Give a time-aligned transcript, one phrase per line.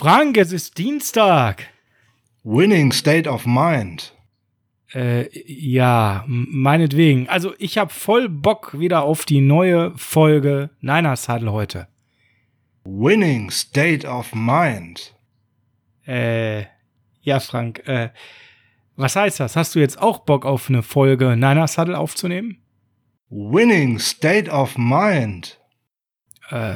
[0.00, 1.66] Frank, es ist Dienstag.
[2.42, 4.14] Winning State of Mind.
[4.94, 7.28] Äh, ja, meinetwegen.
[7.28, 11.86] Also ich habe voll Bock wieder auf die neue Folge Niners Huddle heute.
[12.84, 15.14] Winning State of Mind.
[16.06, 16.62] Äh,
[17.20, 18.08] ja, Frank, äh,
[18.96, 19.54] was heißt das?
[19.54, 22.62] Hast du jetzt auch Bock auf eine Folge Niners Huddle aufzunehmen?
[23.28, 25.59] Winning State of Mind.
[26.50, 26.74] Äh,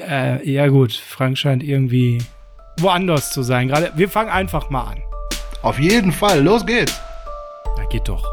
[0.00, 2.22] äh, ja gut, Frank scheint irgendwie
[2.78, 3.68] woanders zu sein.
[3.68, 5.02] Gerade, wir fangen einfach mal an.
[5.62, 7.00] Auf jeden Fall, los geht's.
[7.76, 8.24] Na geht doch.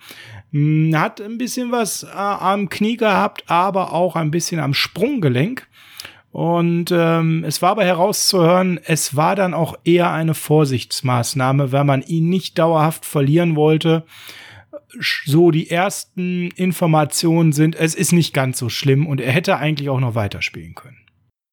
[0.52, 5.68] Hm, hat ein bisschen was äh, am Knie gehabt, aber auch ein bisschen am Sprunggelenk.
[6.32, 12.02] Und ähm, es war aber herauszuhören, es war dann auch eher eine Vorsichtsmaßnahme, weil man
[12.04, 14.06] ihn nicht dauerhaft verlieren wollte.
[15.26, 19.90] So die ersten Informationen sind, es ist nicht ganz so schlimm und er hätte eigentlich
[19.90, 21.01] auch noch weiterspielen können.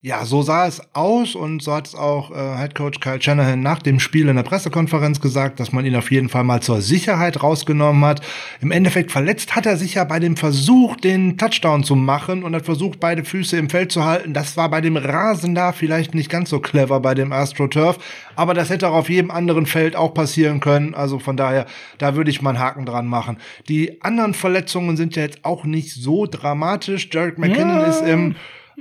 [0.01, 3.63] Ja, so sah es aus und so hat es auch äh, Head Coach Kyle Shanahan
[3.63, 6.81] nach dem Spiel in der Pressekonferenz gesagt, dass man ihn auf jeden Fall mal zur
[6.83, 8.21] Sicherheit rausgenommen hat.
[8.61, 12.55] Im Endeffekt verletzt hat er sich ja bei dem Versuch, den Touchdown zu machen und
[12.55, 14.35] hat versucht, beide Füße im Feld zu halten.
[14.35, 17.99] Das war bei dem Rasen da vielleicht nicht ganz so clever bei dem AstroTurf,
[18.37, 20.95] aber das hätte auch auf jedem anderen Feld auch passieren können.
[20.95, 21.67] Also von daher,
[21.99, 23.39] da würde ich mal einen Haken dran machen.
[23.69, 27.09] Die anderen Verletzungen sind ja jetzt auch nicht so dramatisch.
[27.11, 27.87] Jarek McKinnon ja.
[27.87, 28.37] ist im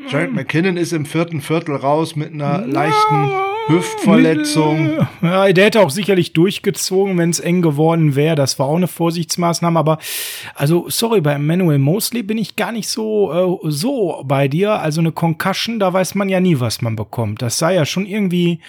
[0.05, 3.31] Jared McKinnon ist im vierten Viertel raus mit einer leichten
[3.67, 5.05] Hüftverletzung.
[5.21, 8.35] Ja, der hätte auch sicherlich durchgezogen, wenn es eng geworden wäre.
[8.35, 9.77] Das war auch eine Vorsichtsmaßnahme.
[9.77, 9.97] Aber
[10.55, 14.79] also, sorry, bei Manuel Mosley bin ich gar nicht so, äh, so bei dir.
[14.79, 17.41] Also eine Concussion, da weiß man ja nie, was man bekommt.
[17.41, 18.59] Das sah ja schon irgendwie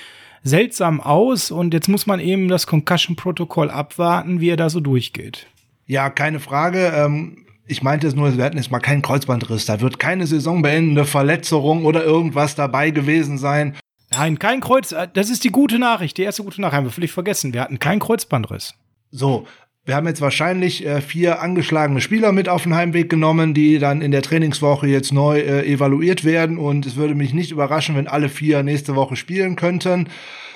[0.42, 1.50] seltsam aus.
[1.50, 5.46] Und jetzt muss man eben das Concussion-Protokoll abwarten, wie er da so durchgeht.
[5.86, 6.92] Ja, keine Frage.
[6.96, 9.66] Ähm ich meinte es nur, wir hatten jetzt mal keinen Kreuzbandriss.
[9.66, 13.76] Da wird keine saisonbeendende Verletzung oder irgendwas dabei gewesen sein.
[14.10, 14.92] Nein, kein Kreuz.
[14.92, 16.16] Äh, das ist die gute Nachricht.
[16.16, 17.52] Die erste gute Nachricht haben wir völlig vergessen.
[17.52, 18.74] Wir hatten keinen Kreuzbandriss.
[19.10, 19.46] So,
[19.84, 24.02] wir haben jetzt wahrscheinlich äh, vier angeschlagene Spieler mit auf den Heimweg genommen, die dann
[24.02, 26.58] in der Trainingswoche jetzt neu äh, evaluiert werden.
[26.58, 30.08] Und es würde mich nicht überraschen, wenn alle vier nächste Woche spielen könnten.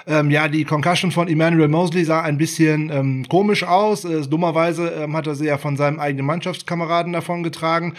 [0.07, 4.05] Ähm, ja, die Concussion von Emmanuel Mosley sah ein bisschen ähm, komisch aus.
[4.05, 7.95] Äh, dummerweise ähm, hat er sie ja von seinem eigenen Mannschaftskameraden davon getragen.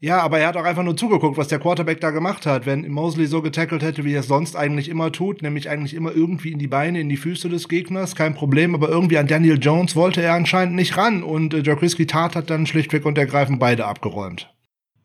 [0.00, 2.66] Ja, aber er hat auch einfach nur zugeguckt, was der Quarterback da gemacht hat.
[2.66, 6.12] Wenn Mosley so getackelt hätte, wie er es sonst eigentlich immer tut, nämlich eigentlich immer
[6.12, 9.58] irgendwie in die Beine, in die Füße des Gegners, kein Problem, aber irgendwie an Daniel
[9.58, 13.58] Jones wollte er anscheinend nicht ran und äh, Jaquiski Tat hat dann schlichtweg und ergreifend
[13.58, 14.54] beide abgeräumt.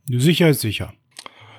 [0.06, 0.94] Sicher ist sicher.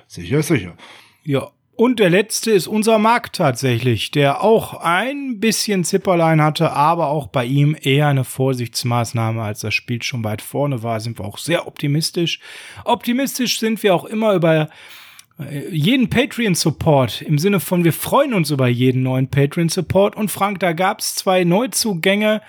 [0.07, 0.77] Sicher ist sicher.
[1.23, 7.07] Ja, Und der letzte ist unser Markt tatsächlich, der auch ein bisschen Zipperlein hatte, aber
[7.07, 11.25] auch bei ihm eher eine Vorsichtsmaßnahme, als das Spiel schon weit vorne war, sind wir
[11.25, 12.39] auch sehr optimistisch.
[12.85, 14.69] Optimistisch sind wir auch immer über
[15.37, 20.15] äh, jeden Patreon-Support im Sinne von, wir freuen uns über jeden neuen Patreon-Support.
[20.15, 22.41] Und Frank, da gab's zwei Neuzugänge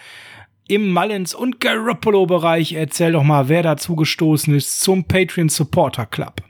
[0.69, 2.75] im Mullins- und Garoppolo-Bereich.
[2.75, 6.43] Erzähl doch mal, wer dazu gestoßen ist zum Patreon-Supporter Club.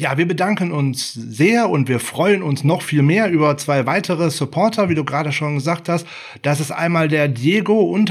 [0.00, 4.30] Ja, wir bedanken uns sehr und wir freuen uns noch viel mehr über zwei weitere
[4.30, 6.06] Supporter, wie du gerade schon gesagt hast.
[6.40, 8.04] Das ist einmal der Diego-SVW,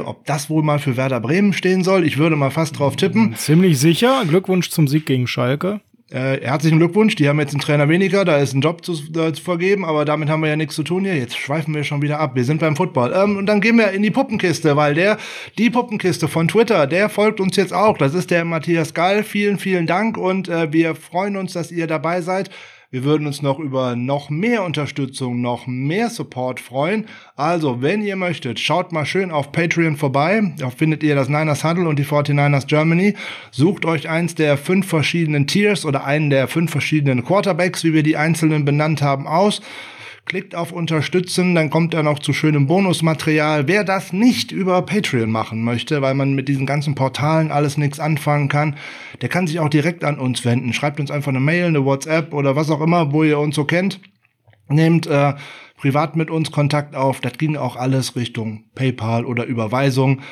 [0.00, 2.04] ob das wohl mal für Werder Bremen stehen soll.
[2.04, 3.34] Ich würde mal fast drauf tippen.
[3.36, 4.24] Ziemlich sicher.
[4.28, 5.80] Glückwunsch zum Sieg gegen Schalke.
[6.08, 9.32] Äh, herzlichen Glückwunsch, die haben jetzt einen Trainer weniger, da ist ein Job zu, äh,
[9.32, 11.16] zu vergeben, aber damit haben wir ja nichts zu tun hier.
[11.16, 12.36] Jetzt schweifen wir schon wieder ab.
[12.36, 13.12] Wir sind beim Football.
[13.12, 15.18] Ähm, und dann gehen wir in die Puppenkiste, weil der,
[15.58, 17.98] die Puppenkiste von Twitter, der folgt uns jetzt auch.
[17.98, 19.24] Das ist der Matthias Gall.
[19.24, 22.50] Vielen, vielen Dank und äh, wir freuen uns, dass ihr dabei seid.
[22.90, 27.06] Wir würden uns noch über noch mehr Unterstützung, noch mehr Support freuen.
[27.34, 30.54] Also, wenn ihr möchtet, schaut mal schön auf Patreon vorbei.
[30.58, 33.14] Da findet ihr das Niners Huddle und die 49ers Germany.
[33.50, 38.04] Sucht euch eins der fünf verschiedenen Tiers oder einen der fünf verschiedenen Quarterbacks, wie wir
[38.04, 39.62] die einzelnen benannt haben, aus
[40.26, 43.68] Klickt auf Unterstützen, dann kommt er noch zu schönem Bonusmaterial.
[43.68, 48.00] Wer das nicht über Patreon machen möchte, weil man mit diesen ganzen Portalen alles nichts
[48.00, 48.74] anfangen kann,
[49.20, 50.72] der kann sich auch direkt an uns wenden.
[50.72, 53.64] Schreibt uns einfach eine Mail, eine WhatsApp oder was auch immer, wo ihr uns so
[53.64, 54.00] kennt.
[54.68, 55.34] Nehmt äh,
[55.76, 57.20] privat mit uns Kontakt auf.
[57.20, 60.22] Das ging auch alles Richtung PayPal oder Überweisung.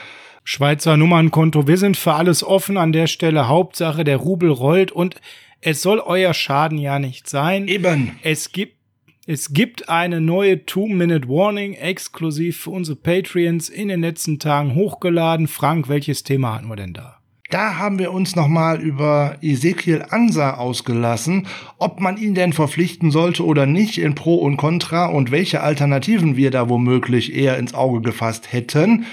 [0.42, 1.68] Schweizer Nummernkonto.
[1.68, 3.46] Wir sind für alles offen an der Stelle.
[3.46, 5.20] Hauptsache, der Rubel rollt und
[5.60, 7.68] es soll euer Schaden ja nicht sein.
[7.68, 8.18] Eben.
[8.24, 8.83] Es gibt
[9.26, 15.48] es gibt eine neue Two-Minute-Warning exklusiv für unsere Patreons in den letzten Tagen hochgeladen.
[15.48, 17.16] Frank, welches Thema hatten wir denn da?
[17.48, 21.46] Da haben wir uns nochmal über Ezekiel Ansa ausgelassen,
[21.78, 26.36] ob man ihn denn verpflichten sollte oder nicht in Pro und Contra und welche Alternativen
[26.36, 29.06] wir da womöglich eher ins Auge gefasst hätten.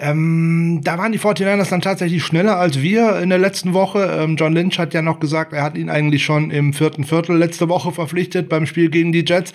[0.00, 4.18] Ähm, da waren die 49ers dann tatsächlich schneller als wir in der letzten Woche.
[4.20, 7.36] Ähm, John Lynch hat ja noch gesagt, er hat ihn eigentlich schon im vierten Viertel
[7.36, 9.52] letzte Woche verpflichtet beim Spiel gegen die Jets.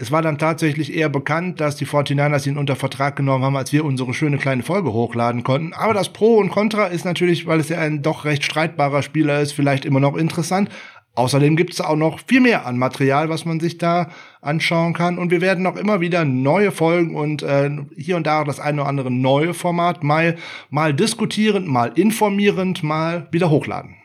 [0.00, 3.72] Es war dann tatsächlich eher bekannt, dass die 49ers ihn unter Vertrag genommen haben, als
[3.72, 5.72] wir unsere schöne kleine Folge hochladen konnten.
[5.72, 9.40] Aber das Pro und Contra ist natürlich, weil es ja ein doch recht streitbarer Spieler
[9.40, 10.68] ist, vielleicht immer noch interessant.
[11.18, 14.08] Außerdem gibt es auch noch viel mehr an Material, was man sich da
[14.40, 15.18] anschauen kann.
[15.18, 18.82] Und wir werden noch immer wieder neue Folgen und äh, hier und da das eine
[18.82, 20.36] oder andere neue Format mal,
[20.70, 23.96] mal diskutierend, mal informierend, mal wieder hochladen.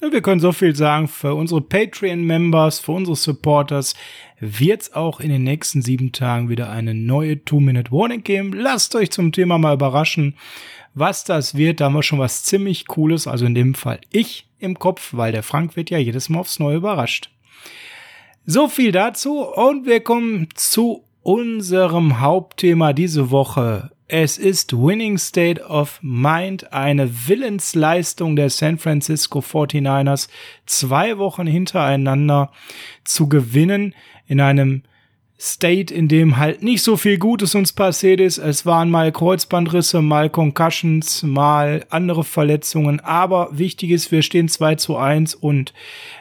[0.00, 3.94] Wir können so viel sagen, für unsere Patreon-Members, für unsere Supporters
[4.40, 8.54] wird es auch in den nächsten sieben Tagen wieder eine neue Two-Minute-Warning geben.
[8.54, 10.36] Lasst euch zum Thema mal überraschen,
[10.94, 11.82] was das wird.
[11.82, 15.32] Da haben wir schon was ziemlich Cooles, also in dem Fall ich im Kopf, weil
[15.32, 17.30] der Frank wird ja jedes Mal aufs Neue überrascht.
[18.44, 23.90] So viel dazu und wir kommen zu unserem Hauptthema diese Woche.
[24.08, 30.28] Es ist Winning State of Mind, eine Willensleistung der San Francisco 49ers,
[30.64, 32.52] zwei Wochen hintereinander
[33.02, 33.96] zu gewinnen
[34.28, 34.84] in einem
[35.38, 38.38] State, in dem halt nicht so viel Gutes uns passiert ist.
[38.38, 43.00] Es waren mal Kreuzbandrisse, mal Concussions, mal andere Verletzungen.
[43.00, 45.74] Aber wichtig ist, wir stehen 2 zu 1 und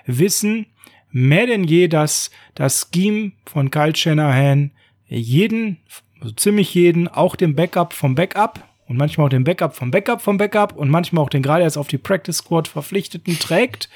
[0.06, 0.66] wissen
[1.12, 4.72] mehr denn je, dass das Scheme von Kyle Shanahan
[5.08, 5.78] jeden,
[6.20, 10.22] also ziemlich jeden, auch den Backup vom Backup und manchmal auch den Backup vom Backup
[10.22, 13.90] vom Backup und manchmal auch den gerade erst auf die Practice Squad verpflichteten trägt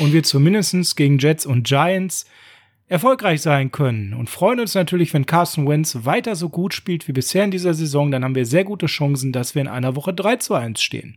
[0.00, 2.26] und wir zumindestens gegen Jets und Giants
[2.88, 7.12] erfolgreich sein können und freuen uns natürlich, wenn Carson Wentz weiter so gut spielt wie
[7.12, 10.14] bisher in dieser Saison, dann haben wir sehr gute Chancen, dass wir in einer Woche
[10.14, 11.16] 3 zu 1 stehen.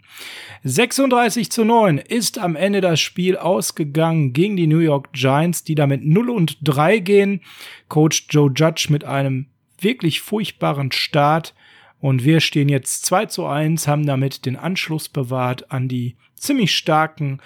[0.64, 5.76] 36 zu 9 ist am Ende das Spiel ausgegangen gegen die New York Giants, die
[5.76, 7.42] damit 0 und 3 gehen.
[7.88, 9.46] Coach Joe Judge mit einem
[9.80, 11.54] wirklich furchtbaren Start
[12.00, 16.76] und wir stehen jetzt 2 zu 1, haben damit den Anschluss bewahrt an die ziemlich
[16.76, 17.40] starken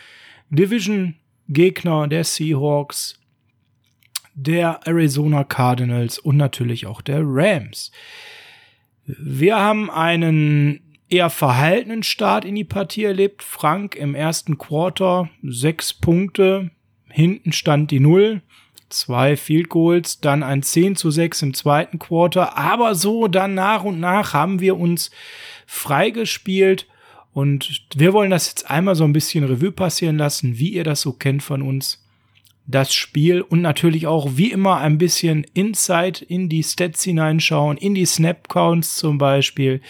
[0.50, 1.15] Division
[1.50, 3.20] Gegner der Seahawks
[4.36, 7.92] der Arizona Cardinals und natürlich auch der Rams.
[9.06, 13.44] Wir haben einen eher verhaltenen Start in die Partie erlebt.
[13.44, 16.72] Frank im ersten Quarter sechs Punkte,
[17.10, 18.42] hinten stand die Null,
[18.90, 23.84] zwei Field Goals, dann ein 10 zu 6 im zweiten Quarter, aber so dann nach
[23.84, 25.12] und nach haben wir uns
[25.66, 26.88] freigespielt
[27.34, 31.02] und wir wollen das jetzt einmal so ein bisschen Revue passieren lassen, wie ihr das
[31.02, 32.03] so kennt von uns
[32.65, 37.96] das Spiel und natürlich auch wie immer ein bisschen Insight in die Stats hineinschauen, in
[37.96, 39.82] die Snap Counts zum Beispiel,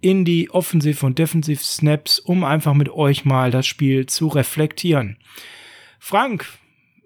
[0.00, 5.16] in die Offensiv- und Defensiv-Snaps, um einfach mit euch mal das Spiel zu reflektieren.
[5.98, 6.46] Frank,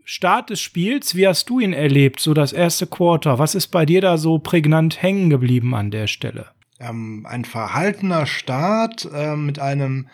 [0.08, 3.40] Start des Spiels, wie hast du ihn erlebt, so das erste Quarter?
[3.40, 6.46] Was ist bei dir da so prägnant hängen geblieben an der Stelle?
[6.78, 10.06] Ähm, ein verhaltener Start äh, mit einem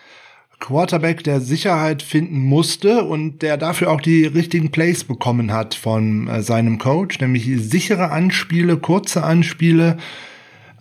[0.62, 6.28] Quarterback, der Sicherheit finden musste und der dafür auch die richtigen Plays bekommen hat von
[6.28, 9.98] äh, seinem Coach, nämlich sichere Anspiele, kurze Anspiele.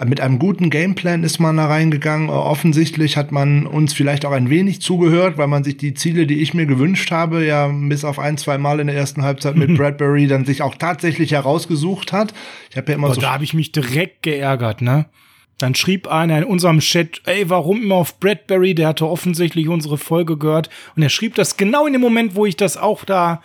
[0.04, 2.30] Mit einem guten Gameplan ist man da reingegangen.
[2.30, 6.42] Offensichtlich hat man uns vielleicht auch ein wenig zugehört, weil man sich die Ziele, die
[6.42, 9.76] ich mir gewünscht habe, ja bis auf ein, zwei Mal in der ersten Halbzeit mit
[9.78, 12.34] Bradbury dann sich auch tatsächlich herausgesucht hat.
[12.70, 13.22] Ich habe ja immer oh, so.
[13.22, 15.06] Da habe ich mich direkt geärgert, ne?
[15.62, 18.76] Dann schrieb einer in unserem Chat, ey, warum immer auf Bradbury?
[18.76, 20.70] Der hatte offensichtlich unsere Folge gehört.
[20.96, 23.42] Und er schrieb das genau in dem Moment, wo ich das auch da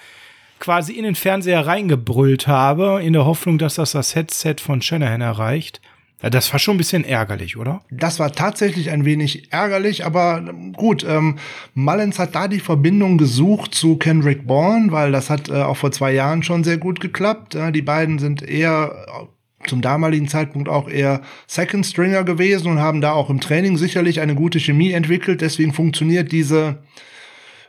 [0.59, 5.21] quasi in den Fernseher reingebrüllt habe, in der Hoffnung, dass das das Headset von Shanahan
[5.21, 5.81] erreicht.
[6.23, 7.83] Ja, das war schon ein bisschen ärgerlich, oder?
[7.91, 11.37] Das war tatsächlich ein wenig ärgerlich, aber gut, ähm,
[11.75, 15.93] Mullins hat da die Verbindung gesucht zu Kendrick Bourne, weil das hat äh, auch vor
[15.93, 17.55] zwei Jahren schon sehr gut geklappt.
[17.55, 19.29] Äh, die beiden sind eher
[19.67, 24.21] zum damaligen Zeitpunkt auch eher Second Stringer gewesen und haben da auch im Training sicherlich
[24.21, 25.41] eine gute Chemie entwickelt.
[25.41, 26.79] Deswegen funktioniert diese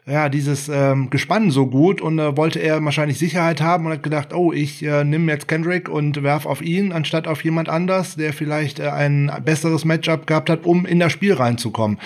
[0.08, 4.04] ja, dieses ähm, Gespann so gut und äh, wollte er wahrscheinlich Sicherheit haben und hat
[4.04, 8.16] gedacht, oh, ich äh, nehme jetzt Kendrick und werf auf ihn, anstatt auf jemand anders,
[8.16, 12.00] der vielleicht äh, ein besseres Matchup gehabt hat, um in das Spiel reinzukommen.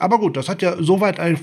[0.00, 1.36] Aber gut, das hat ja soweit äh,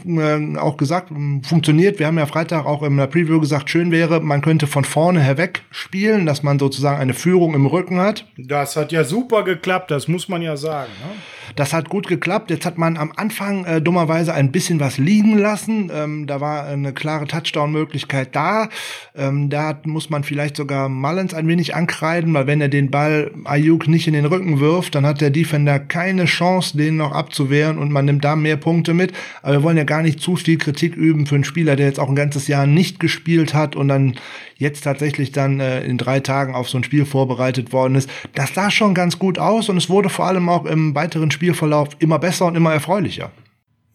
[0.57, 1.11] auch gesagt,
[1.43, 1.99] funktioniert.
[1.99, 5.19] Wir haben ja Freitag auch in der Preview gesagt, schön wäre, man könnte von vorne
[5.19, 8.25] herweg spielen, dass man sozusagen eine Führung im Rücken hat.
[8.35, 10.89] Das hat ja super geklappt, das muss man ja sagen.
[11.03, 11.15] Ne?
[11.57, 12.51] Das hat gut geklappt.
[12.51, 15.91] Jetzt hat man am Anfang äh, dummerweise ein bisschen was liegen lassen.
[15.91, 18.69] Ähm, da war eine klare Touchdown-Möglichkeit da.
[19.15, 23.31] Ähm, da muss man vielleicht sogar Mullins ein wenig ankreiden, weil wenn er den Ball
[23.43, 27.79] Ayuk nicht in den Rücken wirft, dann hat der Defender keine Chance, den noch abzuwehren
[27.79, 29.13] und man nimmt da mehr Punkte mit.
[29.41, 31.99] Aber wir wollen ja gar nicht zu viel Kritik üben für einen Spieler, der jetzt
[31.99, 34.13] auch ein ganzes Jahr nicht gespielt hat und dann
[34.57, 38.09] jetzt tatsächlich dann äh, in drei Tagen auf so ein Spiel vorbereitet worden ist.
[38.33, 41.89] Das sah schon ganz gut aus und es wurde vor allem auch im weiteren Spielverlauf
[41.99, 43.31] immer besser und immer erfreulicher.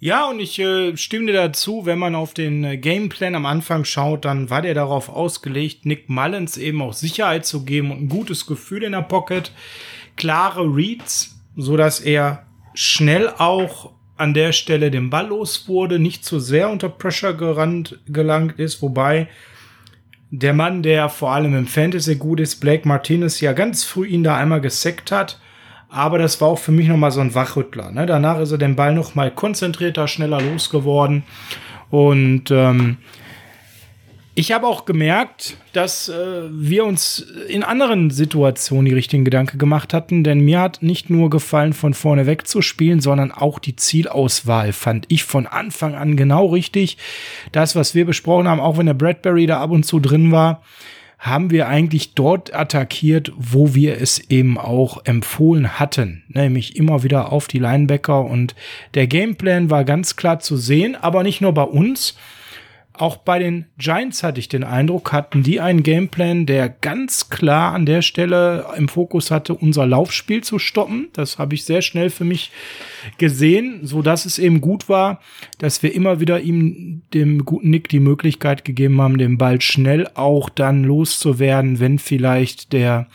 [0.04, 3.85] Ja, und ich äh, stimme dir dazu, wenn man auf den äh, Gameplan am Anfang
[3.85, 8.09] schaut, dann war der darauf ausgelegt, Nick Mullins eben auch Sicherheit zu geben und ein
[8.09, 9.52] gutes Gefühl in der Pocket,
[10.16, 16.25] klare Reads, so dass er schnell auch an der Stelle den Ball los wurde, nicht
[16.25, 19.28] zu sehr unter Pressure gerannt, gelangt ist, wobei
[20.35, 24.25] der Mann, der vor allem im Fantasy gut ist, Blake Martinez, ja ganz früh ihn
[24.25, 25.39] da einmal gesackt hat.
[25.91, 27.91] Aber das war auch für mich nochmal so ein Wachrüttler.
[27.91, 28.07] Ne?
[28.07, 31.25] Danach ist er den Ball nochmal konzentrierter, schneller losgeworden.
[31.91, 32.97] Und ähm,
[34.35, 36.15] ich habe auch gemerkt, dass äh,
[36.51, 41.29] wir uns in anderen Situationen die richtigen Gedanken gemacht hatten, denn mir hat nicht nur
[41.29, 46.17] gefallen, von vorne weg zu spielen, sondern auch die Zielauswahl fand ich von Anfang an
[46.17, 46.97] genau richtig.
[47.53, 50.62] Das, was wir besprochen haben, auch wenn der Bradbury da ab und zu drin war,
[51.19, 57.31] haben wir eigentlich dort attackiert, wo wir es eben auch empfohlen hatten, nämlich immer wieder
[57.31, 58.57] auf die Linebacker und
[58.95, 62.17] der Gameplan war ganz klar zu sehen, aber nicht nur bei uns,
[62.95, 67.73] auch bei den Giants hatte ich den Eindruck, hatten die einen Gameplan, der ganz klar
[67.73, 71.09] an der Stelle im Fokus hatte, unser Laufspiel zu stoppen.
[71.15, 72.51] Das habe ich sehr schnell für mich
[73.17, 75.21] gesehen, so dass es eben gut war,
[75.59, 80.09] dass wir immer wieder ihm, dem guten Nick, die Möglichkeit gegeben haben, den Ball schnell
[80.15, 83.09] auch dann loszuwerden, wenn vielleicht der,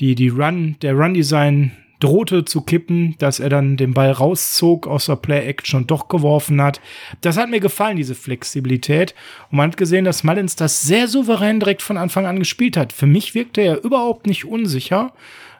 [0.00, 1.70] die, die Run, der Run-Design
[2.04, 6.60] drohte zu kippen, dass er dann den Ball rauszog aus der Play-Action und doch geworfen
[6.60, 6.80] hat.
[7.22, 9.14] Das hat mir gefallen, diese Flexibilität.
[9.50, 12.92] Und man hat gesehen, dass Mullins das sehr souverän direkt von Anfang an gespielt hat.
[12.92, 15.12] Für mich wirkte er überhaupt nicht unsicher,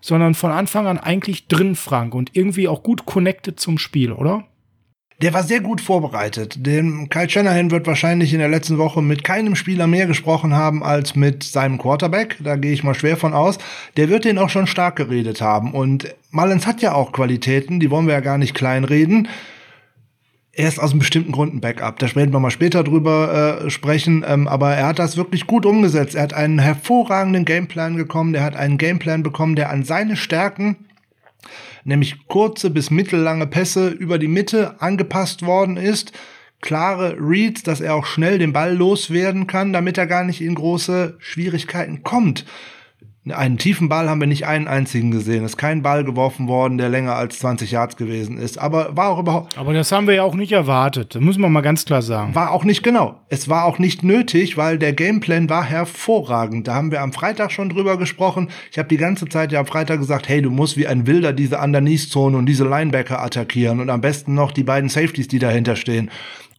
[0.03, 4.45] sondern von Anfang an eigentlich drin, Frank, und irgendwie auch gut connected zum Spiel, oder?
[5.23, 6.67] Der war sehr gut vorbereitet.
[6.67, 10.83] Denn Kyle Shanahan wird wahrscheinlich in der letzten Woche mit keinem Spieler mehr gesprochen haben
[10.83, 12.37] als mit seinem Quarterback.
[12.43, 13.59] Da gehe ich mal schwer von aus.
[13.97, 15.73] Der wird den auch schon stark geredet haben.
[15.73, 19.29] Und Mullins hat ja auch Qualitäten, die wollen wir ja gar nicht kleinreden.
[20.57, 21.99] Er ist aus einem bestimmten Grund ein Backup.
[21.99, 24.25] Da werden wir mal später drüber äh, sprechen.
[24.27, 26.17] Ähm, aber er hat das wirklich gut umgesetzt.
[26.17, 28.33] Er hat einen hervorragenden Gameplan bekommen.
[28.33, 30.77] Der hat einen Gameplan bekommen, der an seine Stärken
[31.85, 36.13] nämlich kurze bis mittellange Pässe über die Mitte angepasst worden ist.
[36.61, 40.55] Klare Reads, dass er auch schnell den Ball loswerden kann, damit er gar nicht in
[40.55, 42.47] große Schwierigkeiten kommt.
[43.33, 45.45] Einen tiefen Ball haben wir nicht einen einzigen gesehen.
[45.45, 48.59] Es ist kein Ball geworfen worden, der länger als 20 Yards gewesen ist.
[48.59, 49.57] Aber war auch überhaupt.
[49.57, 51.15] Aber das haben wir ja auch nicht erwartet.
[51.15, 52.35] Das muss man mal ganz klar sagen.
[52.35, 53.19] War auch nicht genau.
[53.31, 56.69] Es war auch nicht nötig, weil der Gameplan war hervorragend.
[56.69, 58.51] Da haben wir am Freitag schon drüber gesprochen.
[58.71, 61.33] Ich habe die ganze Zeit ja am Freitag gesagt, hey, du musst wie ein Wilder
[61.33, 65.77] diese Underneath-Zone und diese Linebacker attackieren und am besten noch die beiden Safeties, die dahinter
[65.77, 66.11] stehen.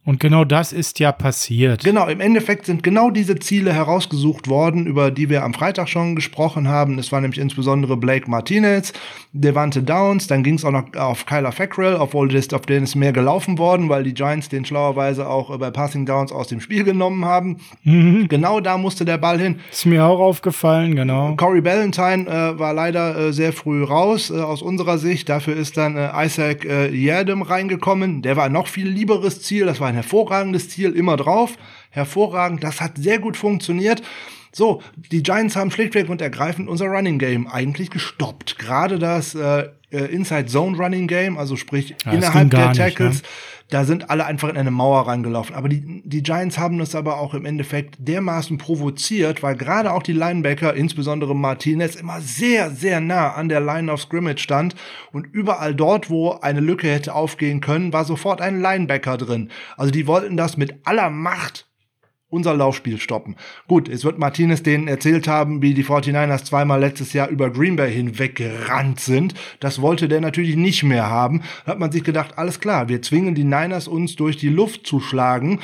[0.06, 1.82] Und genau das ist ja passiert.
[1.82, 6.14] Genau, im Endeffekt sind genau diese Ziele herausgesucht worden, über die wir am Freitag schon
[6.14, 7.00] gesprochen haben.
[7.00, 8.92] Es war nämlich insbesondere Blake Martinez,
[9.32, 12.94] Devante Downs, dann ging es auch noch auf Kyler Fackrell, obwohl das, auf den ist
[12.94, 16.84] mehr gelaufen worden, weil die Giants den schlauerweise auch bei Passing Downs aus dem Spiel
[16.84, 17.56] genommen haben.
[17.82, 18.28] Mhm.
[18.28, 19.58] Genau da musste der Ball hin.
[19.72, 21.34] Ist mir auch aufgefallen, genau.
[21.36, 25.28] Corey Ballantyne äh, war leider äh, sehr früh raus äh, aus unserer Sicht.
[25.28, 28.22] Dafür ist dann äh, Isaac äh, Yerdem reingekommen.
[28.22, 29.66] Der war ein noch viel lieberes Ziel.
[29.66, 31.56] Das war hervorragendes Ziel, immer drauf.
[31.90, 32.62] Hervorragend.
[32.62, 34.02] Das hat sehr gut funktioniert.
[34.52, 38.58] So, die Giants haben schlichtweg und ergreifend unser Running Game eigentlich gestoppt.
[38.58, 43.22] Gerade das äh, äh Inside Zone Running Game, also sprich ja, innerhalb der Tackles, nicht,
[43.22, 43.28] ne?
[43.70, 45.54] da sind alle einfach in eine Mauer reingelaufen.
[45.56, 50.02] Aber die, die Giants haben das aber auch im Endeffekt dermaßen provoziert, weil gerade auch
[50.02, 54.76] die Linebacker, insbesondere Martinez, immer sehr, sehr nah an der Line of Scrimmage stand
[55.12, 59.50] und überall dort, wo eine Lücke hätte aufgehen können, war sofort ein Linebacker drin.
[59.76, 61.65] Also die wollten das mit aller Macht
[62.36, 63.34] unser Laufspiel stoppen.
[63.66, 67.76] Gut, es wird Martinez denen erzählt haben, wie die 49ers zweimal letztes Jahr über Green
[67.76, 69.34] Bay hinweggerannt sind.
[69.58, 71.42] Das wollte der natürlich nicht mehr haben.
[71.64, 74.86] Da hat man sich gedacht, alles klar, wir zwingen die Niners uns durch die Luft
[74.86, 75.60] zu schlagen.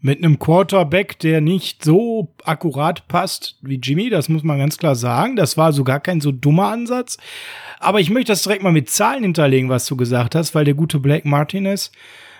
[0.00, 4.94] Mit einem Quarterback, der nicht so akkurat passt wie Jimmy, das muss man ganz klar
[4.94, 5.36] sagen.
[5.36, 7.16] Das war sogar kein so dummer Ansatz.
[7.80, 10.74] Aber ich möchte das direkt mal mit Zahlen hinterlegen, was du gesagt hast, weil der
[10.74, 11.90] gute Blake Martinez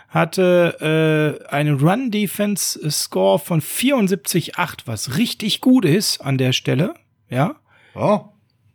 [0.08, 6.94] hatte äh, eine Run-Defense-Score von 74,8, was richtig gut ist an der Stelle,
[7.28, 7.56] ja.
[7.94, 8.20] Oh,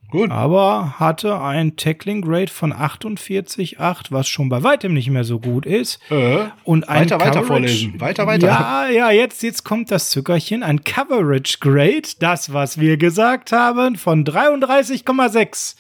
[0.09, 0.29] gut.
[0.29, 5.99] Aber hatte ein Tackling-Grade von 48,8, was schon bei weitem nicht mehr so gut ist.
[6.11, 8.01] Äh, und ein weiter, Coverage, weiter vorlesen.
[8.01, 8.47] Weiter, weiter.
[8.47, 10.63] Ja, ja, jetzt, jetzt kommt das Zuckerchen.
[10.63, 15.75] Ein Coverage-Grade, das, was wir gesagt haben, von 33,6.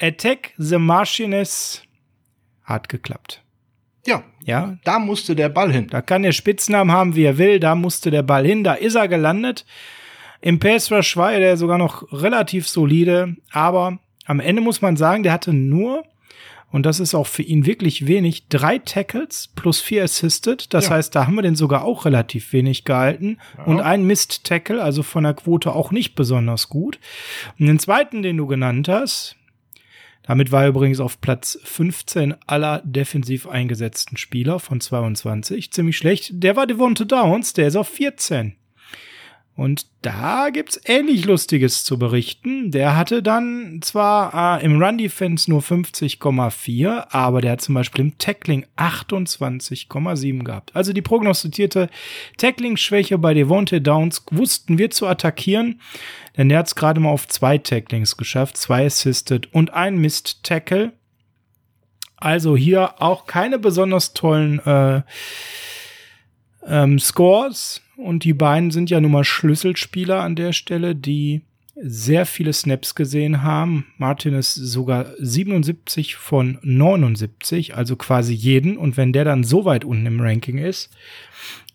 [0.00, 1.82] Attack the Martinez
[2.64, 3.39] hat geklappt.
[4.06, 4.76] Ja, ja.
[4.84, 5.88] Da musste der Ball hin.
[5.90, 7.60] Da kann der Spitznamen haben, wie er will.
[7.60, 8.64] Da musste der Ball hin.
[8.64, 9.66] Da ist er gelandet.
[10.40, 13.36] Im Pass Rush war er sogar noch relativ solide.
[13.52, 16.04] Aber am Ende muss man sagen, der hatte nur,
[16.70, 20.72] und das ist auch für ihn wirklich wenig, drei Tackles plus vier Assisted.
[20.72, 20.92] Das ja.
[20.92, 23.38] heißt, da haben wir den sogar auch relativ wenig gehalten.
[23.58, 23.64] Ja.
[23.64, 26.98] Und ein Mist-Tackle, also von der Quote auch nicht besonders gut.
[27.58, 29.36] Und den zweiten, den du genannt hast,
[30.30, 35.72] damit war er übrigens auf Platz 15 aller defensiv eingesetzten Spieler von 22.
[35.72, 36.30] Ziemlich schlecht.
[36.34, 38.54] Der war Devonta Downs, der ist auf 14.
[39.56, 42.70] Und da gibt's ähnlich Lustiges zu berichten.
[42.70, 48.06] Der hatte dann zwar äh, im Run Defense nur 50,4, aber der hat zum Beispiel
[48.06, 50.74] im Tackling 28,7 gehabt.
[50.74, 51.90] Also die prognostizierte
[52.38, 55.80] Tackling-Schwäche bei Devontae Downs wussten wir zu attackieren,
[56.38, 60.92] denn der hat's gerade mal auf zwei Tacklings geschafft, zwei Assisted und ein Missed Tackle.
[62.16, 65.02] Also hier auch keine besonders tollen äh,
[66.66, 71.42] ähm, Scores und die beiden sind ja nun mal Schlüsselspieler an der Stelle, die
[71.82, 73.86] sehr viele Snaps gesehen haben.
[73.96, 78.76] Martin ist sogar 77 von 79, also quasi jeden.
[78.76, 80.90] Und wenn der dann so weit unten im Ranking ist,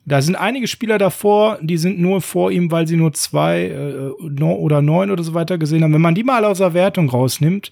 [0.07, 4.39] da sind einige Spieler davor, die sind nur vor ihm, weil sie nur zwei äh,
[4.39, 5.93] oder neun oder so weiter gesehen haben.
[5.93, 7.71] Wenn man die mal aus der Wertung rausnimmt,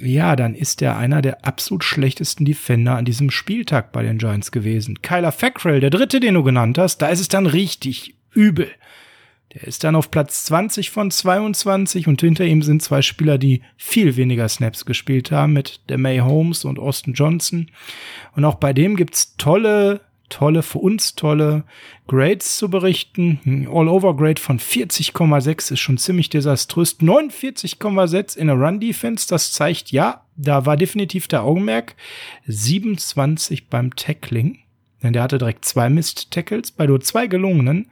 [0.00, 4.52] ja, dann ist er einer der absolut schlechtesten Defender an diesem Spieltag bei den Giants
[4.52, 5.02] gewesen.
[5.02, 8.70] Kyler Fackrell, der dritte, den du genannt hast, da ist es dann richtig übel.
[9.54, 13.62] Der ist dann auf Platz 20 von 22 und hinter ihm sind zwei Spieler, die
[13.76, 17.70] viel weniger Snaps gespielt haben mit der May Holmes und Austin Johnson.
[18.34, 20.00] Und auch bei dem gibt's tolle
[20.34, 21.64] tolle, für uns tolle
[22.08, 23.68] Grades zu berichten.
[23.70, 26.98] All-Over-Grade von 40,6 ist schon ziemlich desaströs.
[26.98, 31.94] 49,6 in der Run-Defense, das zeigt, ja, da war definitiv der Augenmerk.
[32.46, 34.58] 27 beim Tackling,
[35.02, 37.90] denn der hatte direkt zwei Mist-Tackles bei nur zwei gelungenen.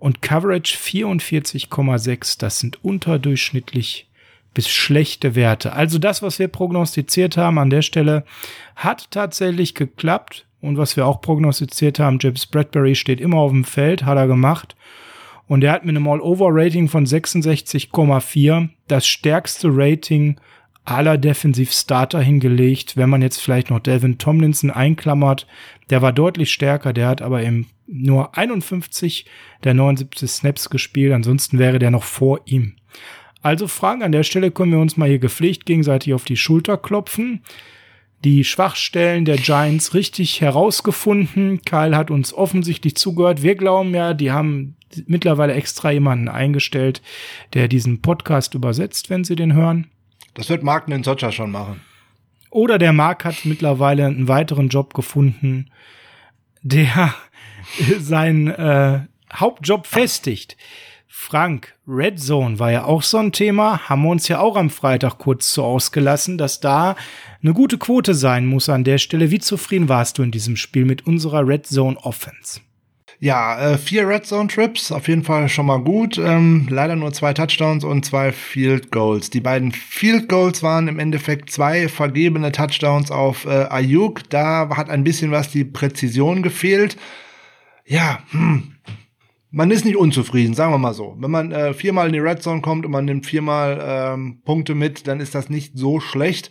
[0.00, 4.08] Und Coverage 44,6, das sind unterdurchschnittlich
[4.52, 5.72] bis schlechte Werte.
[5.74, 8.24] Also das, was wir prognostiziert haben an der Stelle,
[8.74, 10.47] hat tatsächlich geklappt.
[10.60, 14.26] Und was wir auch prognostiziert haben, James Bradbury steht immer auf dem Feld, hat er
[14.26, 14.76] gemacht.
[15.46, 20.38] Und er hat mit einem All-Over-Rating von 66,4 das stärkste Rating
[20.84, 22.96] aller Defensiv-Starter hingelegt.
[22.96, 25.46] Wenn man jetzt vielleicht noch Devin Tomlinson einklammert,
[25.90, 29.26] der war deutlich stärker, der hat aber eben nur 51
[29.64, 32.74] der 79 Snaps gespielt, ansonsten wäre der noch vor ihm.
[33.42, 36.76] Also Fragen an der Stelle können wir uns mal hier gepflegt gegenseitig auf die Schulter
[36.76, 37.42] klopfen
[38.24, 41.62] die Schwachstellen der Giants richtig herausgefunden.
[41.64, 43.42] Kyle hat uns offensichtlich zugehört.
[43.42, 44.76] Wir glauben ja, die haben
[45.06, 47.02] mittlerweile extra jemanden eingestellt,
[47.54, 49.88] der diesen Podcast übersetzt, wenn sie den hören.
[50.34, 51.80] Das wird Mark Ninsocha schon machen.
[52.50, 55.70] Oder der Mark hat mittlerweile einen weiteren Job gefunden.
[56.62, 57.14] der
[57.98, 59.00] seinen äh,
[59.32, 60.56] Hauptjob festigt.
[61.20, 64.70] Frank, Red Zone war ja auch so ein Thema, haben wir uns ja auch am
[64.70, 66.94] Freitag kurz so ausgelassen, dass da
[67.42, 69.30] eine gute Quote sein muss an der Stelle.
[69.30, 72.60] Wie zufrieden warst du in diesem Spiel mit unserer Red Zone Offense?
[73.18, 76.16] Ja, äh, vier Red Zone Trips, auf jeden Fall schon mal gut.
[76.18, 79.28] Ähm, leider nur zwei Touchdowns und zwei Field Goals.
[79.28, 84.30] Die beiden Field Goals waren im Endeffekt zwei vergebene Touchdowns auf äh, Ayuk.
[84.30, 86.96] Da hat ein bisschen was die Präzision gefehlt.
[87.84, 88.77] Ja, hm,
[89.50, 91.16] man ist nicht unzufrieden, sagen wir mal so.
[91.18, 94.74] Wenn man äh, viermal in die Red Zone kommt und man nimmt viermal ähm, Punkte
[94.74, 96.50] mit, dann ist das nicht so schlecht.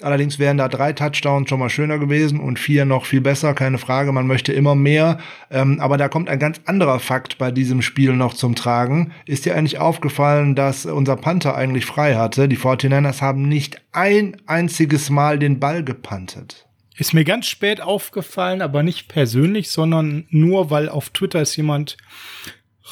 [0.00, 3.78] Allerdings wären da drei Touchdowns schon mal schöner gewesen und vier noch viel besser, keine
[3.78, 4.10] Frage.
[4.10, 5.18] Man möchte immer mehr.
[5.50, 9.12] Ähm, aber da kommt ein ganz anderer Fakt bei diesem Spiel noch zum Tragen.
[9.26, 12.48] Ist dir eigentlich aufgefallen, dass unser Panther eigentlich frei hatte?
[12.48, 16.66] Die 49ers haben nicht ein einziges Mal den Ball gepantet.
[16.96, 21.96] Ist mir ganz spät aufgefallen, aber nicht persönlich, sondern nur, weil auf Twitter ist jemand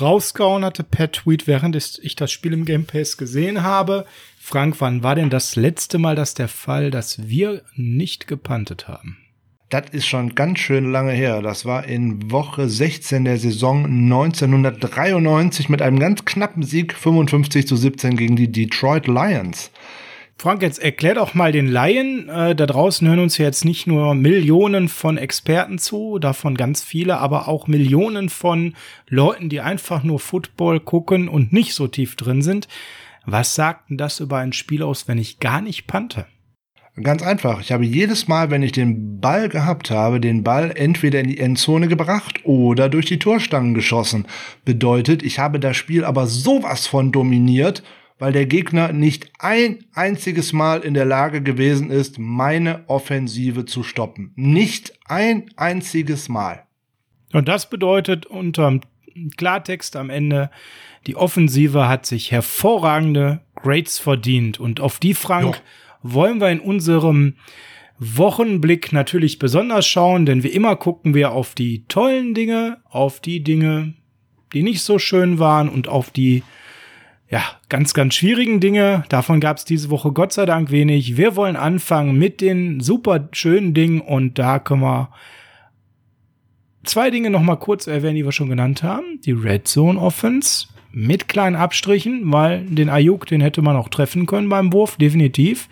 [0.00, 4.06] rausgehauen hatte per Tweet, während ich das Spiel im Game Pass gesehen habe.
[4.38, 9.18] Frank, wann war denn das letzte Mal das der Fall, dass wir nicht gepantet haben?
[9.68, 11.42] Das ist schon ganz schön lange her.
[11.42, 17.76] Das war in Woche 16 der Saison 1993 mit einem ganz knappen Sieg 55 zu
[17.76, 19.70] 17 gegen die Detroit Lions.
[20.40, 22.30] Frank, jetzt erklär doch mal den Laien.
[22.30, 27.18] Äh, da draußen hören uns jetzt nicht nur Millionen von Experten zu, davon ganz viele,
[27.18, 28.72] aber auch Millionen von
[29.06, 32.68] Leuten, die einfach nur Football gucken und nicht so tief drin sind.
[33.26, 36.24] Was sagt denn das über ein Spiel aus, wenn ich gar nicht pante?
[37.02, 37.60] Ganz einfach.
[37.60, 41.38] Ich habe jedes Mal, wenn ich den Ball gehabt habe, den Ball entweder in die
[41.38, 44.26] Endzone gebracht oder durch die Torstangen geschossen.
[44.64, 47.82] Bedeutet, ich habe das Spiel aber sowas von dominiert
[48.20, 53.82] weil der Gegner nicht ein einziges Mal in der Lage gewesen ist, meine Offensive zu
[53.82, 54.32] stoppen.
[54.36, 56.66] Nicht ein einziges Mal.
[57.32, 58.82] Und das bedeutet unterm
[59.36, 60.50] Klartext am Ende,
[61.06, 64.60] die Offensive hat sich hervorragende Grades verdient.
[64.60, 65.62] Und auf die, Frank,
[66.04, 66.14] jo.
[66.14, 67.36] wollen wir in unserem
[67.98, 73.42] Wochenblick natürlich besonders schauen, denn wie immer gucken wir auf die tollen Dinge, auf die
[73.42, 73.94] Dinge,
[74.52, 76.42] die nicht so schön waren und auf die
[77.30, 79.04] ja, ganz, ganz schwierigen Dinge.
[79.08, 81.16] Davon gab es diese Woche Gott sei Dank wenig.
[81.16, 85.10] Wir wollen anfangen mit den super schönen Dingen und da können wir
[86.82, 89.20] zwei Dinge noch mal kurz erwähnen, die wir schon genannt haben.
[89.24, 94.26] Die Red Zone Offense mit kleinen Abstrichen, weil den Ayuk, den hätte man auch treffen
[94.26, 95.68] können beim Wurf, definitiv.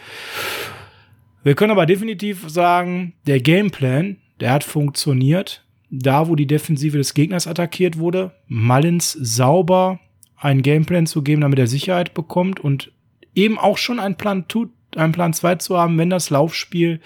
[1.43, 5.65] Wir können aber definitiv sagen, der Gameplan, der hat funktioniert.
[5.91, 9.99] Da, wo die Defensive des Gegners attackiert wurde, Mullins sauber
[10.39, 12.93] einen Gameplan zu geben, damit er Sicherheit bekommt und
[13.35, 17.01] eben auch schon einen Plan, tut, einen Plan 2 zu haben, wenn das Laufspiel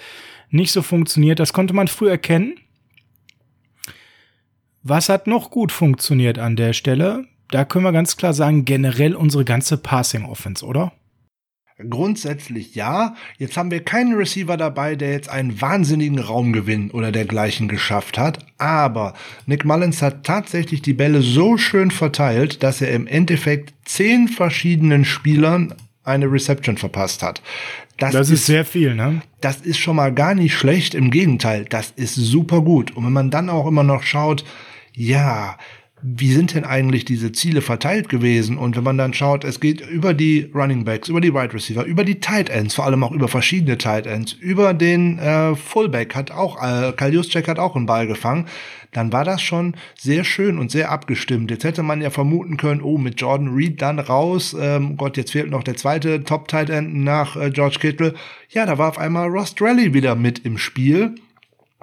[0.50, 1.40] nicht so funktioniert.
[1.40, 2.56] Das konnte man früh erkennen.
[4.82, 7.26] Was hat noch gut funktioniert an der Stelle?
[7.50, 10.92] Da können wir ganz klar sagen, generell unsere ganze Passing Offense, oder?
[11.88, 13.14] Grundsätzlich ja.
[13.38, 18.38] Jetzt haben wir keinen Receiver dabei, der jetzt einen wahnsinnigen Raumgewinn oder dergleichen geschafft hat.
[18.58, 19.14] Aber
[19.46, 25.04] Nick Mullins hat tatsächlich die Bälle so schön verteilt, dass er im Endeffekt zehn verschiedenen
[25.04, 27.42] Spielern eine Reception verpasst hat.
[27.98, 29.22] Das, das ist, ist, sehr viel, ne?
[29.40, 30.94] Das ist schon mal gar nicht schlecht.
[30.94, 32.96] Im Gegenteil, das ist super gut.
[32.96, 34.44] Und wenn man dann auch immer noch schaut,
[34.94, 35.56] ja,
[36.02, 38.58] wie sind denn eigentlich diese Ziele verteilt gewesen?
[38.58, 41.84] Und wenn man dann schaut, es geht über die Running Backs, über die Wide Receiver,
[41.84, 46.16] über die Tight Ends, vor allem auch über verschiedene Tight Ends, über den äh, Fullback
[46.16, 48.46] hat auch, äh, Kyle Juszczyk hat auch einen Ball gefangen,
[48.90, 51.50] dann war das schon sehr schön und sehr abgestimmt.
[51.50, 55.30] Jetzt hätte man ja vermuten können, oh, mit Jordan Reed dann raus, ähm, Gott, jetzt
[55.30, 58.14] fehlt noch der zweite Top Tight End nach äh, George Kittle.
[58.50, 61.14] Ja, da war auf einmal Ross Drelly wieder mit im Spiel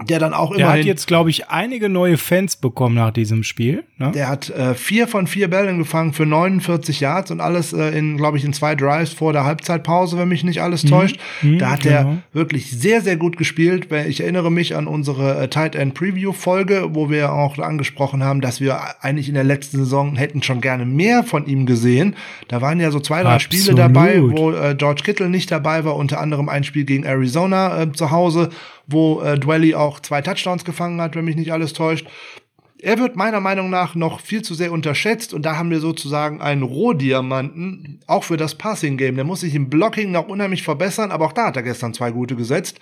[0.07, 0.59] der dann auch immer.
[0.59, 3.83] Der hat jetzt, glaube ich, einige neue Fans bekommen nach diesem Spiel.
[3.97, 4.11] Ne?
[4.11, 8.17] Der hat äh, vier von vier Bällen gefangen für 49 Yards und alles äh, in,
[8.17, 10.89] glaube ich, in zwei Drives vor der Halbzeitpause, wenn mich nicht alles mhm.
[10.89, 11.19] täuscht.
[11.41, 11.95] Mhm, da hat genau.
[11.95, 13.87] er wirklich sehr, sehr gut gespielt.
[14.07, 18.41] Ich erinnere mich an unsere äh, Tight End Preview Folge, wo wir auch angesprochen haben,
[18.41, 22.15] dass wir eigentlich in der letzten Saison hätten schon gerne mehr von ihm gesehen.
[22.47, 23.63] Da waren ja so zwei, drei Absolut.
[23.63, 27.81] Spiele dabei, wo äh, George Kittle nicht dabei war, unter anderem ein Spiel gegen Arizona
[27.81, 28.49] äh, zu Hause
[28.89, 32.07] wo äh, Dwelly auch zwei Touchdowns gefangen hat, wenn mich nicht alles täuscht.
[32.81, 36.41] Er wird meiner Meinung nach noch viel zu sehr unterschätzt und da haben wir sozusagen
[36.41, 39.15] einen Rohdiamanten, auch für das Passing-Game.
[39.15, 42.11] Der muss sich im Blocking noch unheimlich verbessern, aber auch da hat er gestern zwei
[42.11, 42.79] gute gesetzt.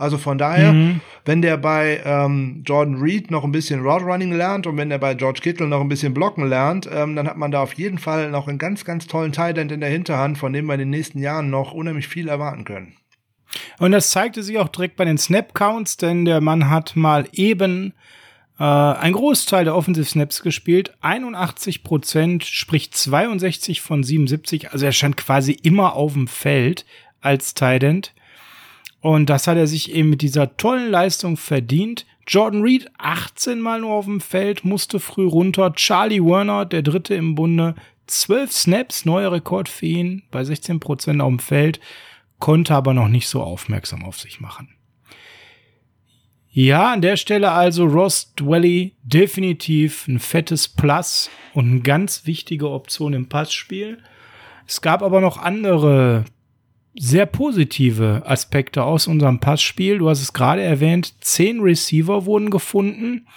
[0.00, 1.00] Also von daher, mhm.
[1.26, 4.96] wenn der bei ähm, Jordan Reed noch ein bisschen Route Running lernt und wenn der
[4.96, 7.98] bei George Kittle noch ein bisschen blocken lernt, ähm, dann hat man da auf jeden
[7.98, 10.80] Fall noch einen ganz, ganz tollen Tight End in der Hinterhand, von dem wir in
[10.80, 12.94] den nächsten Jahren noch unheimlich viel erwarten können.
[13.78, 17.94] Und das zeigte sich auch direkt bei den Snap-Counts, denn der Mann hat mal eben
[18.58, 24.72] äh, ein Großteil der Offensive Snaps gespielt, 81 Prozent, sprich 62 von 77.
[24.72, 26.84] Also er stand quasi immer auf dem Feld
[27.22, 28.12] als Tight
[29.00, 32.06] Und das hat er sich eben mit dieser tollen Leistung verdient.
[32.26, 35.72] Jordan Reed 18 Mal nur auf dem Feld, musste früh runter.
[35.74, 37.74] Charlie Werner, der dritte im Bunde,
[38.06, 41.80] 12 Snaps, neuer Rekord für ihn, bei 16 Prozent auf dem Feld,
[42.40, 44.74] konnte aber noch nicht so aufmerksam auf sich machen.
[46.52, 52.70] Ja, an der Stelle also Ross Dwelly definitiv ein fettes Plus und eine ganz wichtige
[52.70, 53.98] Option im Passspiel.
[54.66, 56.24] Es gab aber noch andere
[56.98, 59.98] sehr positive Aspekte aus unserem Passspiel.
[59.98, 63.28] Du hast es gerade erwähnt, zehn Receiver wurden gefunden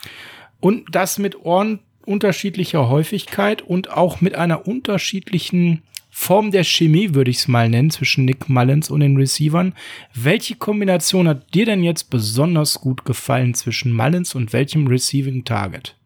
[0.59, 5.83] und das mit unterschiedlicher Häufigkeit und auch mit einer unterschiedlichen
[6.15, 9.73] Form der Chemie, würde ich es mal nennen, zwischen Nick Mullins und den Receivern.
[10.13, 15.97] Welche Kombination hat dir denn jetzt besonders gut gefallen zwischen Mullins und welchem Receiving Target?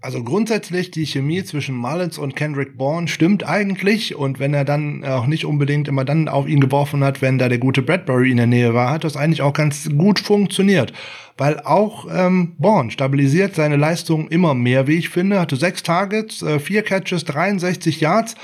[0.00, 5.04] Also grundsätzlich die Chemie zwischen Mullins und Kendrick Bourne stimmt eigentlich und wenn er dann
[5.04, 8.36] auch nicht unbedingt immer dann auf ihn geworfen hat, wenn da der gute Bradbury in
[8.38, 10.92] der Nähe war, hat das eigentlich auch ganz gut funktioniert.
[11.38, 15.40] Weil auch ähm, Bourne stabilisiert seine Leistung immer mehr, wie ich finde.
[15.40, 18.34] Hatte sechs Targets, äh, vier Catches, 63 Yards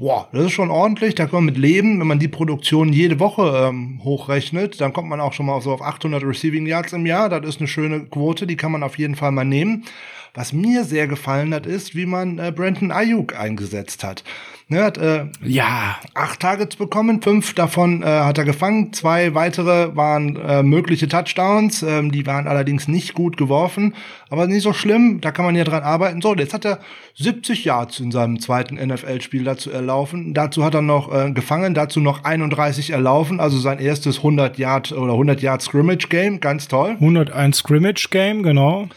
[0.00, 2.00] Boah, das ist schon ordentlich, da kann man mit leben.
[2.00, 5.72] Wenn man die Produktion jede Woche ähm, hochrechnet, dann kommt man auch schon mal so
[5.72, 7.28] auf 800 Receiving Yards im Jahr.
[7.28, 9.84] Das ist eine schöne Quote, die kann man auf jeden Fall mal nehmen.
[10.32, 14.24] Was mir sehr gefallen hat, ist, wie man äh, Brandon Ayuk eingesetzt hat.
[14.72, 15.96] Er hat äh, ja.
[16.14, 21.82] acht Targets bekommen, fünf davon äh, hat er gefangen, zwei weitere waren äh, mögliche Touchdowns,
[21.82, 23.94] ähm, die waren allerdings nicht gut geworfen,
[24.28, 26.22] aber nicht so schlimm, da kann man ja dran arbeiten.
[26.22, 26.78] So, jetzt hat er
[27.16, 31.98] 70 Yards in seinem zweiten NFL-Spiel dazu erlaufen, dazu hat er noch äh, gefangen, dazu
[31.98, 36.90] noch 31 erlaufen, also sein erstes 100 Yard oder 100 Yard Scrimmage Game, ganz toll.
[36.90, 38.88] 101 Scrimmage Game, genau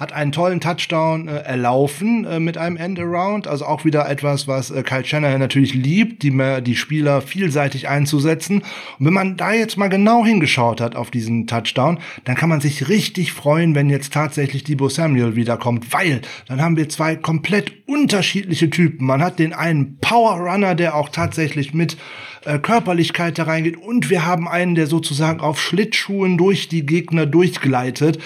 [0.00, 3.46] hat einen tollen Touchdown äh, erlaufen äh, mit einem Endaround.
[3.46, 6.32] Also auch wieder etwas, was äh, Kyle Shanahan natürlich liebt, die,
[6.62, 8.62] die Spieler vielseitig einzusetzen.
[8.98, 12.62] Und wenn man da jetzt mal genau hingeschaut hat auf diesen Touchdown, dann kann man
[12.62, 17.86] sich richtig freuen, wenn jetzt tatsächlich Debo Samuel wiederkommt, weil dann haben wir zwei komplett
[17.86, 19.06] unterschiedliche Typen.
[19.06, 21.98] Man hat den einen Power Runner, der auch tatsächlich mit
[22.46, 27.26] äh, Körperlichkeit da reingeht und wir haben einen, der sozusagen auf Schlittschuhen durch die Gegner
[27.26, 28.18] durchgleitet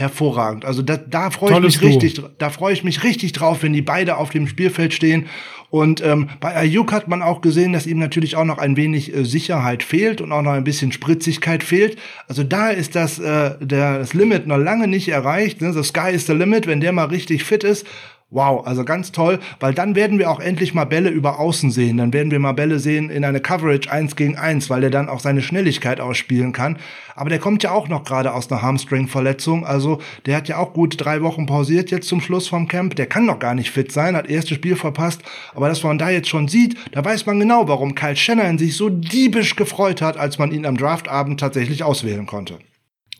[0.00, 0.64] hervorragend.
[0.64, 1.88] Also da, da freue ich mich Duo.
[1.88, 5.26] richtig, da freue ich mich richtig drauf, wenn die beide auf dem Spielfeld stehen.
[5.70, 9.14] Und ähm, bei Ayuk hat man auch gesehen, dass ihm natürlich auch noch ein wenig
[9.14, 11.96] äh, Sicherheit fehlt und auch noch ein bisschen Spritzigkeit fehlt.
[12.26, 15.60] Also da ist das, äh, der, das Limit noch lange nicht erreicht.
[15.60, 15.72] Ne?
[15.72, 17.86] The sky is the limit, wenn der mal richtig fit ist.
[18.32, 21.96] Wow, also ganz toll, weil dann werden wir auch endlich mal Bälle über Außen sehen.
[21.96, 25.08] Dann werden wir mal Bälle sehen in eine Coverage 1 gegen 1, weil der dann
[25.08, 26.78] auch seine Schnelligkeit ausspielen kann.
[27.16, 29.66] Aber der kommt ja auch noch gerade aus einer Hamstring-Verletzung.
[29.66, 32.94] Also der hat ja auch gut drei Wochen pausiert jetzt zum Schluss vom Camp.
[32.94, 35.22] Der kann noch gar nicht fit sein, hat erstes Spiel verpasst.
[35.52, 38.76] Aber dass man da jetzt schon sieht, da weiß man genau, warum Kyle Shannon sich
[38.76, 42.60] so diebisch gefreut hat, als man ihn am Draftabend tatsächlich auswählen konnte.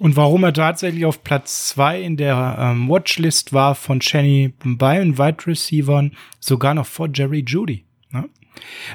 [0.00, 4.98] Und warum er tatsächlich auf Platz zwei in der ähm, Watchlist war von Chenny bei
[4.98, 7.84] den Wide Receivern, sogar noch vor Jerry Judy.
[8.10, 8.30] Ne?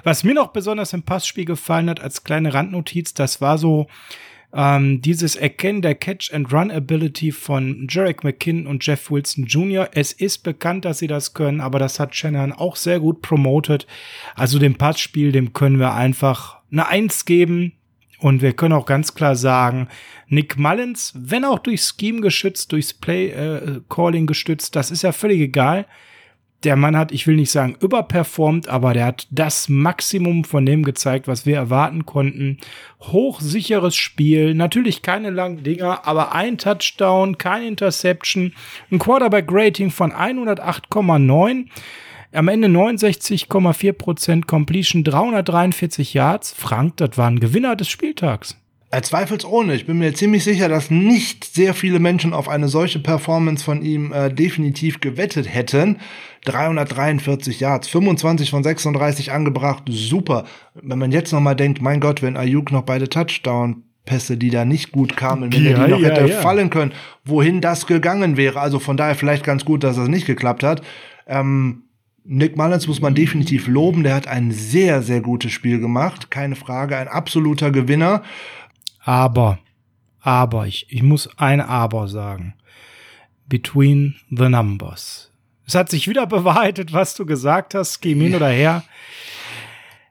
[0.04, 3.86] Was mir noch besonders im Passspiel gefallen hat, als kleine Randnotiz, das war so
[4.52, 9.88] ähm, dieses Erkennen der Catch-and-Run-Ability von Jarek McKinn und Jeff Wilson Jr.
[9.92, 13.86] Es ist bekannt, dass sie das können, aber das hat Shannon auch sehr gut promotet.
[14.34, 17.74] Also dem Passspiel, dem können wir einfach eine Eins geben.
[18.26, 19.88] Und wir können auch ganz klar sagen,
[20.30, 25.12] Nick Mullins, wenn auch durch Scheme geschützt, durchs Play äh, Calling gestützt, das ist ja
[25.12, 25.86] völlig egal.
[26.64, 30.82] Der Mann hat, ich will nicht sagen überperformt, aber der hat das Maximum von dem
[30.82, 32.58] gezeigt, was wir erwarten konnten.
[33.00, 38.54] Hochsicheres Spiel, natürlich keine langen Dinger, aber ein Touchdown, kein Interception,
[38.90, 41.68] ein Quarterback Rating von 108,9.
[42.36, 46.54] Am Ende 69,4% Completion, 343 Yards.
[46.54, 48.58] Frank, das war ein Gewinner des Spieltags.
[48.92, 49.74] Er zweifelsohne.
[49.74, 53.82] Ich bin mir ziemlich sicher, dass nicht sehr viele Menschen auf eine solche Performance von
[53.82, 56.00] ihm äh, definitiv gewettet hätten.
[56.44, 60.46] 343 Yards, 25 von 36 angebracht, super.
[60.76, 64.52] Wenn man jetzt noch mal denkt, mein Gott, wenn Ayuk noch beide Touchdown Pässe, die
[64.52, 66.42] da nicht gut kamen, wenn ja, er die noch ja, hätte ja.
[66.42, 66.94] fallen können,
[67.24, 68.60] wohin das gegangen wäre.
[68.60, 70.84] Also von daher vielleicht ganz gut, dass das nicht geklappt hat.
[71.28, 71.85] Ähm,
[72.28, 74.04] Nick Mullins muss man definitiv loben.
[74.04, 76.32] Der hat ein sehr, sehr gutes Spiel gemacht.
[76.32, 76.98] Keine Frage.
[76.98, 78.24] Ein absoluter Gewinner.
[79.00, 79.60] Aber,
[80.22, 82.56] aber, ich, ich muss ein Aber sagen.
[83.48, 85.32] Between the numbers.
[85.68, 88.84] Es hat sich wieder bewahrheitet, was du gesagt hast, geh hin oder her.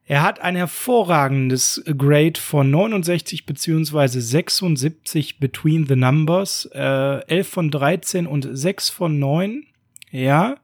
[0.06, 7.70] Er hat ein hervorragendes Grade von 69 beziehungsweise 76 between the numbers, äh, 11 von
[7.70, 9.64] 13 und 6 von 9.
[10.10, 10.56] Ja,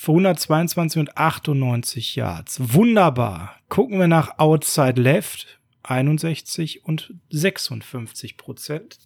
[0.00, 2.60] für 122 und 98 Yards.
[2.72, 3.56] Wunderbar.
[3.68, 9.00] Gucken wir nach Outside Left, 61 und 56 Prozent.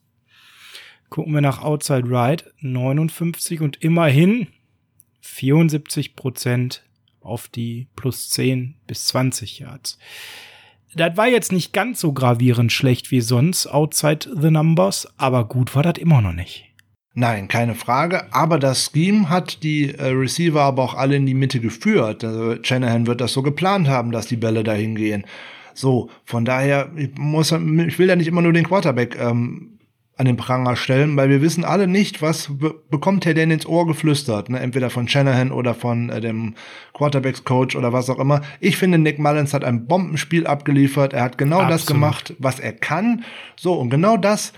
[1.09, 4.49] Gucken wir nach Outside Right, 59 und immerhin
[5.23, 6.85] 74 Prozent
[7.23, 9.99] auf die plus 10 bis 20 Yards.
[10.95, 15.75] Das war jetzt nicht ganz so gravierend schlecht wie sonst, outside the numbers, aber gut
[15.75, 16.72] war das immer noch nicht.
[17.15, 18.33] Nein, keine Frage.
[18.33, 22.25] Aber das Scheme hat die äh, Receiver aber auch alle in die Mitte geführt.
[22.25, 25.25] Also Shanahan wird das so geplant haben, dass die Bälle dahin gehen.
[25.75, 29.79] So, von daher, ich, muss, ich will ja nicht immer nur den Quarterback ähm,
[30.17, 32.51] an den Pranger stellen, weil wir wissen alle nicht, was
[32.91, 34.61] bekommt er denn ins Ohr geflüstert, ne?
[34.61, 36.55] entweder von Shanahan oder von äh, dem
[36.93, 38.43] Quarterbacks-Coach oder was auch immer.
[38.61, 41.13] Ich finde, Nick Mullins hat ein Bombenspiel abgeliefert.
[41.13, 41.75] Er hat genau Absolut.
[41.75, 43.25] das gemacht, was er kann.
[43.57, 44.53] So, und genau das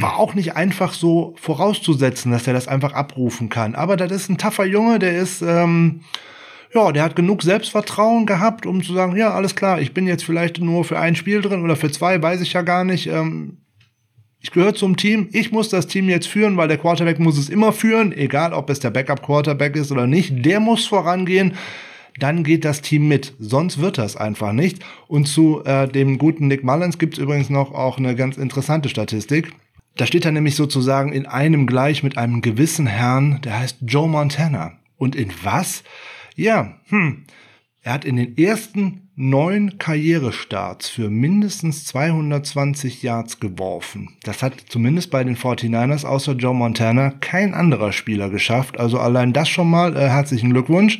[0.00, 3.74] war auch nicht einfach so vorauszusetzen, dass er das einfach abrufen kann.
[3.74, 6.02] Aber das ist ein taffer Junge, der ist, ähm,
[6.74, 10.24] ja, der hat genug Selbstvertrauen gehabt, um zu sagen, ja, alles klar, ich bin jetzt
[10.24, 13.06] vielleicht nur für ein Spiel drin oder für zwei, weiß ich ja gar nicht.
[13.06, 13.58] Ähm,
[14.42, 17.48] ich gehöre zum Team, ich muss das Team jetzt führen, weil der Quarterback muss es
[17.48, 21.54] immer führen, egal ob es der Backup-Quarterback ist oder nicht, der muss vorangehen
[22.18, 23.34] dann geht das Team mit.
[23.38, 24.84] Sonst wird das einfach nicht.
[25.08, 28.88] Und zu äh, dem guten Nick Mullins gibt es übrigens noch auch eine ganz interessante
[28.88, 29.52] Statistik.
[29.96, 34.08] Da steht er nämlich sozusagen in einem gleich mit einem gewissen Herrn, der heißt Joe
[34.08, 34.72] Montana.
[34.96, 35.82] Und in was?
[36.36, 37.24] Ja, hm.
[37.82, 44.16] Er hat in den ersten neun Karrierestarts für mindestens 220 Yards geworfen.
[44.22, 48.78] Das hat zumindest bei den 49ers außer Joe Montana kein anderer Spieler geschafft.
[48.78, 50.98] Also allein das schon mal äh, herzlichen Glückwunsch.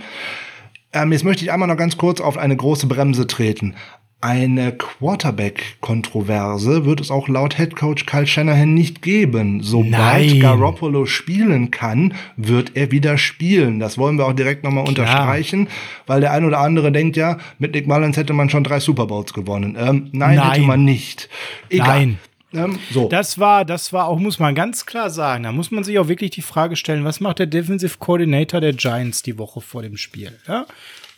[0.92, 3.74] Ähm, jetzt möchte ich einmal noch ganz kurz auf eine große Bremse treten.
[4.22, 9.62] Eine Quarterback-Kontroverse wird es auch laut Head Coach Kyle Shanahan nicht geben.
[9.62, 10.40] Sobald Nein.
[10.40, 13.80] Garoppolo spielen kann, wird er wieder spielen.
[13.80, 15.68] Das wollen wir auch direkt nochmal unterstreichen,
[16.06, 19.06] weil der ein oder andere denkt ja, mit Nick Mullins hätte man schon drei Super
[19.06, 19.74] Bowls gewonnen.
[19.80, 21.30] Ähm, nein, nein, hätte man nicht.
[21.70, 21.88] Egal.
[21.88, 22.18] Nein.
[22.52, 23.08] Ähm, so.
[23.08, 26.08] Das war, das war auch, muss man ganz klar sagen, da muss man sich auch
[26.08, 29.96] wirklich die Frage stellen, was macht der Defensive Coordinator der Giants die Woche vor dem
[29.96, 30.38] Spiel?
[30.46, 30.66] Ja?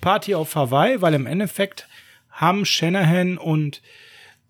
[0.01, 1.89] Party auf Hawaii, weil im Endeffekt
[2.33, 3.83] haben Shanahan und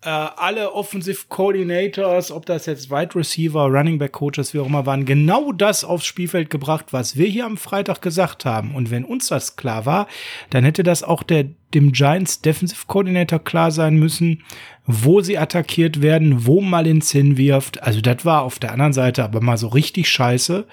[0.05, 4.85] äh, alle Offensive Coordinators, ob das jetzt Wide Receiver, Running Back Coaches, wie auch immer
[4.85, 8.75] waren, genau das aufs Spielfeld gebracht, was wir hier am Freitag gesagt haben.
[8.75, 10.07] Und wenn uns das klar war,
[10.49, 14.43] dann hätte das auch der, dem Giants Defensive Coordinator klar sein müssen,
[14.85, 17.81] wo sie attackiert werden, wo mal ins hinwirft.
[17.81, 20.65] Also das war auf der anderen Seite aber mal so richtig scheiße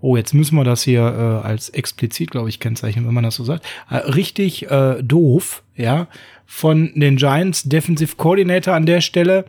[0.00, 3.36] oh, jetzt müssen wir das hier äh, als explizit, glaube ich, kennzeichnen, wenn man das
[3.36, 6.06] so sagt, äh, richtig äh, doof, ja,
[6.46, 9.44] von den Giants Defensive Coordinator an der Stelle.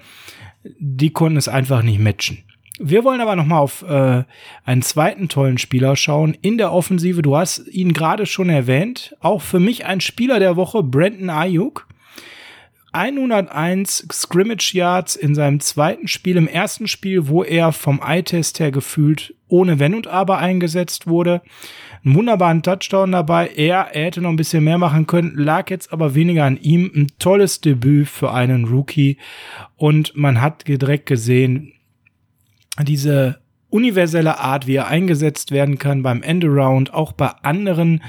[0.64, 2.44] Die konnten es einfach nicht matchen.
[2.80, 4.24] Wir wollen aber noch mal auf äh,
[4.64, 7.22] einen zweiten tollen Spieler schauen in der Offensive.
[7.24, 9.16] Du hast ihn gerade schon erwähnt.
[9.20, 11.88] Auch für mich ein Spieler der Woche, Brandon Ayuk.
[12.92, 16.38] 101 Scrimmage Yards in seinem zweiten Spiel.
[16.38, 21.42] Im ersten Spiel, wo er vom Eye-Test her gefühlt ohne Wenn und Aber eingesetzt wurde.
[22.04, 23.50] Einen wunderbaren Touchdown dabei.
[23.56, 26.92] Er, er hätte noch ein bisschen mehr machen können, lag jetzt aber weniger an ihm.
[26.96, 29.18] Ein tolles Debüt für einen Rookie.
[29.76, 31.74] Und man hat direkt gesehen,
[32.82, 38.02] diese universelle Art, wie er eingesetzt werden kann beim Endaround, auch bei anderen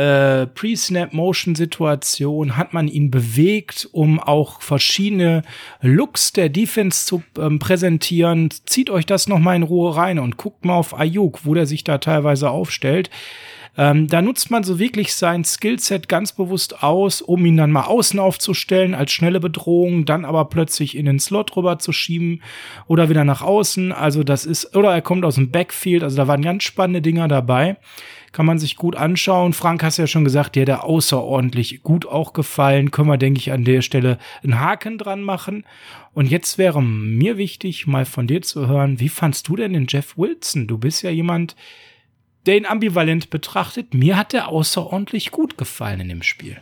[0.00, 5.42] äh, Pre-Snap-Motion-Situation hat man ihn bewegt, um auch verschiedene
[5.82, 8.48] Looks der Defense zu ähm, präsentieren.
[8.64, 11.66] Zieht euch das noch mal in Ruhe rein und guckt mal auf Ayuk, wo der
[11.66, 13.10] sich da teilweise aufstellt.
[13.76, 17.84] Ähm, da nutzt man so wirklich sein Skillset ganz bewusst aus, um ihn dann mal
[17.84, 22.42] außen aufzustellen als schnelle Bedrohung, dann aber plötzlich in den Slot rüber zu schieben
[22.88, 23.92] oder wieder nach außen.
[23.92, 26.02] Also das ist, oder er kommt aus dem Backfield.
[26.02, 27.76] Also da waren ganz spannende Dinger dabei
[28.32, 29.52] kann man sich gut anschauen.
[29.52, 32.90] Frank hast ja schon gesagt, der da außerordentlich gut auch gefallen.
[32.90, 35.64] Können wir, denke ich, an der Stelle einen Haken dran machen.
[36.12, 39.86] Und jetzt wäre mir wichtig, mal von dir zu hören, wie fandst du denn den
[39.88, 40.66] Jeff Wilson?
[40.66, 41.56] Du bist ja jemand,
[42.46, 43.94] der ihn ambivalent betrachtet.
[43.94, 46.56] Mir hat er außerordentlich gut gefallen in dem Spiel.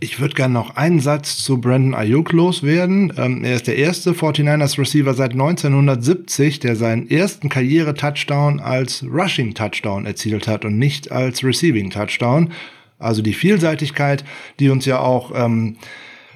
[0.00, 3.12] Ich würde gerne noch einen Satz zu Brandon Ayuk loswerden.
[3.16, 10.04] Ähm, er ist der erste 49ers Receiver seit 1970, der seinen ersten Karriere-Touchdown als Rushing-Touchdown
[10.04, 12.52] erzielt hat und nicht als Receiving-Touchdown.
[12.98, 14.24] Also die Vielseitigkeit,
[14.58, 15.76] die uns ja auch ähm,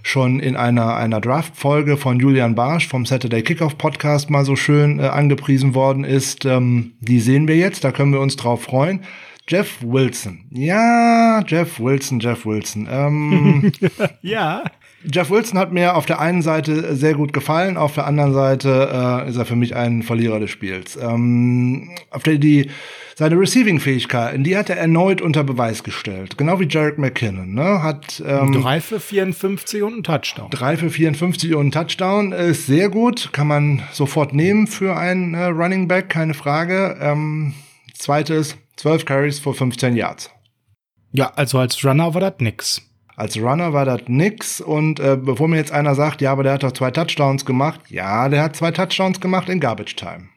[0.03, 5.01] schon in einer, einer Draft-Folge von Julian Barsch vom Saturday Kickoff Podcast mal so schön
[5.01, 9.01] äh, angepriesen worden ist, ähm, die sehen wir jetzt, da können wir uns drauf freuen.
[9.49, 10.45] Jeff Wilson.
[10.51, 12.87] Ja, Jeff Wilson, Jeff Wilson.
[12.91, 13.73] Ähm,
[14.23, 14.63] ja.
[15.05, 18.91] Jeff Wilson hat mir auf der einen Seite sehr gut gefallen, auf der anderen Seite
[18.93, 20.99] äh, ist er für mich ein Verlierer des Spiels.
[21.01, 22.71] Ähm, auf der die
[23.15, 26.39] seine Receiving-Fähigkeiten, die hat er erneut unter Beweis gestellt.
[26.39, 27.53] Genau wie Jarek McKinnon.
[27.53, 27.83] Ne?
[27.83, 30.51] Hat, ähm, drei für 54 und ein Touchdown.
[30.51, 33.31] Drei für 54 und ein Touchdown ist sehr gut.
[33.33, 36.97] Kann man sofort nehmen für einen äh, Running Back, keine Frage.
[37.01, 37.55] Ähm,
[37.93, 40.31] zweites, 12 Carries vor 15 Yards.
[41.13, 42.83] Ja, also als Runner war das nix.
[43.17, 44.61] Als Runner war das nix.
[44.61, 47.81] Und äh, bevor mir jetzt einer sagt, ja, aber der hat doch zwei Touchdowns gemacht.
[47.89, 50.29] Ja, der hat zwei Touchdowns gemacht in Garbage Time.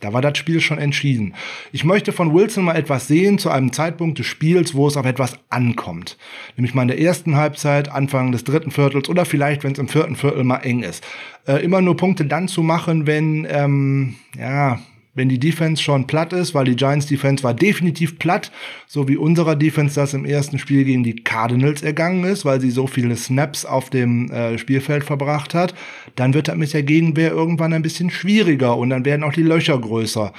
[0.00, 1.34] Da war das Spiel schon entschieden.
[1.72, 5.04] Ich möchte von Wilson mal etwas sehen zu einem Zeitpunkt des Spiels, wo es auf
[5.06, 6.16] etwas ankommt.
[6.56, 9.88] Nämlich mal in der ersten Halbzeit, Anfang des dritten Viertels oder vielleicht, wenn es im
[9.88, 11.06] vierten Viertel mal eng ist.
[11.46, 14.80] Äh, immer nur Punkte dann zu machen, wenn, ähm, ja,
[15.14, 18.52] wenn die Defense schon platt ist, weil die Giants Defense war definitiv platt,
[18.86, 22.70] so wie unserer Defense das im ersten Spiel gegen die Cardinals ergangen ist, weil sie
[22.70, 25.74] so viele Snaps auf dem äh, Spielfeld verbracht hat,
[26.14, 29.42] dann wird das mit der Gegenwehr irgendwann ein bisschen schwieriger und dann werden auch die
[29.42, 30.32] Löcher größer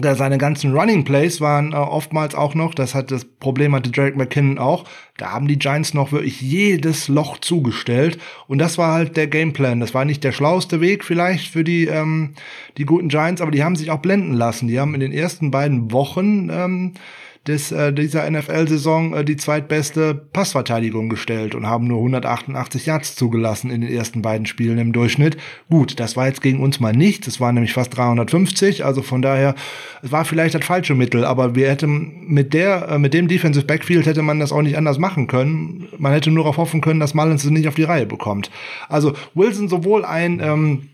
[0.00, 4.16] seine ganzen Running Plays waren äh, oftmals auch noch, das hat das Problem hatte Derek
[4.16, 4.84] McKinnon auch,
[5.18, 8.18] da haben die Giants noch wirklich jedes Loch zugestellt
[8.48, 9.80] und das war halt der Gameplan.
[9.80, 12.34] Das war nicht der schlauste Weg vielleicht für die ähm,
[12.78, 14.66] die guten Giants, aber die haben sich auch blenden lassen.
[14.66, 16.94] Die haben in den ersten beiden Wochen ähm,
[17.46, 23.70] des, äh, dieser NFL-Saison äh, die zweitbeste Passverteidigung gestellt und haben nur 188 Yards zugelassen
[23.70, 25.36] in den ersten beiden Spielen im Durchschnitt.
[25.68, 27.26] Gut, das war jetzt gegen uns mal nicht.
[27.26, 28.84] Es waren nämlich fast 350.
[28.84, 29.56] Also von daher,
[30.02, 33.66] es war vielleicht das falsche Mittel, aber wir hätten mit der, äh, mit dem Defensive
[33.66, 35.88] Backfield hätte man das auch nicht anders machen können.
[35.98, 38.52] Man hätte nur darauf hoffen können, dass Mullins es nicht auf die Reihe bekommt.
[38.88, 40.88] Also Wilson sowohl ein ähm,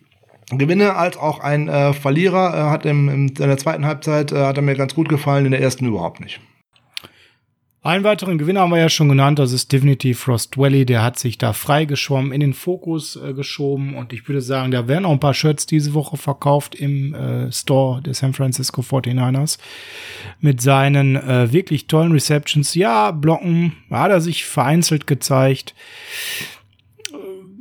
[0.51, 2.55] Gewinner als auch ein äh, Verlierer.
[2.55, 5.51] Äh, hat im, in der zweiten Halbzeit äh, hat er mir ganz gut gefallen, in
[5.51, 6.41] der ersten überhaupt nicht.
[7.81, 10.85] Einen weiteren Gewinner haben wir ja schon genannt, das ist definitiv Frost Valley.
[10.85, 14.89] Der hat sich da freigeschwommen, in den Fokus äh, geschoben und ich würde sagen, da
[14.89, 19.59] werden auch ein paar Shirts diese Woche verkauft im äh, Store der San Francisco 49ers
[20.41, 22.75] mit seinen äh, wirklich tollen Receptions.
[22.75, 25.75] Ja, Blocken hat er sich vereinzelt gezeigt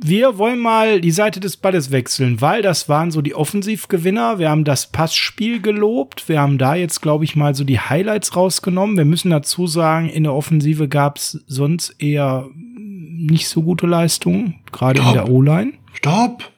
[0.00, 4.38] wir wollen mal die Seite des Balles wechseln, weil das waren so die Offensivgewinner.
[4.38, 6.28] Wir haben das Passspiel gelobt.
[6.28, 8.96] Wir haben da jetzt, glaube ich, mal so die Highlights rausgenommen.
[8.96, 14.60] Wir müssen dazu sagen, in der Offensive gab es sonst eher nicht so gute Leistungen,
[14.70, 15.72] gerade in der O-Line.
[15.94, 16.52] Stopp!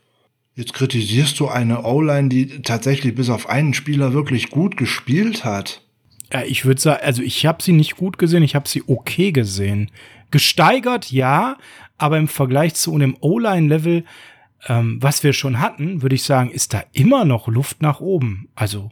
[0.55, 5.81] Jetzt kritisierst du eine O-Line, die tatsächlich bis auf einen Spieler wirklich gut gespielt hat.
[6.33, 9.33] Ja, ich würde sagen, also ich habe sie nicht gut gesehen, ich habe sie okay
[9.33, 9.91] gesehen.
[10.31, 11.57] Gesteigert, ja,
[12.01, 14.05] aber im Vergleich zu einem O-Line-Level,
[14.69, 18.49] ähm, was wir schon hatten, würde ich sagen, ist da immer noch Luft nach oben.
[18.55, 18.91] Also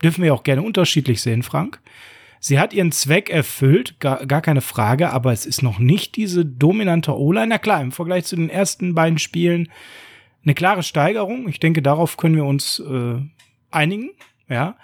[0.00, 1.80] dürfen wir auch gerne unterschiedlich sehen, Frank.
[2.38, 6.44] Sie hat ihren Zweck erfüllt, gar, gar keine Frage, aber es ist noch nicht diese
[6.44, 7.48] dominante O-Line.
[7.48, 9.68] Na klar, im Vergleich zu den ersten beiden Spielen
[10.44, 11.48] eine klare Steigerung.
[11.48, 13.16] Ich denke, darauf können wir uns äh,
[13.72, 14.10] einigen,
[14.48, 14.76] ja.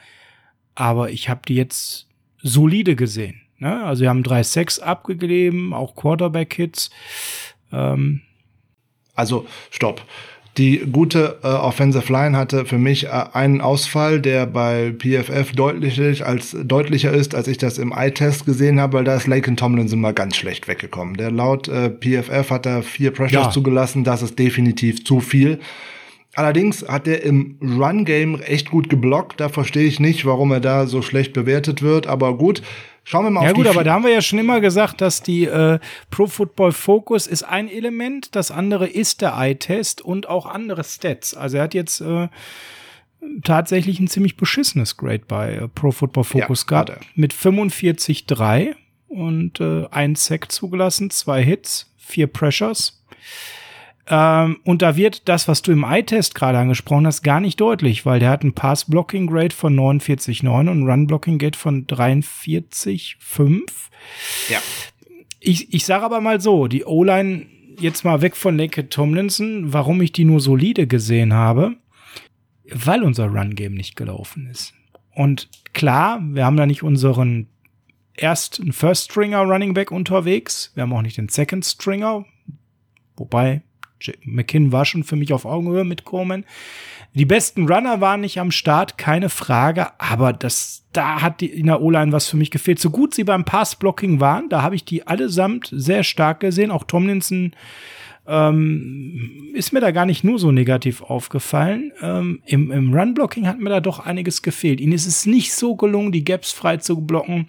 [0.75, 2.09] Aber ich habe die jetzt
[2.39, 3.43] solide gesehen.
[3.63, 3.85] Ne?
[3.85, 6.91] Also wir haben drei Sacks abgegeben, auch Quarterback-Hits.
[7.73, 8.23] Ähm,
[9.15, 10.03] also, stopp.
[10.59, 16.27] Die gute äh, Offensive Line hatte für mich äh, einen Ausfall, der bei PFF deutlich
[16.27, 20.01] als deutlicher ist, als ich das im Eye-Test gesehen habe, weil da ist Laken Tomlinson
[20.01, 21.17] mal ganz schlecht weggekommen.
[21.17, 23.51] Der laut äh, PFF hat da vier Pressures ja.
[23.51, 25.59] zugelassen, das ist definitiv zu viel.
[26.35, 29.41] Allerdings hat er im Run-Game echt gut geblockt.
[29.41, 32.07] Da verstehe ich nicht, warum er da so schlecht bewertet wird.
[32.07, 32.63] Aber gut,
[33.05, 35.23] Schauen wir mal ja auf gut, aber da haben wir ja schon immer gesagt, dass
[35.23, 35.81] die äh,
[36.11, 41.35] Pro Football Focus ist ein Element, das andere ist der Eye-Test und auch andere Stats.
[41.35, 42.29] Also er hat jetzt äh,
[43.43, 48.75] tatsächlich ein ziemlich beschissenes Grade bei äh, Pro Football Focus ja, gehabt mit 45,3
[49.09, 53.03] und äh, ein Sack zugelassen, zwei Hits, vier Pressures.
[54.09, 58.05] Ähm, und da wird das, was du im Eye-Test gerade angesprochen hast, gar nicht deutlich,
[58.05, 63.63] weil der hat ein Pass-Blocking-Grade von 49,9 und ein Run-Blocking-Grade von 43,5.
[64.49, 64.59] Ja.
[65.39, 67.47] Ich, ich sage aber mal so, die O-Line
[67.79, 71.77] jetzt mal weg von Naked Tomlinson, warum ich die nur solide gesehen habe,
[72.71, 74.75] weil unser Run-Game nicht gelaufen ist.
[75.15, 77.49] Und klar, wir haben da nicht unseren
[78.15, 80.73] ersten First Stringer Running Back unterwegs.
[80.75, 82.25] Wir haben auch nicht den Second Stringer.
[83.17, 83.63] Wobei
[84.25, 86.45] McKinn war schon für mich auf Augenhöhe mit Coleman.
[87.15, 91.67] Die besten Runner waren nicht am Start, keine Frage, aber das, da hat die in
[91.67, 92.79] der O-Line was für mich gefehlt.
[92.79, 96.71] So gut sie beim Passblocking waren, da habe ich die allesamt sehr stark gesehen.
[96.71, 97.57] Auch Tomlinson äh,
[98.27, 101.93] ähm, ist mir da gar nicht nur so negativ aufgefallen.
[102.01, 104.81] Ähm, Im im Run-Blocking hat mir da doch einiges gefehlt.
[104.81, 107.49] Ihnen ist es nicht so gelungen, die Gaps frei zu blocken,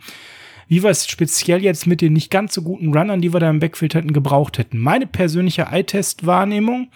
[0.68, 3.50] wie wir es speziell jetzt mit den nicht ganz so guten Runnern, die wir da
[3.50, 4.78] im Backfield hätten, gebraucht hätten.
[4.78, 6.90] Meine persönliche Eye-Test-Wahrnehmung,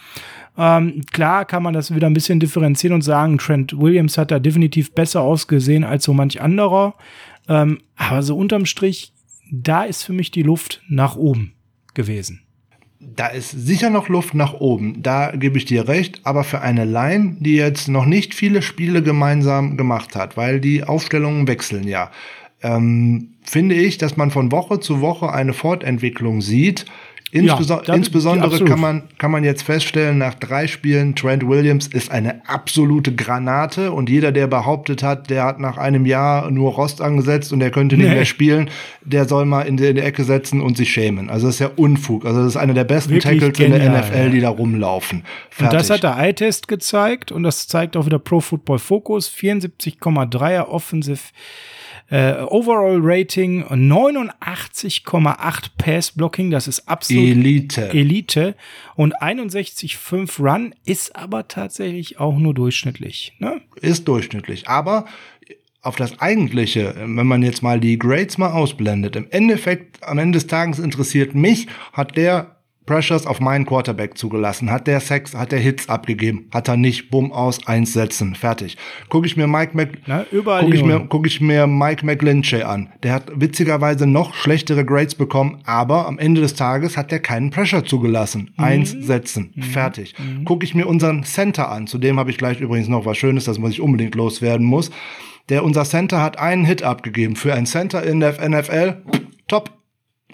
[0.57, 4.39] ähm, klar kann man das wieder ein bisschen differenzieren und sagen, Trent Williams hat da
[4.39, 6.95] definitiv besser ausgesehen als so manch anderer.
[7.47, 9.13] Ähm, aber so unterm Strich,
[9.51, 11.53] da ist für mich die Luft nach oben
[11.93, 12.41] gewesen.
[12.99, 16.84] Da ist sicher noch Luft nach oben, da gebe ich dir recht, aber für eine
[16.84, 22.09] Line, die jetzt noch nicht viele Spiele gemeinsam gemacht hat, weil die Aufstellungen wechseln ja,
[22.62, 26.86] ähm, finde ich, dass man von Woche zu Woche eine Fortentwicklung sieht,
[27.30, 32.10] Insbeso ja, insbesondere kann man, kann man jetzt feststellen, nach drei Spielen, Trent Williams ist
[32.10, 37.01] eine absolute Granate und jeder, der behauptet hat, der hat nach einem Jahr nur Rost
[37.01, 38.16] angesetzt und der könnte nicht nee.
[38.16, 38.70] mehr spielen,
[39.03, 41.30] der soll mal in die, in die, Ecke setzen und sich schämen.
[41.30, 42.26] Also das ist ja Unfug.
[42.26, 44.30] Also das ist einer der besten Wirklich Tackles genial, in der NFL, ja.
[44.30, 45.24] die da rumlaufen.
[45.49, 45.66] Fertig.
[45.66, 49.30] Und das hat der Eye-Test gezeigt und das zeigt auch wieder Pro Football Focus.
[49.30, 51.20] 74,3er Offensive
[52.10, 57.89] äh, Overall Rating 89,8 Pass Blocking, das ist absolut Elite.
[57.89, 58.55] Elite.
[58.95, 63.34] Und 61,5 Run ist aber tatsächlich auch nur durchschnittlich.
[63.39, 63.62] Ne?
[63.82, 64.68] Ist durchschnittlich.
[64.68, 65.05] Aber
[65.82, 70.38] auf das Eigentliche, wenn man jetzt mal die Grades mal ausblendet, im Endeffekt, am Ende
[70.38, 72.57] des Tages interessiert mich, hat der
[72.88, 74.71] Pressures auf meinen Quarterback zugelassen.
[74.71, 76.47] Hat der Sex, hat der Hits abgegeben?
[76.51, 77.11] Hat er nicht?
[77.11, 78.33] Bumm aus, eins setzen.
[78.33, 78.77] Fertig.
[79.09, 82.63] Gucke ich mir Mike Mc, Na, überall guck ich mir, guck ich mir Mike McGlinchey
[82.63, 82.89] an.
[83.03, 87.51] Der hat witzigerweise noch schlechtere Grades bekommen, aber am Ende des Tages hat der keinen
[87.51, 88.51] Pressure zugelassen.
[88.57, 88.63] Mhm.
[88.63, 89.51] Eins setzen.
[89.53, 89.61] Mhm.
[89.61, 90.15] Fertig.
[90.17, 90.45] Mhm.
[90.45, 91.88] Gucke ich mir unseren Center an.
[91.88, 94.91] Zudem habe ich gleich übrigens noch was Schönes, das muss ich unbedingt loswerden muss.
[95.49, 97.35] Der unser Center hat einen Hit abgegeben.
[97.35, 99.03] Für ein Center in der NFL,
[99.47, 99.76] top.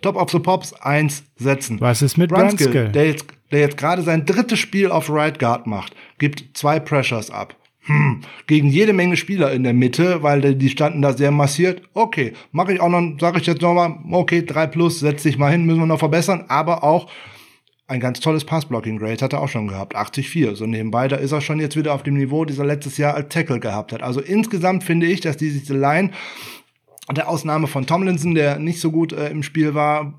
[0.04, 1.82] Top of the Pops 1 setzen.
[1.82, 2.92] Was ist mit Brunskill, Brunskill?
[2.92, 7.32] Der jetzt, der jetzt gerade sein drittes Spiel auf Right Guard macht, gibt zwei Pressures
[7.32, 7.56] ab.
[7.86, 11.82] Hm, gegen jede Menge Spieler in der Mitte, weil die standen da sehr massiert.
[11.94, 15.52] Okay, mache ich auch noch, sage ich jetzt nochmal, okay, 3 plus, setz dich mal
[15.52, 17.10] hin, müssen wir noch verbessern, aber auch
[17.88, 20.58] ein ganz tolles Pass-Blocking-Grade hat er auch schon gehabt, 84.
[20.58, 23.16] So nebenbei, da ist er schon jetzt wieder auf dem Niveau, das er letztes Jahr
[23.16, 24.02] als Tackle gehabt hat.
[24.02, 26.12] Also insgesamt finde ich, dass diese Line
[27.12, 30.14] der Ausnahme von Tomlinson, der nicht so gut äh, im Spiel war,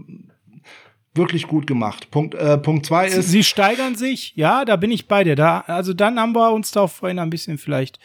[1.15, 2.11] wirklich gut gemacht.
[2.11, 3.31] Punkt äh, Punkt zwei ist.
[3.31, 5.37] Sie steigern sich, ja, da bin ich bei dir.
[5.37, 8.01] Da, also dann haben wir uns da vorhin ein bisschen vielleicht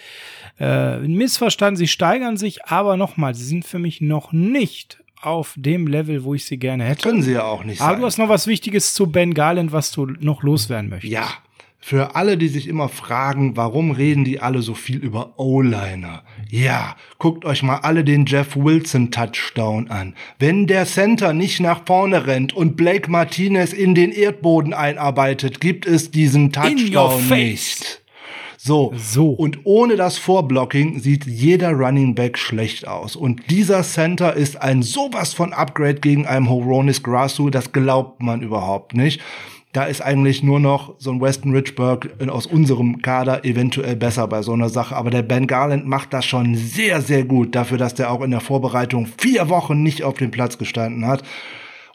[0.59, 1.77] äh, missverstanden.
[1.77, 6.34] Sie steigern sich, aber nochmal, sie sind für mich noch nicht auf dem Level, wo
[6.34, 7.01] ich sie gerne hätte.
[7.01, 7.82] können sie ja auch nicht.
[7.82, 7.99] Aber sein.
[7.99, 11.11] du hast noch was Wichtiges zu Ben Garland, was du noch loswerden möchtest.
[11.11, 11.30] Ja,
[11.82, 16.23] für alle, die sich immer fragen, warum reden die alle so viel über O-Liner?
[16.49, 20.13] Ja, guckt euch mal alle den Jeff Wilson Touchdown an.
[20.39, 25.86] Wenn der Center nicht nach vorne rennt und Blake Martinez in den Erdboden einarbeitet, gibt
[25.86, 28.01] es diesen Touchdown nicht.
[28.61, 28.93] So.
[28.97, 29.30] so.
[29.30, 33.15] Und ohne das Vorblocking sieht jeder Running Back schlecht aus.
[33.15, 38.41] Und dieser Center ist ein sowas von Upgrade gegen einen Horonis Grasu, das glaubt man
[38.41, 39.21] überhaupt nicht.
[39.72, 44.41] Da ist eigentlich nur noch so ein Weston Richburg aus unserem Kader eventuell besser bei
[44.41, 44.95] so einer Sache.
[44.95, 48.32] Aber der Ben Garland macht das schon sehr, sehr gut dafür, dass der auch in
[48.32, 51.24] der Vorbereitung vier Wochen nicht auf dem Platz gestanden hat.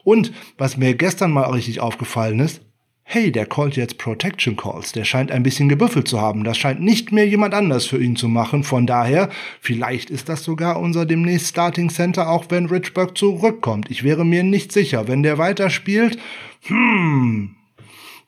[0.05, 2.61] Und was mir gestern mal richtig aufgefallen ist,
[3.03, 4.93] hey, der callt jetzt Protection Calls.
[4.93, 6.45] Der scheint ein bisschen gebüffelt zu haben.
[6.45, 8.63] Das scheint nicht mehr jemand anders für ihn zu machen.
[8.63, 13.91] Von daher, vielleicht ist das sogar unser demnächst Starting Center, auch wenn Richburg zurückkommt.
[13.91, 15.09] Ich wäre mir nicht sicher.
[15.09, 16.19] Wenn der weiterspielt,
[16.63, 17.57] hm,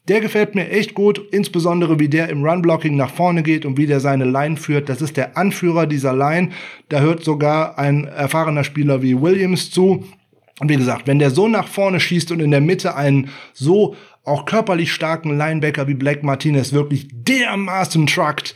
[0.08, 3.86] der gefällt mir echt gut, insbesondere wie der im Run-Blocking nach vorne geht und wie
[3.86, 4.88] der seine Line führt.
[4.88, 6.50] Das ist der Anführer dieser Line.
[6.88, 10.04] Da hört sogar ein erfahrener Spieler wie Williams zu.
[10.60, 13.96] Und wie gesagt, wenn der so nach vorne schießt und in der Mitte einen so
[14.24, 18.54] auch körperlich starken Linebacker wie Black Martinez wirklich dermaßen truckt,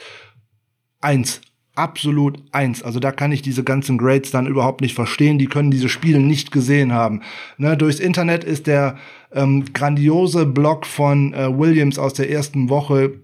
[1.00, 1.40] eins,
[1.80, 2.82] absolut eins.
[2.82, 5.38] Also da kann ich diese ganzen Grades dann überhaupt nicht verstehen.
[5.38, 7.22] Die können diese Spiele nicht gesehen haben.
[7.56, 8.98] Ne, durchs Internet ist der
[9.32, 13.20] ähm, grandiose Block von äh, Williams aus der ersten Woche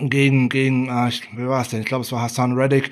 [0.00, 1.80] gegen, gegen, ah, ich, wie war es denn?
[1.80, 2.90] Ich glaube, es war Hassan Reddick,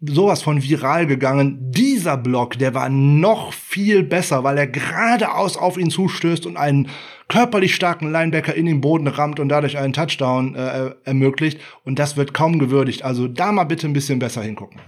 [0.00, 1.58] sowas von viral gegangen.
[1.70, 6.88] Dieser Block, der war noch viel besser, weil er geradeaus auf ihn zustößt und einen
[7.32, 11.58] körperlich starken Linebacker in den Boden rammt und dadurch einen Touchdown äh, ermöglicht.
[11.82, 13.04] Und das wird kaum gewürdigt.
[13.04, 14.78] Also da mal bitte ein bisschen besser hingucken.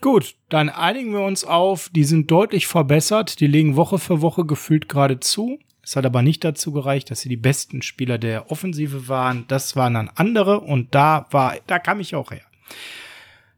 [0.00, 4.46] Gut, dann einigen wir uns auf, die sind deutlich verbessert, die legen Woche für Woche
[4.46, 5.58] gefühlt gerade zu.
[5.82, 9.44] Es hat aber nicht dazu gereicht, dass sie die besten Spieler der Offensive waren.
[9.48, 12.42] Das waren dann andere und da war, da kam ich auch her.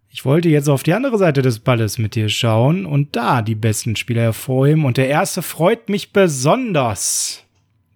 [0.09, 3.55] Ich wollte jetzt auf die andere Seite des Balles mit dir schauen und da die
[3.55, 4.85] besten Spieler hervorheben.
[4.85, 7.45] Und der erste freut mich besonders.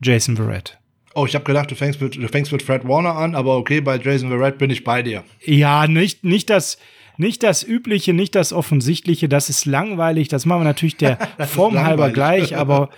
[0.05, 0.79] Jason Verrett.
[1.15, 3.81] Oh, ich habe gedacht, du fängst, mit, du fängst mit Fred Warner an, aber okay,
[3.81, 5.23] bei Jason Verrett bin ich bei dir.
[5.45, 6.77] Ja, nicht, nicht das,
[7.17, 11.79] nicht das Übliche, nicht das Offensichtliche, das ist langweilig, das machen wir natürlich der Form
[11.79, 12.91] halber gleich, aber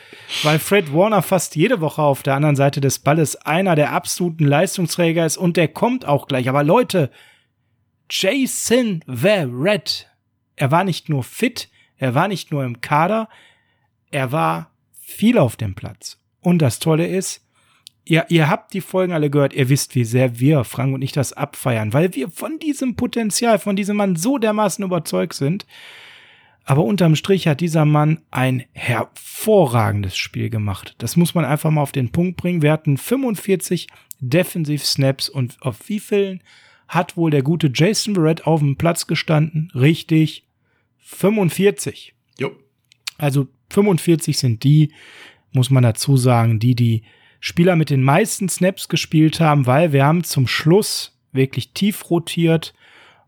[0.42, 4.46] weil Fred Warner fast jede Woche auf der anderen Seite des Balles einer der absoluten
[4.46, 6.48] Leistungsträger ist und der kommt auch gleich.
[6.48, 7.10] Aber Leute,
[8.08, 10.08] Jason Verrett,
[10.56, 13.28] er war nicht nur fit, er war nicht nur im Kader,
[14.10, 16.18] er war viel auf dem Platz.
[16.46, 17.44] Und das Tolle ist,
[18.04, 21.10] ihr, ihr habt die Folgen alle gehört, ihr wisst, wie sehr wir, Frank und ich,
[21.10, 25.66] das abfeiern, weil wir von diesem Potenzial, von diesem Mann so dermaßen überzeugt sind.
[26.64, 30.94] Aber unterm Strich hat dieser Mann ein hervorragendes Spiel gemacht.
[30.98, 32.62] Das muss man einfach mal auf den Punkt bringen.
[32.62, 33.88] Wir hatten 45
[34.20, 36.44] Defensiv-Snaps und auf wie vielen
[36.86, 39.72] hat wohl der gute Jason Barrett auf dem Platz gestanden?
[39.74, 40.46] Richtig,
[41.00, 42.14] 45.
[42.38, 42.52] Jo.
[43.18, 44.92] Also 45 sind die,
[45.56, 47.02] muss man dazu sagen, die die
[47.40, 52.74] Spieler mit den meisten Snaps gespielt haben, weil wir haben zum Schluss wirklich tief rotiert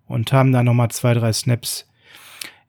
[0.06, 1.87] und haben da nochmal zwei, drei Snaps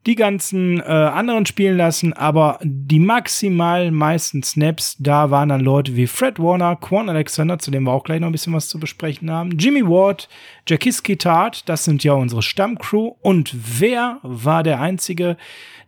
[0.10, 5.96] die ganzen äh, anderen spielen lassen, aber die maximal meisten Snaps, da waren dann Leute
[5.96, 8.80] wie Fred Warner, Quan Alexander, zu dem wir auch gleich noch ein bisschen was zu
[8.80, 10.28] besprechen haben, Jimmy Ward,
[10.68, 15.38] Jackiski Tart, das sind ja unsere Stammcrew und wer war der Einzige,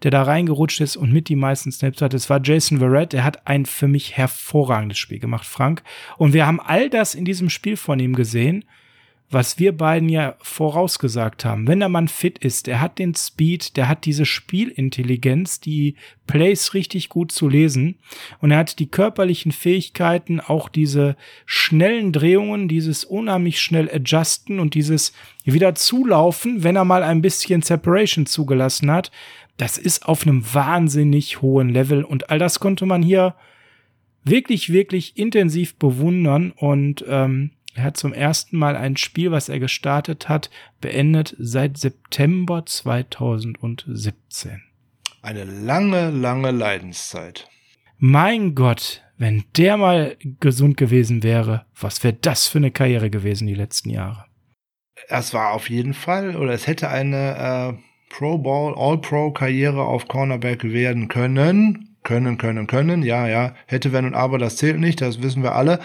[0.04, 2.14] der da reingerutscht ist und mit die meisten Snaps hat.
[2.14, 3.14] Es war Jason Verrett.
[3.14, 5.84] Er hat ein für mich hervorragendes Spiel gemacht, Frank.
[6.18, 8.66] Und wir haben all das in diesem Spiel von ihm gesehen,
[9.32, 11.68] was wir beiden ja vorausgesagt haben.
[11.68, 15.96] Wenn der Mann fit ist, er hat den Speed, der hat diese Spielintelligenz, die
[16.28, 17.96] Plays richtig gut zu lesen
[18.40, 21.16] und er hat die körperlichen Fähigkeiten, auch diese
[21.46, 25.14] schnellen Drehungen, dieses unheimlich schnell adjusten und dieses
[25.44, 29.12] wieder zulaufen, wenn er mal ein bisschen Separation zugelassen hat
[29.62, 33.36] das ist auf einem wahnsinnig hohen Level und all das konnte man hier
[34.24, 39.60] wirklich, wirklich intensiv bewundern und ähm, er hat zum ersten Mal ein Spiel, was er
[39.60, 40.50] gestartet hat,
[40.80, 44.62] beendet seit September 2017.
[45.22, 47.48] Eine lange, lange Leidenszeit.
[47.98, 53.48] Mein Gott, wenn der mal gesund gewesen wäre, was wäre das für eine Karriere gewesen
[53.48, 54.26] die letzten Jahre?
[55.08, 60.64] Es war auf jeden Fall, oder es hätte eine äh Pro Bowl, All-Pro-Karriere auf Cornerback
[60.66, 61.96] werden können.
[62.04, 63.04] Können, können, können.
[63.04, 63.54] Ja, ja.
[63.68, 65.02] Hätte, wenn und aber, das zählt nicht.
[65.02, 65.80] Das wissen wir alle.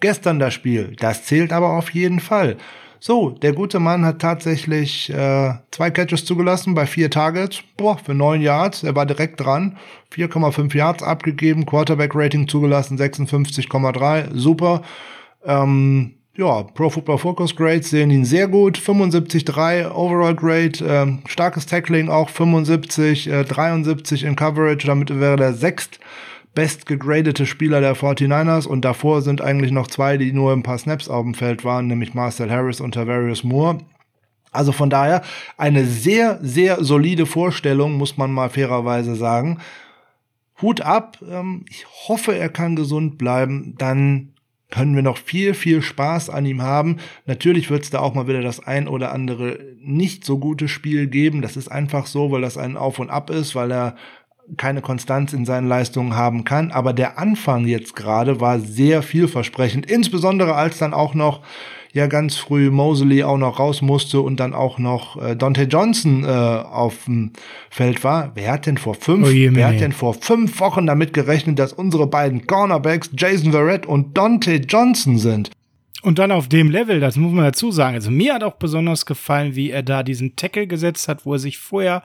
[0.00, 0.94] Gestern das Spiel.
[0.98, 2.56] Das zählt aber auf jeden Fall.
[3.00, 7.62] So, der gute Mann hat tatsächlich äh, zwei Catches zugelassen bei vier Targets.
[7.76, 8.82] Boah, für neun Yards.
[8.82, 9.76] Er war direkt dran.
[10.12, 11.64] 4,5 Yards abgegeben.
[11.64, 14.30] Quarterback-Rating zugelassen 56,3.
[14.34, 14.82] Super.
[15.44, 18.78] Ähm, ja, Pro Football Focus Grades sehen ihn sehr gut.
[18.78, 24.86] 75,3 Overall Grade, ähm, starkes Tackling auch 75, äh, 73 in Coverage.
[24.86, 25.98] Damit wäre der sechst
[26.58, 30.76] best gegradete Spieler der 49ers und davor sind eigentlich noch zwei, die nur ein paar
[30.76, 33.78] Snaps auf dem Feld waren, nämlich Marcel Harris und Tavarius Moore.
[34.50, 35.22] Also von daher
[35.56, 39.60] eine sehr, sehr solide Vorstellung, muss man mal fairerweise sagen.
[40.60, 44.32] Hut ab, ähm, ich hoffe, er kann gesund bleiben, dann
[44.68, 46.96] können wir noch viel, viel Spaß an ihm haben.
[47.24, 51.06] Natürlich wird es da auch mal wieder das ein oder andere nicht so gute Spiel
[51.06, 51.40] geben.
[51.40, 53.96] Das ist einfach so, weil das ein Auf und Ab ist, weil er
[54.56, 56.70] keine Konstanz in seinen Leistungen haben kann.
[56.70, 61.42] Aber der Anfang jetzt gerade war sehr vielversprechend, insbesondere als dann auch noch
[61.92, 66.24] ja ganz früh Mosley auch noch raus musste und dann auch noch äh, Dante Johnson
[66.24, 67.32] äh, auf dem
[67.70, 68.32] Feld war.
[68.34, 71.72] Wer hat denn vor fünf, oh wer hat denn vor fünf Wochen damit gerechnet, dass
[71.72, 75.50] unsere beiden Cornerbacks Jason Verrett und Dante Johnson sind?
[76.02, 77.96] Und dann auf dem Level, das muss man dazu sagen.
[77.96, 81.40] Also mir hat auch besonders gefallen, wie er da diesen Tackle gesetzt hat, wo er
[81.40, 82.04] sich vorher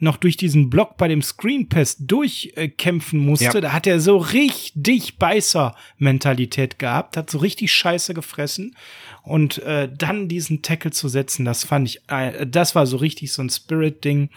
[0.00, 3.60] noch durch diesen Block bei dem Screen Pass durchkämpfen musste, ja.
[3.60, 8.76] da hat er so richtig Beißer-Mentalität gehabt, hat so richtig Scheiße gefressen
[9.22, 13.32] und äh, dann diesen Tackle zu setzen, das fand ich, äh, das war so richtig
[13.32, 14.30] so ein Spirit-Ding.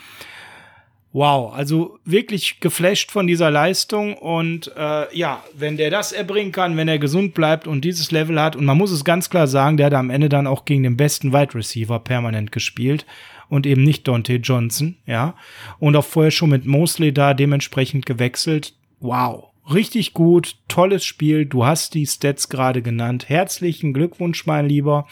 [1.13, 6.77] Wow, also wirklich geflasht von dieser Leistung und äh, ja, wenn der das erbringen kann,
[6.77, 9.75] wenn er gesund bleibt und dieses Level hat und man muss es ganz klar sagen,
[9.75, 13.05] der hat am Ende dann auch gegen den besten Wide Receiver permanent gespielt
[13.51, 15.35] und eben nicht Dante Johnson, ja.
[15.77, 18.73] Und auch vorher schon mit Mosley da dementsprechend gewechselt.
[19.01, 19.49] Wow.
[19.71, 21.45] Richtig gut, tolles Spiel.
[21.45, 23.27] Du hast die Stats gerade genannt.
[23.27, 25.05] Herzlichen Glückwunsch, mein Lieber.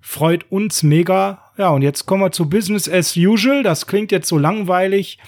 [0.00, 1.52] Freut uns mega.
[1.56, 3.62] Ja, und jetzt kommen wir zu Business as usual.
[3.62, 5.18] Das klingt jetzt so langweilig.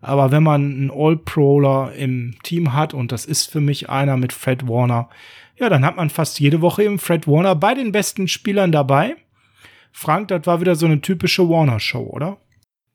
[0.00, 4.32] Aber wenn man einen All-Proler im Team hat, und das ist für mich einer mit
[4.32, 5.08] Fred Warner,
[5.56, 9.16] ja, dann hat man fast jede Woche eben Fred Warner bei den besten Spielern dabei.
[9.98, 12.38] Frank, das war wieder so eine typische Warner-Show, oder?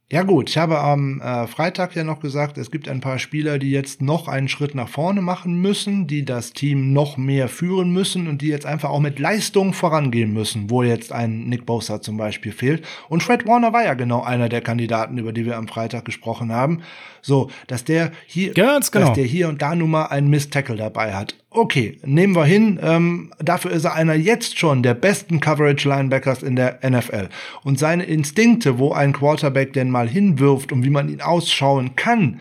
[0.10, 3.60] Ja gut, ich habe am äh, Freitag ja noch gesagt, es gibt ein paar Spieler,
[3.60, 7.92] die jetzt noch einen Schritt nach vorne machen müssen, die das Team noch mehr führen
[7.92, 12.02] müssen und die jetzt einfach auch mit Leistung vorangehen müssen, wo jetzt ein Nick Bosa
[12.02, 12.86] zum Beispiel fehlt.
[13.10, 16.54] Und Fred Warner war ja genau einer der Kandidaten, über die wir am Freitag gesprochen
[16.54, 16.84] haben.
[17.22, 18.80] So, dass der hier, genau.
[18.80, 21.36] dass der hier und da nun mal einen Miss Tackle dabei hat.
[21.56, 22.80] Okay, nehmen wir hin.
[22.82, 27.30] Ähm, dafür ist er einer jetzt schon der besten Coverage Linebackers in der NFL.
[27.64, 32.40] Und seine Instinkte, wo ein Quarterback denn mal hinwirft und wie man ihn ausschauen kann,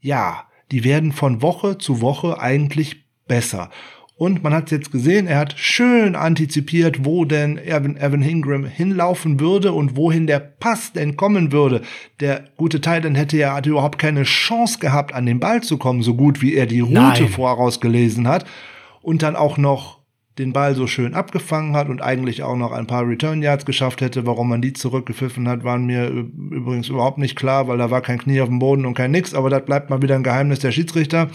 [0.00, 3.70] ja, die werden von Woche zu Woche eigentlich besser.
[4.20, 9.40] Und man hat jetzt gesehen, er hat schön antizipiert, wo denn Evan, Evan Ingram hinlaufen
[9.40, 11.80] würde und wohin der Pass denn kommen würde.
[12.20, 16.02] Der gute Titan hätte ja hatte überhaupt keine Chance gehabt, an den Ball zu kommen,
[16.02, 17.28] so gut wie er die Route Nein.
[17.28, 18.44] vorausgelesen hat.
[19.00, 20.00] Und dann auch noch
[20.38, 24.02] den Ball so schön abgefangen hat und eigentlich auch noch ein paar Return Yards geschafft
[24.02, 24.26] hätte.
[24.26, 28.18] Warum man die zurückgepfiffen hat, waren mir übrigens überhaupt nicht klar, weil da war kein
[28.18, 29.32] Knie auf dem Boden und kein nix.
[29.32, 31.30] Aber das bleibt mal wieder ein Geheimnis der Schiedsrichter.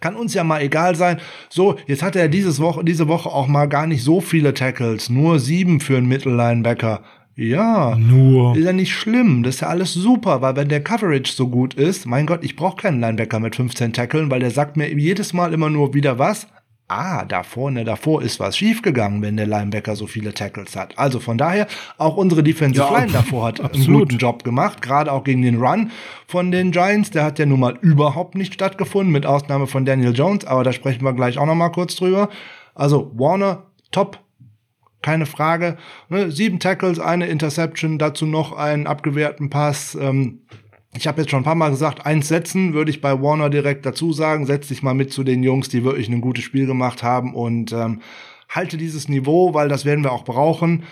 [0.00, 1.20] Kann uns ja mal egal sein.
[1.48, 5.10] So, jetzt hat er dieses Woche, diese Woche auch mal gar nicht so viele Tackles.
[5.10, 7.02] Nur sieben für einen Mittellinebacker.
[7.36, 8.54] Ja, Nur.
[8.54, 9.42] ist ja nicht schlimm.
[9.42, 12.54] Das ist ja alles super, weil wenn der Coverage so gut ist, mein Gott, ich
[12.54, 16.18] brauche keinen Linebacker mit 15 Tackeln, weil der sagt mir jedes Mal immer nur wieder
[16.18, 16.48] was.
[16.92, 20.98] Ah, da vorne, davor ist was schiefgegangen, wenn der Linebacker so viele Tackles hat.
[20.98, 21.68] Also von daher,
[21.98, 24.08] auch unsere Defensive Ja, Line davor hat einen absolut.
[24.08, 25.92] guten Job gemacht, gerade auch gegen den Run
[26.26, 27.12] von den Giants.
[27.12, 30.72] Der hat ja nun mal überhaupt nicht stattgefunden, mit Ausnahme von Daniel Jones, aber da
[30.72, 32.28] sprechen wir gleich auch noch mal kurz drüber.
[32.74, 34.18] Also Warner, top,
[35.00, 35.76] keine Frage.
[36.08, 39.94] Ne, sieben Tackles, eine Interception, dazu noch einen abgewehrten Pass.
[39.94, 40.40] Ähm,
[40.94, 43.86] ich habe jetzt schon ein paar Mal gesagt, eins setzen würde ich bei Warner direkt
[43.86, 44.46] dazu sagen.
[44.46, 47.72] Setz dich mal mit zu den Jungs, die wirklich ein gutes Spiel gemacht haben und
[47.72, 48.00] ähm,
[48.48, 50.84] halte dieses Niveau, weil das werden wir auch brauchen.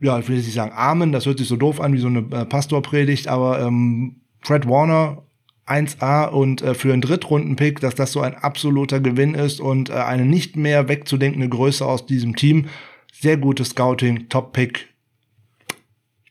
[0.00, 2.08] Ja, ich will jetzt nicht sagen Amen, das hört sich so doof an wie so
[2.08, 5.22] eine äh, Pastorpredigt, aber ähm, Fred Warner
[5.66, 9.94] 1A und äh, für einen Drittrunden-Pick, dass das so ein absoluter Gewinn ist und äh,
[9.94, 12.68] eine nicht mehr wegzudenkende Größe aus diesem Team.
[13.12, 14.88] Sehr gutes Scouting, Top-Pick.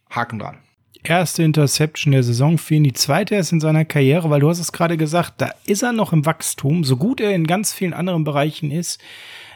[0.10, 0.58] Haken dran.
[1.04, 4.60] Erste Interception der Saison für ihn, die zweite erst in seiner Karriere, weil du hast
[4.60, 7.94] es gerade gesagt, da ist er noch im Wachstum, so gut er in ganz vielen
[7.94, 9.02] anderen Bereichen ist.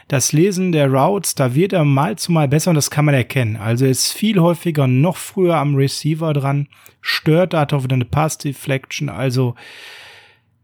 [0.08, 3.14] Das Lesen der Routes, da wird er mal zu mal besser und das kann man
[3.14, 3.56] erkennen.
[3.56, 6.68] Also er ist viel häufiger noch früher am Receiver dran,
[7.00, 9.54] stört, da hat auch wieder eine Pass Deflection, also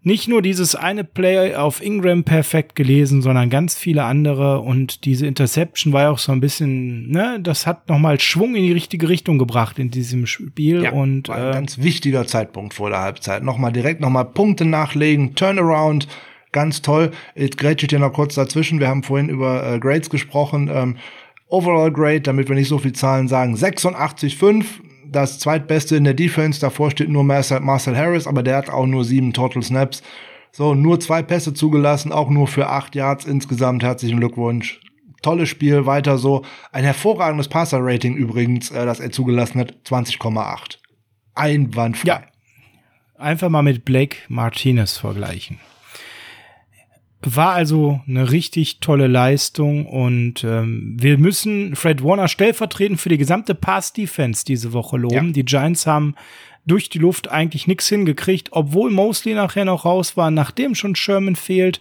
[0.05, 4.61] nicht nur dieses eine Play auf Ingram perfekt gelesen, sondern ganz viele andere.
[4.61, 8.65] Und diese Interception war ja auch so ein bisschen, ne, das hat nochmal Schwung in
[8.65, 10.83] die richtige Richtung gebracht in diesem Spiel.
[10.93, 13.45] und war ein äh, ganz wichtiger Zeitpunkt vor der Halbzeit.
[13.45, 16.09] Nochmal direkt nochmal Punkte nachlegen, Turnaround,
[16.51, 17.13] ganz toll.
[17.37, 18.81] Jetzt grätsche ich dir noch kurz dazwischen.
[18.81, 20.69] Wir haben vorhin über äh, Grades gesprochen.
[20.73, 20.97] Ähm,
[21.49, 24.65] Overall Grade, damit wir nicht so viel Zahlen sagen, 86,5.
[25.13, 26.61] Das zweitbeste in der Defense.
[26.61, 30.03] Davor steht nur Marcel, Marcel Harris, aber der hat auch nur sieben Total Snaps.
[30.51, 33.83] So, nur zwei Pässe zugelassen, auch nur für acht Yards insgesamt.
[33.83, 34.81] Herzlichen Glückwunsch.
[35.23, 36.45] Tolles Spiel, weiter so.
[36.73, 40.79] Ein hervorragendes Passer-Rating übrigens, äh, das er zugelassen hat, 20,8.
[41.35, 42.09] Einwandfrei.
[42.09, 42.23] Ja.
[43.17, 45.61] einfach mal mit Blake Martinez vergleichen.
[47.25, 53.19] War also eine richtig tolle Leistung und ähm, wir müssen Fred Warner stellvertretend für die
[53.19, 55.29] gesamte Pass-Defense diese Woche loben.
[55.29, 55.33] Ja.
[55.33, 56.17] Die Giants haben
[56.67, 61.37] durch die Luft eigentlich nichts hingekriegt, obwohl Mosley nachher noch raus war, nachdem schon Sherman
[61.37, 61.81] fehlt,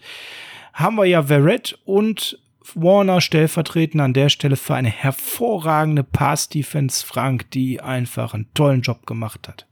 [0.72, 2.38] haben wir ja Verrett und
[2.74, 9.06] Warner stellvertretend an der Stelle für eine hervorragende Pass-Defense Frank, die einfach einen tollen Job
[9.06, 9.66] gemacht hat.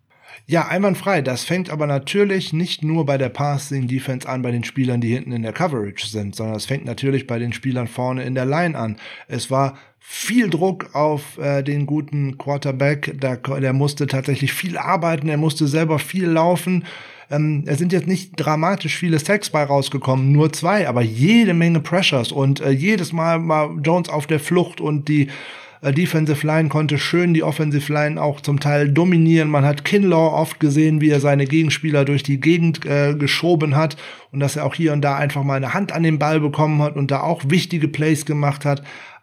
[0.47, 1.23] Ja, einwandfrei.
[1.23, 5.15] Das fängt aber natürlich nicht nur bei der Passing Defense an, bei den Spielern, die
[5.15, 8.47] hinten in der Coverage sind, sondern es fängt natürlich bei den Spielern vorne in der
[8.47, 8.97] Line an.
[9.29, 13.21] Es war viel Druck auf äh, den guten Quarterback.
[13.21, 16.85] Der, der musste tatsächlich viel arbeiten, er musste selber viel laufen.
[17.31, 21.81] Ähm, es sind jetzt nicht dramatisch viele Sacks bei rausgekommen, nur zwei, aber jede Menge
[21.81, 25.29] Pressures und äh, jedes Mal war Jones auf der Flucht und die
[25.83, 29.49] Defensive Line konnte schön die Offensive Line auch zum Teil dominieren.
[29.49, 33.97] Man hat Kinlaw oft gesehen, wie er seine Gegenspieler durch die Gegend äh, geschoben hat
[34.31, 36.83] und dass er auch hier und da einfach mal eine Hand an den Ball bekommen
[36.83, 38.83] hat und da auch wichtige Plays gemacht hat.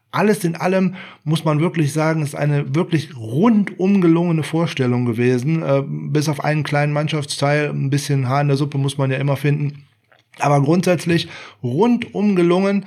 [0.09, 5.61] Alles in allem muss man wirklich sagen, ist eine wirklich rundum gelungene Vorstellung gewesen.
[5.61, 9.17] Äh, bis auf einen kleinen Mannschaftsteil, ein bisschen Haar in der Suppe muss man ja
[9.17, 9.83] immer finden.
[10.39, 11.27] Aber grundsätzlich
[11.61, 12.85] rundum gelungen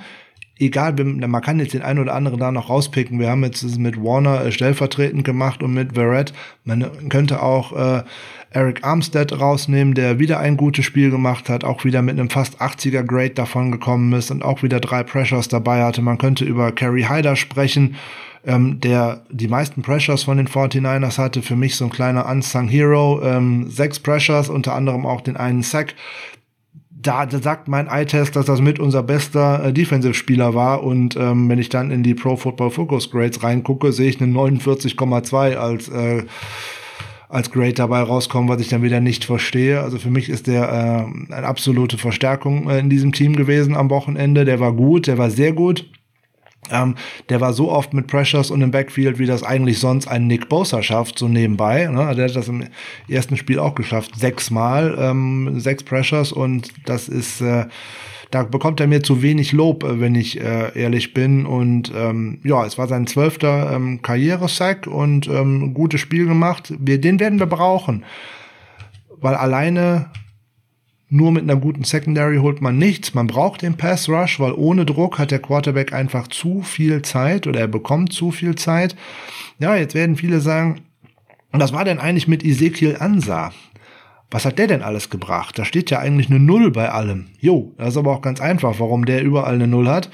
[0.61, 3.19] egal, man kann jetzt den einen oder anderen da noch rauspicken.
[3.19, 6.33] Wir haben jetzt mit Warner äh, stellvertretend gemacht und mit Verrett.
[6.63, 8.03] Man könnte auch äh,
[8.51, 12.61] Eric Armstead rausnehmen, der wieder ein gutes Spiel gemacht hat, auch wieder mit einem fast
[12.61, 16.01] 80er Grade davon gekommen ist und auch wieder drei Pressures dabei hatte.
[16.01, 17.95] Man könnte über Kerry Hyder sprechen.
[18.43, 21.43] ähm, der die meisten Pressures von den 49ers hatte.
[21.43, 23.21] Für mich so ein kleiner Unsung Hero.
[23.23, 25.93] Ähm, sechs Pressures, unter anderem auch den einen Sack.
[27.01, 30.83] Da, da sagt mein Eye-Test, dass das mit unser bester äh, Defensive-Spieler war.
[30.83, 34.31] Und ähm, wenn ich dann in die Pro Football Focus Grades reingucke, sehe ich eine
[34.31, 36.23] 49,2 als äh,
[37.31, 39.79] als Grade dabei rauskommen, was ich dann wieder nicht verstehe.
[39.79, 43.89] Also für mich ist der äh, eine absolute Verstärkung äh, in diesem Team gewesen am
[43.89, 44.43] Wochenende.
[44.43, 45.85] Der war gut, der war sehr gut.
[46.71, 46.95] Ähm,
[47.29, 50.49] der war so oft mit Pressures und im Backfield, wie das eigentlich sonst ein Nick
[50.49, 51.87] Bosa schafft, so nebenbei.
[51.87, 52.15] Ne?
[52.15, 52.65] Der hat das im
[53.07, 57.65] ersten Spiel auch geschafft, sechsmal, ähm, sechs Pressures und das ist äh,
[58.31, 61.45] da bekommt er mir zu wenig Lob, äh, wenn ich äh, ehrlich bin.
[61.45, 66.73] Und ähm, ja, es war sein zwölfter ähm, Karrieresack und ähm, gutes Spiel gemacht.
[66.79, 68.05] Wir, den werden wir brauchen.
[69.19, 70.09] Weil alleine
[71.11, 73.13] nur mit einer guten Secondary holt man nichts.
[73.13, 77.45] Man braucht den Pass Rush, weil ohne Druck hat der Quarterback einfach zu viel Zeit
[77.45, 78.95] oder er bekommt zu viel Zeit.
[79.59, 80.81] Ja, jetzt werden viele sagen,
[81.51, 83.51] was war denn eigentlich mit Ezekiel Ansah?
[84.31, 85.59] was hat der denn alles gebracht?
[85.59, 87.27] Da steht ja eigentlich eine Null bei allem.
[87.39, 90.09] Jo, das ist aber auch ganz einfach, warum der überall eine Null hat.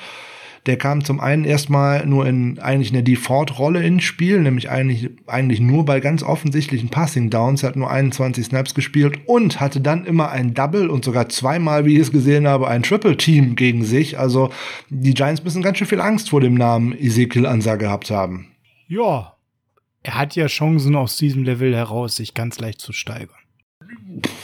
[0.68, 5.61] Der kam zum einen erstmal nur in eigentlich eine Default-Rolle ins Spiel, nämlich eigentlich, eigentlich
[5.61, 7.63] nur bei ganz offensichtlichen Passing Downs.
[7.63, 11.86] Er hat nur 21 Snaps gespielt und hatte dann immer ein Double und sogar zweimal,
[11.86, 14.20] wie ich es gesehen habe, ein Triple Team gegen sich.
[14.20, 14.49] Also
[14.89, 18.47] die Giants müssen ganz schön viel Angst vor dem Namen Ezekiel Ansa gehabt haben.
[18.88, 19.38] Ja,
[20.03, 23.46] er hat ja Chancen aus diesem Level heraus, sich ganz leicht zu steigern.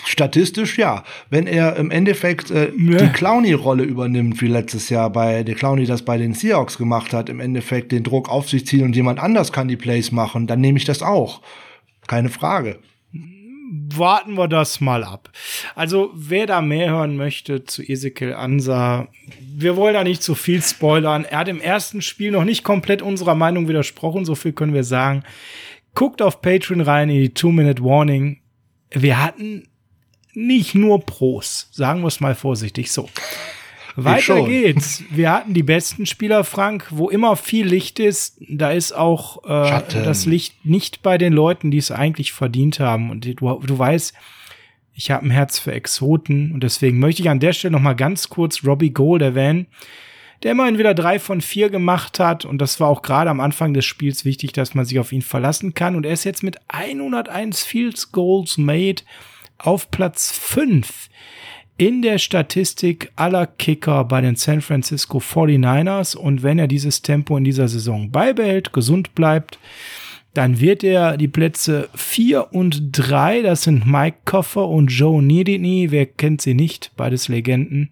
[0.06, 1.04] Statistisch ja.
[1.30, 2.98] Wenn er im Endeffekt äh, ja.
[2.98, 7.30] die Clowny-Rolle übernimmt, wie letztes Jahr bei der Clowny das bei den Seahawks gemacht hat,
[7.30, 10.62] im Endeffekt den Druck auf sich ziehen und jemand anders kann die Plays machen, dann
[10.62, 11.42] nehme ich das auch.
[12.08, 12.80] Keine Frage.
[13.96, 15.32] Warten wir das mal ab.
[15.74, 19.08] Also, wer da mehr hören möchte zu Ezekiel Ansa,
[19.40, 21.26] wir wollen da nicht zu viel spoilern.
[21.26, 24.84] Er hat im ersten Spiel noch nicht komplett unserer Meinung widersprochen, so viel können wir
[24.84, 25.24] sagen.
[25.96, 28.43] Guckt auf Patreon rein in die Two-Minute-Warning
[28.94, 29.68] wir hatten
[30.34, 33.10] nicht nur Pros, sagen wir es mal vorsichtig so.
[33.96, 35.04] Weiter geht's.
[35.12, 39.82] Wir hatten die besten Spieler, Frank, wo immer viel Licht ist, da ist auch äh,
[40.04, 43.12] das Licht nicht bei den Leuten, die es eigentlich verdient haben.
[43.12, 44.14] Und du, du weißt,
[44.96, 47.94] ich habe ein Herz für Exoten und deswegen möchte ich an der Stelle noch mal
[47.94, 49.68] ganz kurz Robbie Gold erwähnen,
[50.44, 53.74] der immerhin wieder drei von vier gemacht hat und das war auch gerade am Anfang
[53.74, 56.58] des Spiels wichtig, dass man sich auf ihn verlassen kann und er ist jetzt mit
[56.68, 59.04] 101 Fields Goals made
[59.58, 61.10] auf Platz 5
[61.78, 66.16] in der Statistik aller Kicker bei den San Francisco 49ers.
[66.16, 69.58] Und wenn er dieses Tempo in dieser Saison beibehält, gesund bleibt,
[70.34, 75.92] dann wird er die Plätze 4 und 3, das sind Mike Koffer und Joe Nidini,
[75.92, 77.92] wer kennt sie nicht, beides Legenden,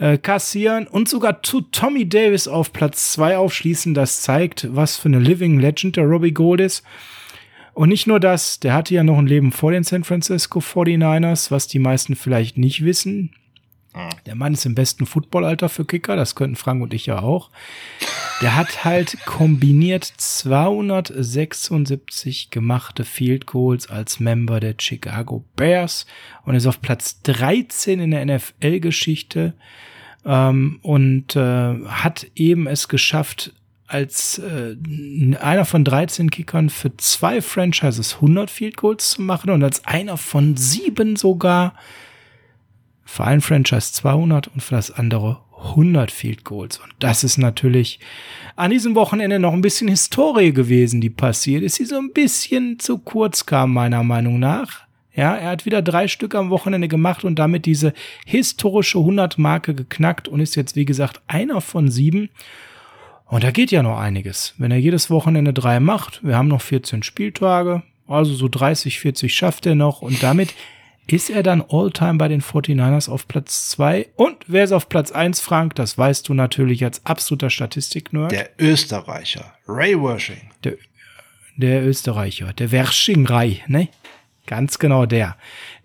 [0.00, 3.94] äh, kassieren und sogar zu Tommy Davis auf Platz 2 aufschließen.
[3.94, 6.82] Das zeigt, was für eine Living Legend der Robbie Gold ist.
[7.74, 11.50] Und nicht nur das, der hatte ja noch ein Leben vor den San Francisco 49ers,
[11.50, 13.34] was die meisten vielleicht nicht wissen.
[13.92, 14.08] Ah.
[14.24, 17.50] Der Mann ist im besten Footballalter für Kicker, das könnten Frank und ich ja auch.
[18.40, 26.06] Der hat halt kombiniert 276 gemachte Field Goals als Member der Chicago Bears
[26.44, 29.52] und ist auf Platz 13 in der NFL-Geschichte
[30.24, 33.52] ähm, und äh, hat eben es geschafft,
[33.86, 34.76] als äh,
[35.40, 40.16] einer von 13 Kickern für zwei Franchises 100 Field Goals zu machen und als einer
[40.16, 41.74] von sieben sogar
[43.04, 46.78] für ein Franchise 200 und für das andere 100 Field Goals.
[46.78, 47.98] Und das ist natürlich
[48.54, 52.78] an diesem Wochenende noch ein bisschen Historie gewesen, die passiert ist, die so ein bisschen
[52.78, 54.82] zu kurz kam, meiner Meinung nach.
[55.14, 57.92] Ja, er hat wieder drei Stück am Wochenende gemacht und damit diese
[58.26, 62.30] historische 100-Marke geknackt und ist jetzt, wie gesagt, einer von sieben.
[63.26, 64.54] Und da geht ja noch einiges.
[64.58, 69.34] Wenn er jedes Wochenende drei macht, wir haben noch 14 Spieltage, also so 30, 40
[69.34, 70.54] schafft er noch und damit
[71.06, 75.10] ist er dann All-Time bei den 49ers auf Platz zwei Und wer ist auf Platz
[75.10, 75.74] eins, Frank?
[75.74, 78.30] Das weißt du natürlich als absoluter Statistik-Nerd.
[78.30, 80.50] Der Österreicher, Ray Wershing.
[80.62, 80.74] Der,
[81.56, 83.88] der Österreicher, der Wersching-Rai, ne?
[84.50, 85.36] Ganz genau der.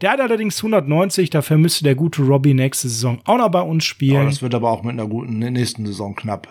[0.02, 3.86] Der hat allerdings 190, dafür müsste der gute Robbie nächste Saison auch noch bei uns
[3.86, 4.24] spielen.
[4.24, 6.48] Oh, das wird aber auch mit einer guten nächsten Saison knapp.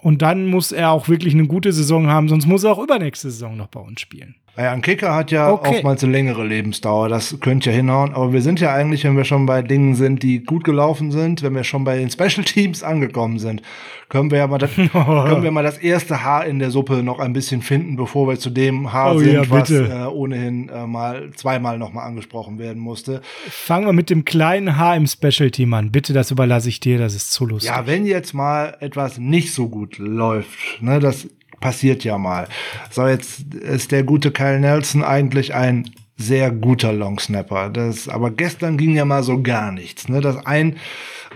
[0.00, 3.32] Und dann muss er auch wirklich eine gute Saison haben, sonst muss er auch übernächste
[3.32, 4.36] Saison noch bei uns spielen.
[4.58, 5.76] Ja, ein Kicker hat ja okay.
[5.76, 8.12] oftmals eine längere Lebensdauer, das könnte ja hinhauen.
[8.12, 11.44] Aber wir sind ja eigentlich, wenn wir schon bei Dingen sind, die gut gelaufen sind,
[11.44, 13.62] wenn wir schon bei den Special Teams angekommen sind,
[14.08, 17.20] können wir ja mal das, können wir mal das erste Haar in der Suppe noch
[17.20, 20.88] ein bisschen finden, bevor wir zu dem Haar oh, sind, ja, was äh, ohnehin äh,
[20.88, 23.22] mal zweimal noch mal angesprochen werden musste.
[23.48, 25.92] Fangen wir mit dem kleinen Haar im Special Team an.
[25.92, 27.70] Bitte, das überlasse ich dir, das ist zu lustig.
[27.70, 31.28] Ja, wenn jetzt mal etwas nicht so gut läuft, ne, das
[31.60, 32.48] passiert ja mal.
[32.90, 37.70] So, jetzt ist der gute Kyle Nelson eigentlich ein sehr guter Longsnapper.
[37.70, 40.08] Das, aber gestern ging ja mal so gar nichts.
[40.08, 40.20] Ne?
[40.20, 40.76] Das ein,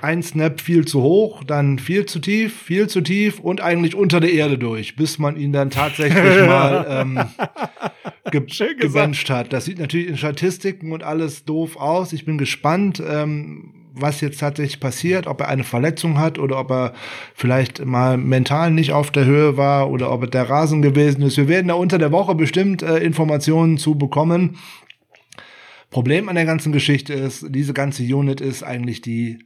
[0.00, 4.18] ein Snap viel zu hoch, dann viel zu tief, viel zu tief und eigentlich unter
[4.18, 7.20] der Erde durch, bis man ihn dann tatsächlich mal ähm,
[8.32, 8.42] ge
[8.74, 9.52] gewünscht hat.
[9.52, 12.12] Das sieht natürlich in Statistiken und alles doof aus.
[12.12, 13.00] Ich bin gespannt.
[13.08, 16.94] Ähm, was jetzt tatsächlich passiert, ob er eine Verletzung hat oder ob er
[17.34, 21.36] vielleicht mal mental nicht auf der Höhe war oder ob es der Rasen gewesen ist.
[21.36, 24.58] Wir werden da unter der Woche bestimmt äh, Informationen zu bekommen.
[25.90, 29.38] Problem an der ganzen Geschichte ist, diese ganze Unit ist eigentlich die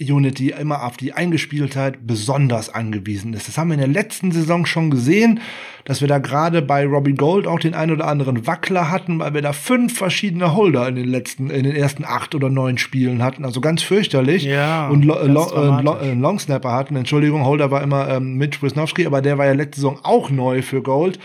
[0.00, 3.48] Unit, die immer auf die Eingespieltheit besonders angewiesen ist.
[3.48, 5.40] Das haben wir in der letzten Saison schon gesehen,
[5.84, 9.34] dass wir da gerade bei Robbie Gold auch den ein oder anderen Wackler hatten, weil
[9.34, 13.22] wir da fünf verschiedene Holder in den letzten, in den ersten acht oder neun Spielen
[13.22, 13.44] hatten.
[13.44, 14.44] Also ganz fürchterlich.
[14.44, 16.96] Ja, und Lo Lo Lo äh, Longsnapper hatten.
[16.96, 20.62] Entschuldigung, Holder war immer ähm, Mitch Wisnowski, aber der war ja letzte Saison auch neu
[20.62, 21.18] für Gold.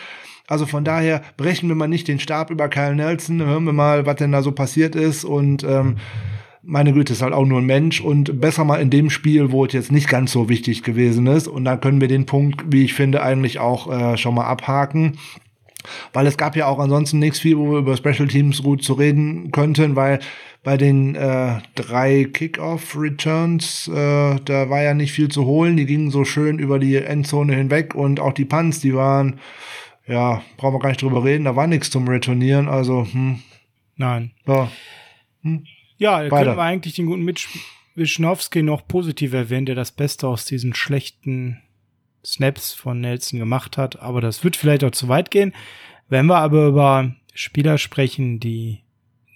[0.48, 4.06] Also von daher brechen wir mal nicht den Stab über Kyle Nelson, hören wir mal,
[4.06, 5.98] was denn da so passiert ist und ähm,
[6.66, 9.66] meine Güte, ist halt auch nur ein Mensch und besser mal in dem Spiel, wo
[9.66, 11.48] es jetzt nicht ganz so wichtig gewesen ist.
[11.48, 15.18] Und dann können wir den Punkt, wie ich finde, eigentlich auch äh, schon mal abhaken.
[16.14, 18.94] Weil es gab ja auch ansonsten nichts viel, wo wir über Special Teams gut zu
[18.94, 20.20] reden könnten, weil
[20.64, 25.78] bei den äh, drei Kickoff-Returns, äh, da war ja nicht viel zu holen.
[25.78, 29.40] Die gingen so schön über die Endzone hinweg und auch die Punts, die waren,
[30.08, 32.68] ja, brauchen wir gar nicht drüber reden, da war nichts zum Returnieren.
[32.68, 33.40] Also, hm.
[33.96, 34.32] Nein.
[34.48, 34.72] Ja.
[35.44, 35.66] Hm.
[35.98, 37.48] Ja, da können wir eigentlich den guten Mitch
[37.96, 41.62] Wischnowski noch positiv erwähnen, der das Beste aus diesen schlechten
[42.26, 44.02] Snaps von Nelson gemacht hat.
[44.02, 45.54] Aber das wird vielleicht auch zu weit gehen.
[46.10, 48.82] Wenn wir aber über Spieler sprechen, die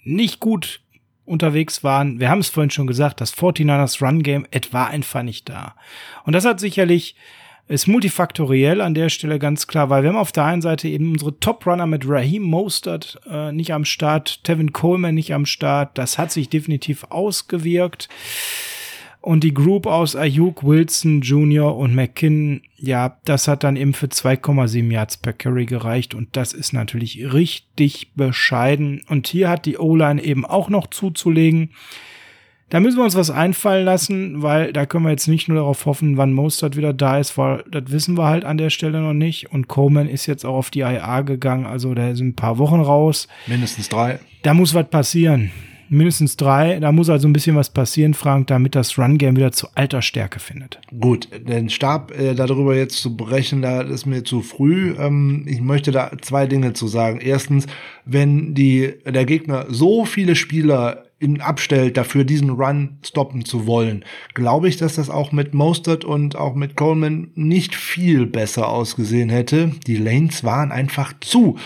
[0.04, 0.82] nicht gut
[1.24, 5.48] unterwegs waren, wir haben es vorhin schon gesagt, das 49ers Run Game etwa einfach nicht
[5.48, 5.74] da.
[6.24, 7.16] Und das hat sicherlich
[7.70, 11.12] ist multifaktoriell an der Stelle ganz klar, weil wir haben auf der einen Seite eben
[11.12, 15.96] unsere Top-Runner mit Raheem Mostert äh, nicht am Start, Tevin Coleman nicht am Start.
[15.96, 18.08] Das hat sich definitiv ausgewirkt.
[19.20, 21.76] Und die Group aus Ayuk, Wilson Jr.
[21.76, 26.14] und McKinnon, ja, das hat dann eben für 2,7 Yards per Carry gereicht.
[26.14, 29.02] Und das ist natürlich richtig bescheiden.
[29.08, 31.70] Und hier hat die O-Line eben auch noch zuzulegen.
[32.70, 35.86] Da müssen wir uns was einfallen lassen, weil da können wir jetzt nicht nur darauf
[35.86, 39.12] hoffen, wann Mostert wieder da ist, weil das wissen wir halt an der Stelle noch
[39.12, 39.52] nicht.
[39.52, 42.80] Und Coleman ist jetzt auch auf die IA gegangen, also da sind ein paar Wochen
[42.80, 43.26] raus.
[43.48, 44.20] Mindestens drei.
[44.42, 45.50] Da muss was passieren.
[45.88, 46.78] Mindestens drei.
[46.78, 50.38] Da muss also ein bisschen was passieren, Frank, damit das Run-Game wieder zu alter Stärke
[50.38, 50.80] findet.
[51.00, 54.94] Gut, den Stab äh, darüber jetzt zu brechen, da ist mir zu früh.
[54.96, 57.18] Ähm, ich möchte da zwei Dinge zu sagen.
[57.20, 57.66] Erstens,
[58.04, 64.04] wenn die, der Gegner so viele Spieler ihn abstellt, dafür diesen Run stoppen zu wollen,
[64.34, 69.28] glaube ich, dass das auch mit Mostert und auch mit Coleman nicht viel besser ausgesehen
[69.28, 69.72] hätte.
[69.86, 71.56] Die Lanes waren einfach zu.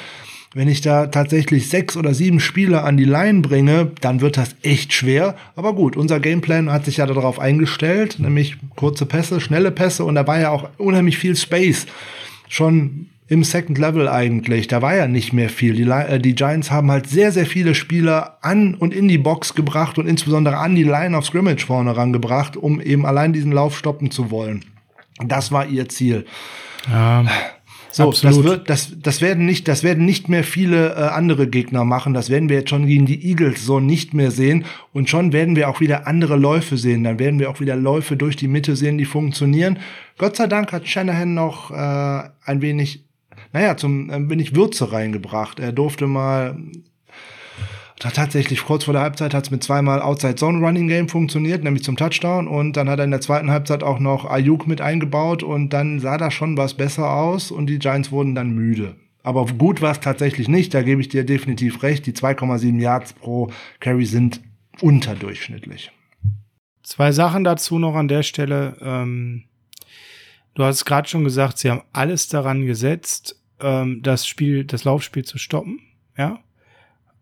[0.55, 4.55] Wenn ich da tatsächlich sechs oder sieben Spieler an die Line bringe, dann wird das
[4.63, 5.35] echt schwer.
[5.57, 10.15] Aber gut, unser Gameplan hat sich ja darauf eingestellt, nämlich kurze Pässe, schnelle Pässe und
[10.15, 11.87] da war ja auch unheimlich viel Space.
[12.49, 14.69] Schon im Second Level eigentlich.
[14.69, 15.75] Da war ja nicht mehr viel.
[15.75, 19.55] Die, äh, die, Giants haben halt sehr, sehr viele Spieler an und in die Box
[19.55, 23.79] gebracht und insbesondere an die Line of Scrimmage vorne rangebracht, um eben allein diesen Lauf
[23.79, 24.65] stoppen zu wollen.
[25.25, 26.27] Das war ihr Ziel.
[26.91, 27.25] Ja.
[27.95, 28.37] So, Absolut.
[28.37, 32.13] das wird, das, das werden nicht, das werden nicht mehr viele äh, andere Gegner machen.
[32.13, 34.65] Das werden wir jetzt schon gegen die Eagles so nicht mehr sehen.
[34.93, 37.05] Und schon werden wir auch wieder andere Läufe sehen.
[37.05, 39.79] Dann werden wir auch wieder Läufe durch die Mitte sehen, die funktionieren.
[40.19, 41.75] Gott sei Dank hat Shanahan noch äh,
[42.45, 43.04] ein wenig
[43.55, 45.61] naja, zum äh, bin ich Würze reingebracht.
[45.61, 46.59] Er durfte mal
[47.99, 51.85] tatsächlich kurz vor der Halbzeit hat es mit zweimal Outside Zone Running Game funktioniert, nämlich
[51.85, 55.43] zum Touchdown und dann hat er in der zweiten Halbzeit auch noch Ayuk mit eingebaut
[55.43, 58.97] und dann sah da schon was besser aus und die Giants wurden dann müde.
[59.23, 62.05] Aber gut war es tatsächlich nicht, da gebe ich dir definitiv recht.
[62.07, 63.51] Die 2,7 Yards pro
[63.81, 64.43] Carry sind
[64.83, 65.93] unterdurchschnittlich.
[66.83, 68.77] Zwei Sachen dazu noch an der Stelle.
[68.83, 69.45] Ähm,
[70.55, 75.25] du hast gerade schon gesagt, sie haben alles daran gesetzt, ähm, das Spiel, das Laufspiel
[75.25, 75.81] zu stoppen,
[76.17, 76.41] ja.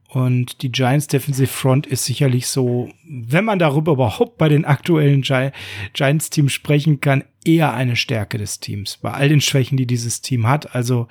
[0.08, 5.22] Und die Giants Defensive Front ist sicherlich so, wenn man darüber überhaupt bei den aktuellen
[5.22, 5.50] Gi
[5.94, 8.98] Giants Team sprechen kann, eher eine Stärke des Teams.
[8.98, 10.74] Bei all den Schwächen, die dieses Team hat.
[10.74, 11.08] Also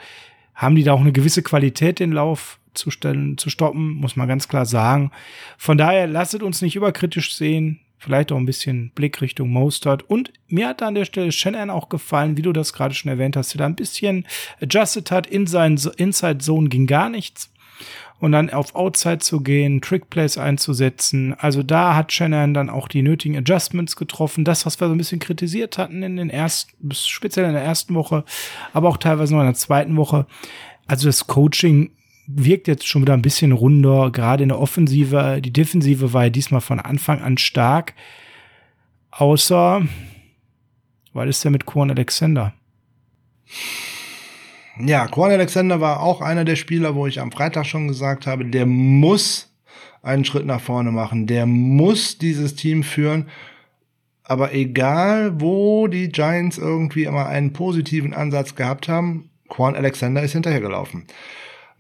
[0.54, 4.28] haben die da auch eine gewisse Qualität, den Lauf zu stellen, zu stoppen, muss man
[4.28, 5.10] ganz klar sagen.
[5.58, 10.10] Von daher lasst uns nicht überkritisch sehen vielleicht auch ein bisschen Blick Richtung Mostert.
[10.10, 13.12] Und mir hat da an der Stelle Shannon auch gefallen, wie du das gerade schon
[13.12, 14.26] erwähnt hast, der da ein bisschen
[14.60, 15.28] adjusted hat.
[15.28, 17.52] In seinen Inside Zone ging gar nichts.
[18.20, 21.34] und dann auf Outside zu gehen, Trickplays einzusetzen.
[21.38, 24.46] Also da hat Shannon dann auch die nötigen Adjustments getroffen.
[24.46, 27.96] Das, was wir so ein bisschen kritisiert hatten in den ersten, speziell in der ersten
[27.96, 28.24] Woche,
[28.74, 30.28] aber auch teilweise noch in der zweiten Woche.
[30.88, 31.92] Also das Coaching
[32.36, 35.40] wirkt jetzt schon wieder ein bisschen runder, gerade in der Offensive.
[35.42, 37.94] Die Defensive war ja diesmal von Anfang an stark.
[39.12, 39.82] Außer,
[41.14, 42.54] weil ist der mit Quan Alexander?
[44.80, 48.46] Ja, Quan Alexander war auch einer der Spieler, wo ich am Freitag schon gesagt habe,
[48.46, 49.52] der muss
[50.02, 51.28] einen Schritt nach vorne machen.
[51.28, 53.30] Der muss dieses Team führen.
[54.24, 60.32] Aber egal, wo die Giants irgendwie immer einen positiven Ansatz gehabt haben, Quan Alexander ist
[60.32, 61.06] hinterhergelaufen.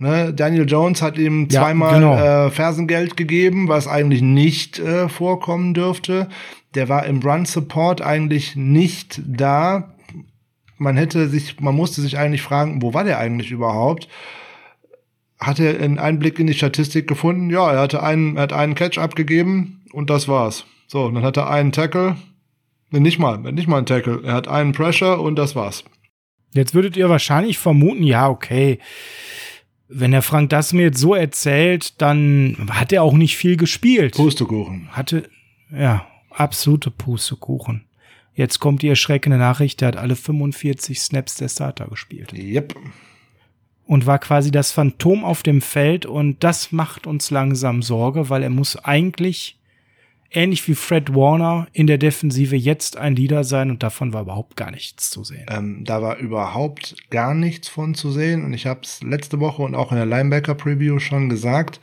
[0.01, 2.47] Ne, Daniel Jones hat ihm zweimal ja, genau.
[2.47, 6.27] äh, Fersengeld gegeben, was eigentlich nicht äh, vorkommen dürfte.
[6.73, 9.93] Der war im Run Support eigentlich nicht da
[10.81, 14.07] man hätte sich, man musste sich eigentlich fragen, wo war der eigentlich überhaupt?
[15.39, 17.51] Hat er einen Einblick in die Statistik gefunden?
[17.51, 20.65] Ja, er hatte einen, er hat einen Catch abgegeben und das war's.
[20.87, 22.15] So, dann hat er einen Tackle,
[22.89, 24.21] nee, nicht mal, nicht mal einen Tackle.
[24.23, 25.83] Er hat einen Pressure und das war's.
[26.53, 28.79] Jetzt würdet ihr wahrscheinlich vermuten, ja, okay.
[29.93, 34.15] Wenn der Frank das mir jetzt so erzählt, dann hat er auch nicht viel gespielt.
[34.15, 34.87] Pustekuchen.
[34.91, 35.29] Hatte,
[35.69, 37.85] ja, absolute Pustekuchen.
[38.33, 42.33] Jetzt kommt die erschreckende Nachricht, der hat alle 45 Snaps der Starter gespielt.
[42.33, 42.75] Yep.
[43.85, 48.43] Und war quasi das Phantom auf dem Feld und das macht uns langsam Sorge, weil
[48.43, 49.57] er muss eigentlich
[50.31, 54.55] ähnlich wie Fred Warner in der Defensive jetzt ein Leader sein und davon war überhaupt
[54.55, 55.45] gar nichts zu sehen.
[55.49, 59.61] Ähm, da war überhaupt gar nichts von zu sehen und ich habe es letzte Woche
[59.61, 61.79] und auch in der Linebacker Preview schon gesagt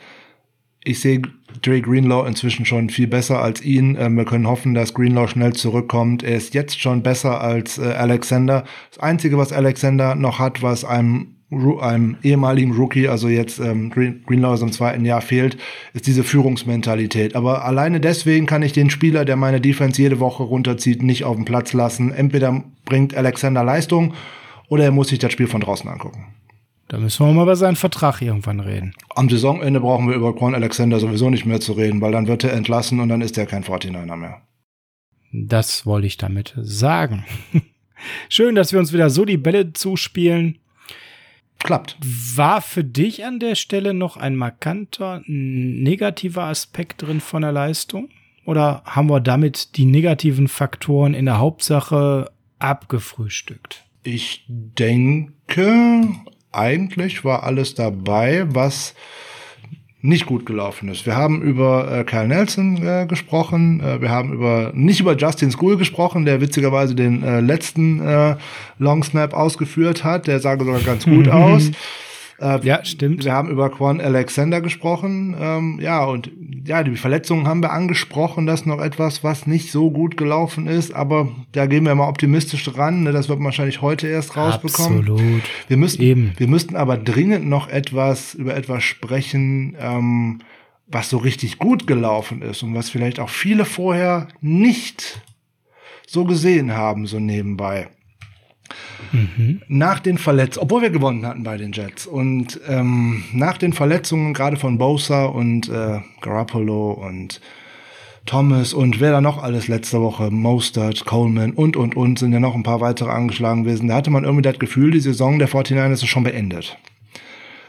[0.88, 1.20] ich sehe
[1.62, 3.96] Dre Greenlaw inzwischen schon viel besser als ihn.
[3.98, 6.22] Ähm, wir können hoffen, dass Greenlaw schnell zurückkommt.
[6.22, 8.64] Er ist jetzt schon besser als äh, Alexander.
[8.90, 14.54] Das Einzige, was Alexander noch hat, was einem, einem ehemaligen Rookie, also jetzt ähm, Greenlaw
[14.54, 15.56] ist im zweiten Jahr fehlt,
[15.94, 17.34] ist diese Führungsmentalität.
[17.34, 21.36] Aber alleine deswegen kann ich den Spieler, der meine Defense jede Woche runterzieht, nicht auf
[21.36, 22.12] den Platz lassen.
[22.12, 24.14] Entweder bringt Alexander Leistung
[24.68, 26.26] oder er muss sich das Spiel von draußen angucken.
[26.88, 28.94] Da müssen wir mal über seinen Vertrag irgendwann reden.
[29.14, 32.44] Am Saisonende brauchen wir über Quan Alexander sowieso nicht mehr zu reden, weil dann wird
[32.44, 34.42] er entlassen und dann ist er kein 49er mehr.
[35.32, 37.24] Das wollte ich damit sagen.
[38.28, 40.58] Schön, dass wir uns wieder so die Bälle zuspielen.
[41.58, 41.96] Klappt.
[42.36, 48.08] War für dich an der Stelle noch ein markanter negativer Aspekt drin von der Leistung?
[48.44, 53.84] Oder haben wir damit die negativen Faktoren in der Hauptsache abgefrühstückt?
[54.02, 56.08] Ich denke,
[56.52, 58.94] eigentlich war alles dabei, was
[60.00, 61.06] nicht gut gelaufen ist.
[61.06, 65.50] Wir haben über äh, Kyle Nelson äh, gesprochen, äh, wir haben über nicht über Justin
[65.50, 68.36] School gesprochen, der witzigerweise den äh, letzten äh,
[68.78, 70.28] Long Snap ausgeführt hat.
[70.28, 71.70] Der sah sogar ganz gut aus.
[72.40, 73.24] Äh, ja, stimmt.
[73.24, 75.34] Wir haben über Quan Alexander gesprochen.
[75.38, 76.30] Ähm, ja, und
[76.64, 78.46] ja, die Verletzungen haben wir angesprochen.
[78.46, 80.94] Das ist noch etwas, was nicht so gut gelaufen ist.
[80.94, 83.02] Aber da gehen wir mal optimistisch ran.
[83.02, 83.12] Ne?
[83.12, 85.00] Das wird man wahrscheinlich heute erst rausbekommen.
[85.00, 85.42] Absolut.
[85.66, 86.32] Wir müssen, Eben.
[86.36, 90.40] wir müssten aber dringend noch etwas über etwas sprechen, ähm,
[90.86, 95.22] was so richtig gut gelaufen ist und was vielleicht auch viele vorher nicht
[96.06, 97.88] so gesehen haben, so nebenbei.
[99.12, 99.62] Mhm.
[99.68, 104.34] Nach den Verletzungen, obwohl wir gewonnen hatten bei den Jets und ähm, nach den Verletzungen
[104.34, 107.40] gerade von Bosa und äh, Garoppolo und
[108.26, 112.40] Thomas und wer da noch alles letzte Woche, Mostert, Coleman und, und, und, sind ja
[112.40, 113.88] noch ein paar weitere angeschlagen gewesen.
[113.88, 116.76] Da hatte man irgendwie das Gefühl, die Saison der 49ers ist schon beendet.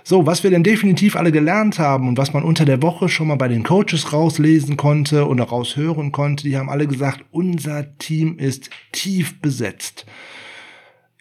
[0.03, 3.27] So, was wir denn definitiv alle gelernt haben und was man unter der Woche schon
[3.27, 8.37] mal bei den Coaches rauslesen konnte oder raushören konnte, die haben alle gesagt, unser Team
[8.37, 10.05] ist tief besetzt.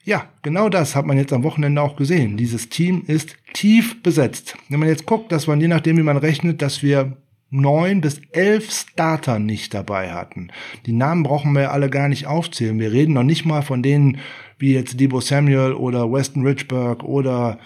[0.08, 2.38] Ja, genau das hat man jetzt am Wochenende auch gesehen.
[2.38, 4.56] Dieses Team ist tief besetzt.
[4.70, 7.18] Wenn man jetzt guckt, dass man je nachdem, wie man rechnet, dass wir
[7.50, 10.48] neun bis elf Starter nicht dabei hatten.
[10.86, 12.78] Die Namen brauchen wir alle gar nicht aufzählen.
[12.78, 14.16] Wir reden noch nicht mal von denen
[14.58, 17.58] wie jetzt Debo Samuel oder Weston Richburg oder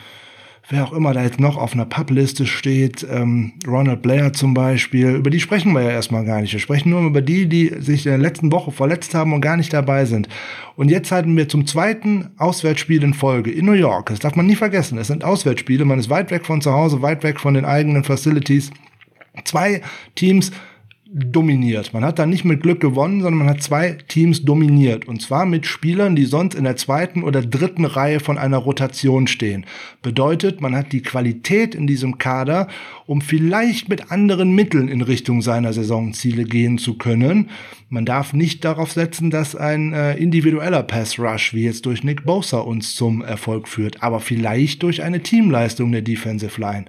[0.68, 5.10] wer auch immer da jetzt noch auf einer Publiste steht, ähm, Ronald Blair zum Beispiel,
[5.10, 6.52] über die sprechen wir ja erstmal gar nicht.
[6.52, 9.56] Wir sprechen nur über die, die sich in der letzten Woche verletzt haben und gar
[9.56, 10.28] nicht dabei sind.
[10.76, 14.06] Und jetzt hatten wir zum zweiten Auswärtsspiel in Folge in New York.
[14.10, 14.98] Das darf man nie vergessen.
[14.98, 15.84] Es sind Auswärtsspiele.
[15.84, 18.70] Man ist weit weg von zu Hause, weit weg von den eigenen Facilities.
[19.44, 19.82] Zwei
[20.14, 20.52] Teams
[21.14, 21.92] dominiert.
[21.92, 25.06] Man hat da nicht mit Glück gewonnen, sondern man hat zwei Teams dominiert.
[25.06, 29.26] Und zwar mit Spielern, die sonst in der zweiten oder dritten Reihe von einer Rotation
[29.26, 29.66] stehen.
[30.00, 32.68] Bedeutet, man hat die Qualität in diesem Kader,
[33.04, 37.50] um vielleicht mit anderen Mitteln in Richtung seiner Saisonziele gehen zu können.
[37.90, 42.24] Man darf nicht darauf setzen, dass ein äh, individueller Pass Rush, wie jetzt durch Nick
[42.24, 46.86] Bosa, uns zum Erfolg führt, aber vielleicht durch eine Teamleistung der Defensive Line.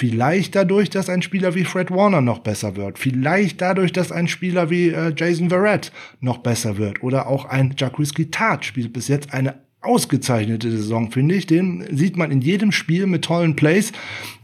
[0.00, 2.98] Vielleicht dadurch, dass ein Spieler wie Fred Warner noch besser wird.
[2.98, 7.02] Vielleicht dadurch, dass ein Spieler wie äh, Jason Verrett noch besser wird.
[7.02, 11.46] Oder auch ein Jacques Tart spielt bis jetzt eine ausgezeichnete Saison, finde ich.
[11.46, 13.92] Den sieht man in jedem Spiel mit tollen Plays.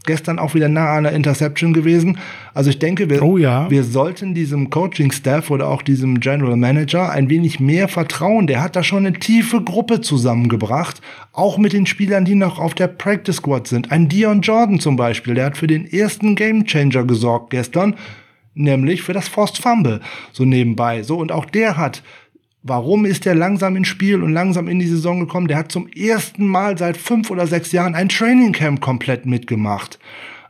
[0.05, 2.17] Gestern auch wieder nah an der Interception gewesen.
[2.55, 3.69] Also ich denke, wir, oh ja.
[3.69, 8.47] wir sollten diesem Coaching-Staff oder auch diesem General Manager ein wenig mehr vertrauen.
[8.47, 11.01] Der hat da schon eine tiefe Gruppe zusammengebracht.
[11.33, 13.91] Auch mit den Spielern, die noch auf der Practice Squad sind.
[13.91, 17.95] Ein Dion Jordan zum Beispiel, der hat für den ersten Gamechanger gesorgt gestern.
[18.55, 20.01] Nämlich für das Forced Fumble.
[20.31, 21.03] So nebenbei.
[21.03, 22.01] So, und auch der hat
[22.69, 25.47] Warum ist er langsam ins Spiel und langsam in die Saison gekommen?
[25.47, 29.99] Der hat zum ersten Mal seit fünf oder sechs Jahren ein Trainingcamp komplett mitgemacht.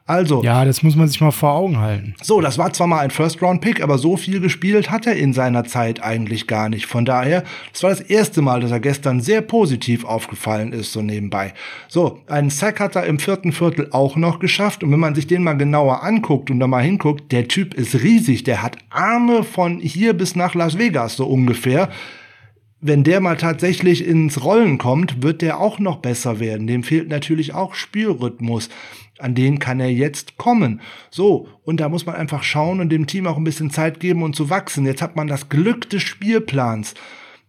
[0.07, 0.41] Also.
[0.41, 2.15] Ja, das muss man sich mal vor Augen halten.
[2.21, 5.65] So, das war zwar mal ein First-Round-Pick, aber so viel gespielt hat er in seiner
[5.65, 6.85] Zeit eigentlich gar nicht.
[6.85, 7.43] Von daher,
[7.73, 11.53] das war das erste Mal, dass er gestern sehr positiv aufgefallen ist, so nebenbei.
[11.89, 14.81] So, einen Sack hat er im vierten Viertel auch noch geschafft.
[14.81, 18.01] Und wenn man sich den mal genauer anguckt und da mal hinguckt, der Typ ist
[18.01, 18.45] riesig.
[18.45, 21.89] Der hat Arme von hier bis nach Las Vegas, so ungefähr
[22.79, 26.67] wenn der mal tatsächlich ins Rollen kommt, wird der auch noch besser werden.
[26.67, 28.69] Dem fehlt natürlich auch Spielrhythmus
[29.19, 30.81] an den kann er jetzt kommen.
[31.09, 34.23] So, und da muss man einfach schauen und dem Team auch ein bisschen Zeit geben
[34.23, 34.85] und zu wachsen.
[34.85, 36.93] Jetzt hat man das Glück des Spielplans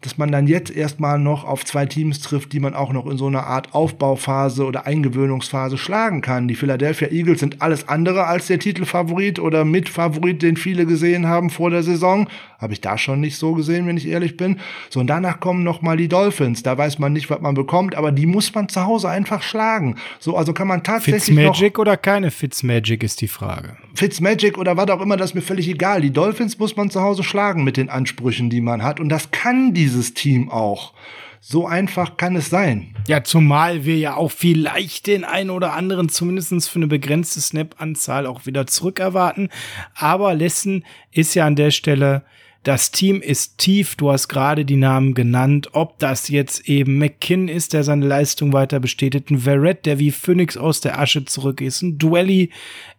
[0.00, 3.18] dass man dann jetzt erstmal noch auf zwei Teams trifft, die man auch noch in
[3.18, 6.46] so einer Art Aufbauphase oder Eingewöhnungsphase schlagen kann.
[6.46, 11.50] Die Philadelphia Eagles sind alles andere als der Titelfavorit oder Mitfavorit, den viele gesehen haben
[11.50, 12.28] vor der Saison.
[12.60, 14.58] Habe ich da schon nicht so gesehen, wenn ich ehrlich bin.
[14.88, 16.62] So, und danach kommen noch mal die Dolphins.
[16.62, 19.96] Da weiß man nicht, was man bekommt, aber die muss man zu Hause einfach schlagen.
[20.20, 23.76] So, also kann man tatsächlich Fitzmagic oder keine Fitzmagic ist die Frage.
[23.94, 26.02] Fitzmagic oder was auch immer, das ist mir völlig egal.
[26.02, 29.00] Die Dolphins muss man zu Hause schlagen mit den Ansprüchen, die man hat.
[29.00, 30.92] Und das kann die dieses Team auch.
[31.40, 32.94] So einfach kann es sein.
[33.06, 38.26] Ja, zumal wir ja auch vielleicht den einen oder anderen zumindest für eine begrenzte Snap-Anzahl
[38.26, 39.48] auch wieder zurückerwarten.
[39.94, 42.24] Aber Lessen ist ja an der Stelle,
[42.64, 43.94] das Team ist tief.
[43.94, 45.70] Du hast gerade die Namen genannt.
[45.72, 50.10] Ob das jetzt eben McKinn ist, der seine Leistung weiter bestätigt, ein Verrett, der wie
[50.10, 52.50] Phoenix aus der Asche zurück ist, ein Dwelly,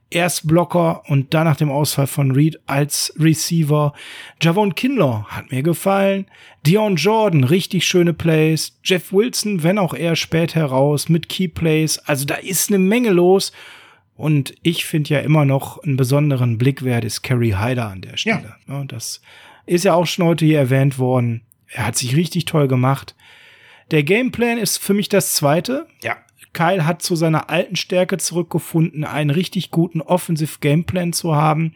[0.10, 3.94] erst Blocker und dann nach dem Ausfall von Reed als Receiver.
[4.41, 6.26] Javon Kinlaw hat mir gefallen.
[6.65, 8.77] Dion Jordan, richtig schöne Plays.
[8.84, 11.99] Jeff Wilson, wenn auch eher spät heraus, mit Key Plays.
[11.99, 13.52] Also da ist eine Menge los.
[14.15, 18.18] Und ich finde ja immer noch einen besonderen Blick wert ist Kerry Hyder an der
[18.18, 18.56] Stelle.
[18.68, 18.84] Ja.
[18.84, 19.22] Das
[19.65, 21.41] ist ja auch schon heute hier erwähnt worden.
[21.68, 23.15] Er hat sich richtig toll gemacht.
[23.91, 25.88] Der Gameplan ist für mich das zweite.
[26.03, 26.18] Ja.
[26.53, 31.76] Kyle hat zu seiner alten Stärke zurückgefunden, einen richtig guten Offensive Gameplan zu haben.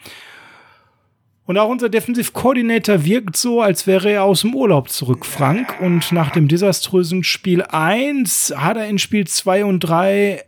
[1.45, 5.79] Und auch unser Defensive Coordinator wirkt so, als wäre er aus dem Urlaub zurück, Frank.
[5.81, 10.43] Und nach dem desaströsen Spiel 1 hat er in Spiel 2 und 3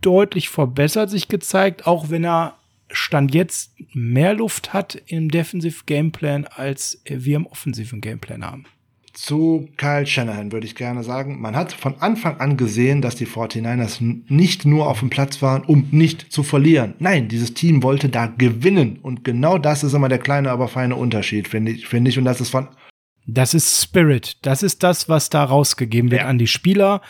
[0.00, 2.56] deutlich verbessert sich gezeigt, auch wenn er
[2.90, 8.66] Stand jetzt mehr Luft hat im Defensive Gameplan, als wir im offensiven Gameplan haben
[9.14, 11.40] zu Kyle Shanahan würde ich gerne sagen.
[11.40, 15.62] Man hat von Anfang an gesehen, dass die 49ers nicht nur auf dem Platz waren,
[15.62, 16.94] um nicht zu verlieren.
[16.98, 18.98] Nein, dieses Team wollte da gewinnen.
[19.00, 22.18] Und genau das ist immer der kleine, aber feine Unterschied, finde ich, finde ich.
[22.18, 22.68] Und das ist von.
[23.26, 24.36] Das ist Spirit.
[24.42, 26.28] Das ist das, was da rausgegeben wird ja.
[26.28, 27.00] an die Spieler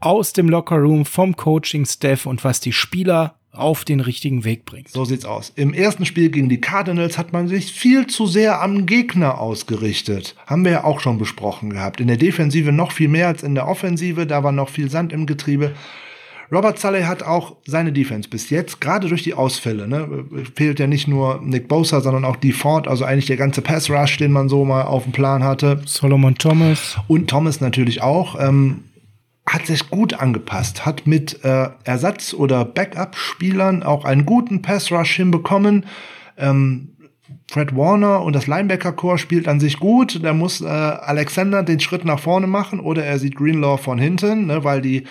[0.00, 4.88] aus dem Lockerroom, vom Coaching-Staff und was die Spieler auf den richtigen Weg bringt.
[4.88, 5.52] So sieht's aus.
[5.56, 10.34] Im ersten Spiel gegen die Cardinals hat man sich viel zu sehr am Gegner ausgerichtet.
[10.46, 12.00] Haben wir ja auch schon besprochen gehabt.
[12.00, 14.26] In der Defensive noch viel mehr als in der Offensive.
[14.26, 15.72] Da war noch viel Sand im Getriebe.
[16.50, 20.86] Robert Sully hat auch seine Defense bis jetzt, gerade durch die Ausfälle, ne, fehlt ja
[20.86, 24.32] nicht nur Nick Bosa, sondern auch die Ford, also eigentlich der ganze Pass Rush, den
[24.32, 25.80] man so mal auf dem Plan hatte.
[25.86, 26.98] Solomon Thomas.
[27.08, 28.38] Und Thomas natürlich auch.
[28.38, 28.84] Ähm,
[29.46, 35.86] hat sich gut angepasst, hat mit äh, Ersatz- oder Backup-Spielern auch einen guten Pass-Rush hinbekommen.
[36.38, 36.92] Ähm,
[37.50, 40.22] Fred Warner und das Linebacker-Core spielt an sich gut.
[40.22, 44.46] Da muss äh, Alexander den Schritt nach vorne machen oder er sieht Greenlaw von hinten,
[44.46, 45.04] ne, weil die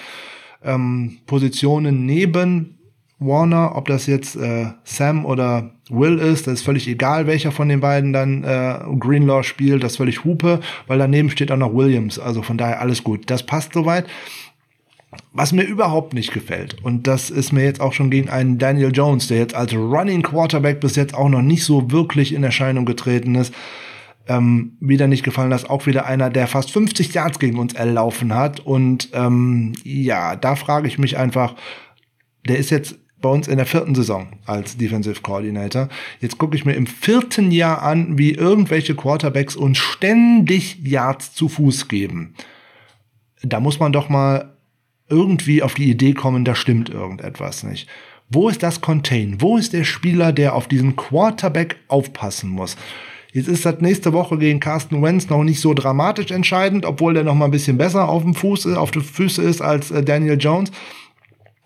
[0.63, 2.77] ähm, Positionen neben
[3.21, 7.69] Warner, ob das jetzt äh, Sam oder Will ist, das ist völlig egal, welcher von
[7.69, 11.73] den beiden dann äh, Greenlaw spielt, das ist völlig Hupe, weil daneben steht auch noch
[11.73, 13.29] Williams, also von daher alles gut.
[13.29, 14.07] Das passt soweit.
[15.33, 18.91] Was mir überhaupt nicht gefällt, und das ist mir jetzt auch schon gegen einen Daniel
[18.91, 22.85] Jones, der jetzt als Running Quarterback bis jetzt auch noch nicht so wirklich in Erscheinung
[22.85, 23.53] getreten ist,
[24.27, 28.33] ähm, wieder nicht gefallen, dass auch wieder einer, der fast 50 Yards gegen uns erlaufen
[28.33, 28.61] hat.
[28.61, 31.55] Und ähm, ja, da frage ich mich einfach,
[32.47, 35.89] der ist jetzt bei uns in der vierten Saison als Defensive Coordinator.
[36.19, 41.47] Jetzt gucke ich mir im vierten Jahr an, wie irgendwelche Quarterbacks uns ständig Yards zu
[41.47, 42.33] Fuß geben.
[43.43, 44.57] Da muss man doch mal
[45.09, 47.87] irgendwie auf die Idee kommen, da stimmt irgendetwas nicht.
[48.29, 49.41] Wo ist das Contain?
[49.41, 52.77] Wo ist der Spieler, der auf diesen Quarterback aufpassen muss?
[53.33, 57.23] Jetzt ist das nächste Woche gegen Carsten Wentz noch nicht so dramatisch entscheidend, obwohl der
[57.23, 60.37] noch mal ein bisschen besser auf dem Fuß, auf den Füße ist als äh, Daniel
[60.39, 60.71] Jones.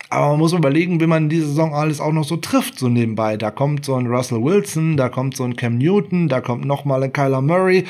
[0.08, 3.36] Aber man muss überlegen, wie man diese Saison alles auch noch so trifft, so nebenbei.
[3.36, 6.84] Da kommt so ein Russell Wilson, da kommt so ein Cam Newton, da kommt noch
[6.84, 7.84] mal ein Kyler Murray.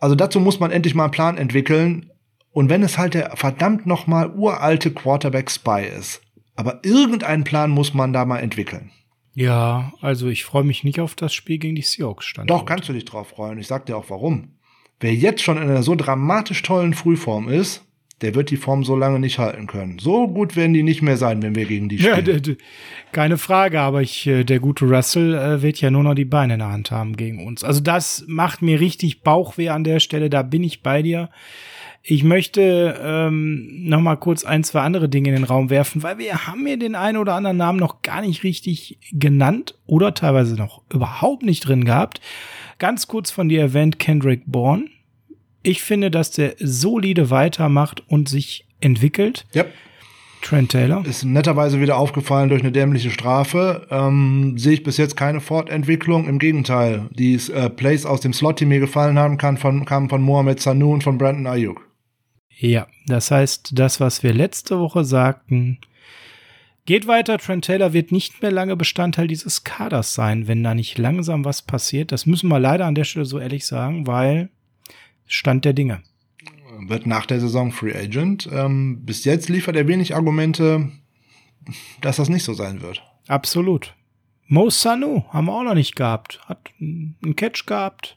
[0.00, 2.10] Also dazu muss man endlich mal einen Plan entwickeln.
[2.52, 6.20] Und wenn es halt der verdammt noch mal uralte Quarterback Spy ist.
[6.56, 8.90] Aber irgendeinen Plan muss man da mal entwickeln.
[9.34, 12.26] Ja, also ich freue mich nicht auf das Spiel gegen die Seahawks.
[12.26, 13.58] Stand Doch, kannst du dich drauf freuen.
[13.58, 14.56] Ich sag dir auch warum.
[14.98, 17.86] Wer jetzt schon in einer so dramatisch tollen Frühform ist,
[18.22, 19.98] der wird die Form so lange nicht halten können.
[19.98, 22.42] So gut werden die nicht mehr sein, wenn wir gegen die spielen.
[22.44, 22.54] Ja,
[23.12, 26.54] keine Frage, aber ich, äh, der gute Russell äh, wird ja nur noch die Beine
[26.54, 27.64] in der Hand haben gegen uns.
[27.64, 31.30] Also das macht mir richtig Bauchweh an der Stelle, da bin ich bei dir.
[32.02, 36.16] Ich möchte ähm, noch mal kurz ein, zwei andere Dinge in den Raum werfen, weil
[36.16, 40.56] wir haben mir den einen oder anderen Namen noch gar nicht richtig genannt oder teilweise
[40.56, 42.22] noch überhaupt nicht drin gehabt.
[42.78, 44.86] Ganz kurz von dir erwähnt Kendrick Bourne
[45.62, 49.46] ich finde, dass der solide weitermacht und sich entwickelt.
[49.52, 49.64] Ja.
[50.42, 51.04] Trent Taylor.
[51.04, 53.86] Ist netterweise wieder aufgefallen durch eine dämliche Strafe.
[53.90, 56.26] Ähm, sehe ich bis jetzt keine Fortentwicklung.
[56.28, 60.08] Im Gegenteil, die äh, Plays aus dem Slot, die mir gefallen haben, kann von, kamen
[60.08, 61.86] von Mohamed Sanu und von Brandon Ayuk.
[62.48, 65.78] Ja, das heißt, das, was wir letzte Woche sagten,
[66.86, 67.38] geht weiter.
[67.38, 71.62] Trent Taylor wird nicht mehr lange Bestandteil dieses Kaders sein, wenn da nicht langsam was
[71.62, 72.12] passiert.
[72.12, 74.50] Das müssen wir leider an der Stelle so ehrlich sagen, weil
[75.30, 76.02] Stand der Dinge.
[76.88, 78.48] Wird nach der Saison Free Agent.
[78.52, 80.90] Ähm, bis jetzt liefert er wenig Argumente,
[82.00, 83.02] dass das nicht so sein wird.
[83.28, 83.94] Absolut.
[84.48, 86.40] Mo Sanu haben wir auch noch nicht gehabt.
[86.46, 88.16] Hat einen Catch gehabt.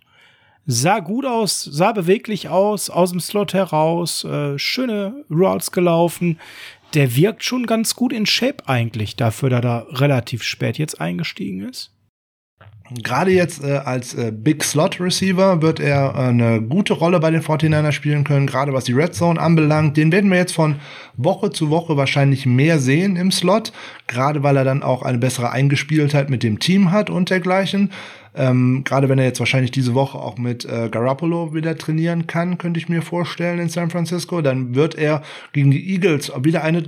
[0.66, 6.40] Sah gut aus, sah beweglich aus, aus dem Slot heraus, äh, schöne Routes gelaufen.
[6.96, 11.62] Der wirkt schon ganz gut in Shape eigentlich, dafür, dass er relativ spät jetzt eingestiegen
[11.70, 11.93] ist.
[13.02, 17.32] Gerade jetzt äh, als äh, Big Slot Receiver wird er äh, eine gute Rolle bei
[17.32, 19.98] den 49ers spielen können, gerade was die Red Zone anbelangt.
[19.98, 20.76] Den werden wir jetzt von
[21.16, 23.72] Woche zu Woche wahrscheinlich mehr sehen im Slot,
[24.08, 27.92] gerade weil er dann auch eine bessere Eingespieltheit mit dem Team hat und dergleichen.
[28.36, 32.58] Ähm, gerade wenn er jetzt wahrscheinlich diese Woche auch mit äh, Garoppolo wieder trainieren kann,
[32.58, 35.22] könnte ich mir vorstellen in San Francisco, dann wird er
[35.54, 36.84] gegen die Eagles wieder eine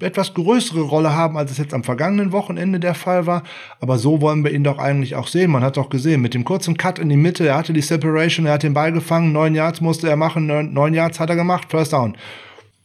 [0.00, 3.42] etwas größere Rolle haben, als es jetzt am vergangenen Wochenende der Fall war.
[3.80, 5.50] Aber so wollen wir ihn doch eigentlich auch sehen.
[5.50, 8.46] Man hat doch gesehen, mit dem kurzen Cut in die Mitte, er hatte die Separation,
[8.46, 11.68] er hat den Ball gefangen, neun Yards musste er machen, neun, Yards hat er gemacht,
[11.70, 12.16] First Down.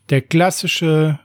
[0.09, 1.19] Der klassische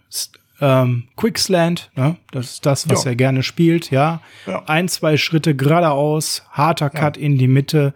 [0.60, 2.16] ähm, Quickslant, ne?
[2.32, 3.10] das ist das, was ja.
[3.10, 4.20] er gerne spielt, ja?
[4.46, 4.62] ja.
[4.66, 7.22] Ein, zwei Schritte geradeaus, harter Cut ja.
[7.22, 7.94] in die Mitte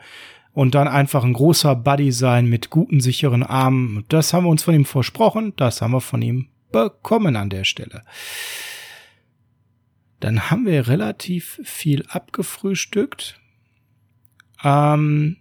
[0.55, 4.05] und dann einfach ein großer Buddy sein mit guten, sicheren Armen.
[4.09, 7.65] Das haben wir uns von ihm versprochen, das haben wir von ihm bekommen an der
[7.65, 8.03] Stelle.
[10.20, 13.40] Dann haben wir relativ viel abgefrühstückt.
[14.62, 15.39] Ähm,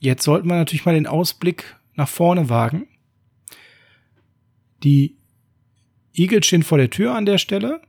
[0.00, 2.88] jetzt sollten wir natürlich mal den Ausblick nach vorne wagen.
[4.82, 5.16] Die
[6.12, 7.80] Eagles stehen vor der Tür an der Stelle.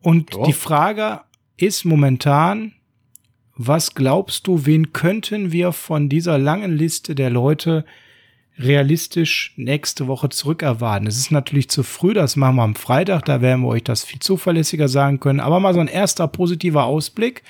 [0.00, 0.44] Und oh.
[0.44, 1.20] die Frage
[1.56, 2.74] ist momentan,
[3.56, 7.84] was glaubst du, wen könnten wir von dieser langen Liste der Leute
[8.58, 11.08] realistisch nächste Woche zurückerwarten.
[11.08, 14.04] Es ist natürlich zu früh, das machen wir am Freitag, da werden wir euch das
[14.04, 15.40] viel zuverlässiger sagen können.
[15.40, 17.42] Aber mal so ein erster positiver Ausblick.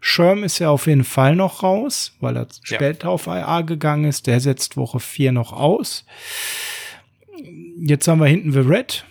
[0.00, 2.76] Sherm ist ja auf jeden Fall noch raus, weil er ja.
[2.76, 4.26] später auf IA gegangen ist.
[4.26, 6.04] Der setzt Woche 4 noch aus.
[7.78, 9.06] Jetzt haben wir hinten The Red.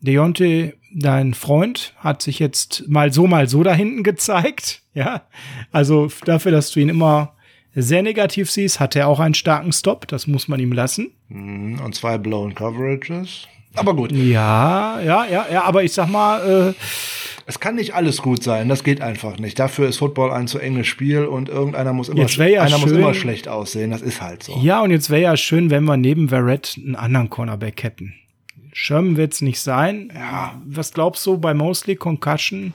[0.00, 4.82] Deontay, dein Freund, hat sich jetzt mal so, mal so da hinten gezeigt.
[4.92, 5.22] Ja,
[5.72, 7.34] also dafür, dass du ihn immer
[7.74, 11.10] sehr negativ siehst, hat er auch einen starken Stop, das muss man ihm lassen.
[11.28, 13.46] Mhm, und zwei blown Coverages.
[13.74, 14.10] Aber gut.
[14.12, 16.74] Ja, ja, ja, ja, aber ich sag mal, äh,
[17.46, 19.58] es kann nicht alles gut sein, das geht einfach nicht.
[19.58, 22.90] Dafür ist Football ein zu enges Spiel und irgendeiner muss immer, ja einer schön, muss
[22.90, 24.58] immer schlecht aussehen, das ist halt so.
[24.60, 28.14] Ja, und jetzt wäre ja schön, wenn wir neben Verrett einen anderen Cornerback hätten.
[28.72, 30.12] Sherman wird's nicht sein.
[30.14, 30.60] Ja.
[30.64, 32.72] Was glaubst du bei Mostly Concussion?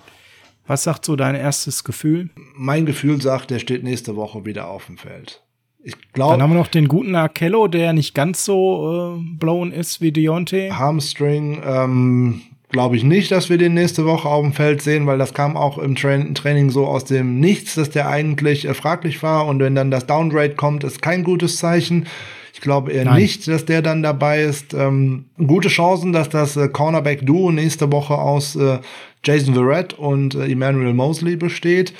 [0.67, 2.29] Was sagt so dein erstes Gefühl?
[2.55, 5.43] Mein Gefühl sagt, der steht nächste Woche wieder auf dem Feld.
[5.83, 6.33] Ich glaube.
[6.33, 10.11] Dann haben wir noch den guten Akello, der nicht ganz so äh, blown ist wie
[10.11, 10.71] Deontay.
[10.71, 15.19] Hamstring, ähm, glaube ich nicht, dass wir den nächste Woche auf dem Feld sehen, weil
[15.19, 19.21] das kam auch im Tra Training so aus dem Nichts, dass der eigentlich äh, fraglich
[19.21, 19.45] war.
[19.45, 22.07] Und wenn dann das Downgrade kommt, ist kein gutes Zeichen.
[22.55, 23.21] Ich glaube eher Nein.
[23.21, 24.73] nicht, dass der dann dabei ist.
[24.73, 28.79] Ähm, gute Chancen, dass das äh, Cornerback-Duo nächste Woche aus äh,
[29.25, 31.93] Jason Verrett und äh, Emmanuel Mosley besteht.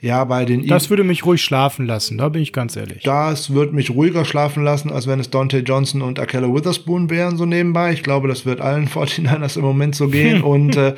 [0.00, 3.04] Ja, bei den Das würde mich ruhig schlafen lassen, da bin ich ganz ehrlich.
[3.04, 7.36] Das würde mich ruhiger schlafen lassen, als wenn es Dante Johnson und Akella Witherspoon wären,
[7.36, 7.92] so nebenbei.
[7.92, 10.42] Ich glaube, das wird allen 49ers im Moment so gehen.
[10.42, 10.94] Und äh,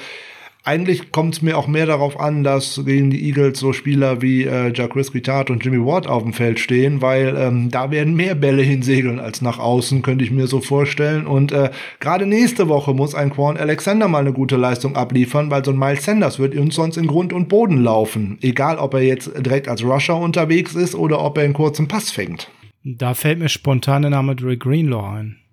[0.64, 4.44] eigentlich kommt es mir auch mehr darauf an, dass gegen die Eagles so Spieler wie
[4.44, 8.34] äh, Jacques Guitart und Jimmy Ward auf dem Feld stehen, weil ähm, da werden mehr
[8.34, 11.26] Bälle hinsegeln als nach außen, könnte ich mir so vorstellen.
[11.26, 11.70] Und äh,
[12.00, 15.78] gerade nächste Woche muss ein Quan Alexander mal eine gute Leistung abliefern, weil so ein
[15.78, 18.38] Miles Sanders wird uns sonst in Grund und Boden laufen.
[18.40, 22.10] Egal, ob er jetzt direkt als Rusher unterwegs ist oder ob er einen kurzen Pass
[22.10, 22.50] fängt.
[22.84, 25.43] Da fällt mir spontan der Name Dre Greenlaw ein.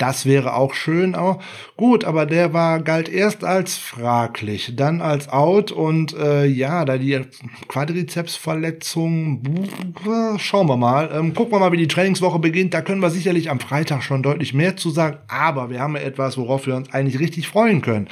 [0.00, 1.14] Das wäre auch schön.
[1.14, 1.42] Auch.
[1.76, 6.96] Gut, aber der war galt erst als fraglich, dann als out und äh, ja, da
[6.96, 7.20] die
[7.68, 9.42] Quadrizepsverletzung,
[10.38, 11.10] schauen wir mal.
[11.12, 12.72] Ähm, gucken wir mal, wie die Trainingswoche beginnt.
[12.72, 16.00] Da können wir sicherlich am Freitag schon deutlich mehr zu sagen, aber wir haben ja
[16.00, 18.08] etwas, worauf wir uns eigentlich richtig freuen können.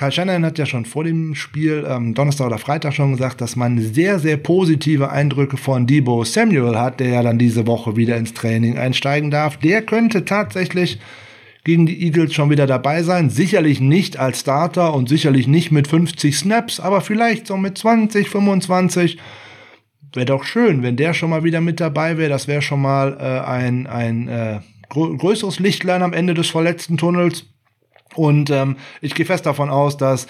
[0.00, 3.54] Karl Shannon hat ja schon vor dem Spiel ähm, Donnerstag oder Freitag schon gesagt, dass
[3.54, 8.16] man sehr, sehr positive Eindrücke von Debo Samuel hat, der ja dann diese Woche wieder
[8.16, 9.58] ins Training einsteigen darf.
[9.58, 11.00] Der könnte tatsächlich
[11.64, 13.28] gegen die Eagles schon wieder dabei sein.
[13.28, 18.30] Sicherlich nicht als Starter und sicherlich nicht mit 50 Snaps, aber vielleicht so mit 20,
[18.30, 19.18] 25.
[20.14, 22.30] Wäre doch schön, wenn der schon mal wieder mit dabei wäre.
[22.30, 27.49] Das wäre schon mal äh, ein, ein äh, größeres Lichtlein am Ende des verletzten Tunnels.
[28.14, 30.26] Und ähm, ich gehe fest davon aus, dass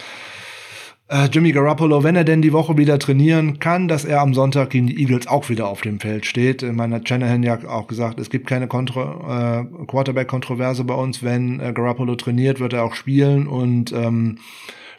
[1.11, 4.71] äh, Jimmy Garoppolo, wenn er denn die Woche wieder trainieren kann, dass er am Sonntag
[4.71, 6.63] gegen die Eagles auch wieder auf dem Feld steht.
[6.63, 11.23] Ich meine, hat Shanahan ja auch gesagt, es gibt keine Kontro äh, Quarterback-Kontroverse bei uns.
[11.23, 13.49] Wenn äh, Garoppolo trainiert, wird er auch spielen.
[13.49, 14.39] Und ähm,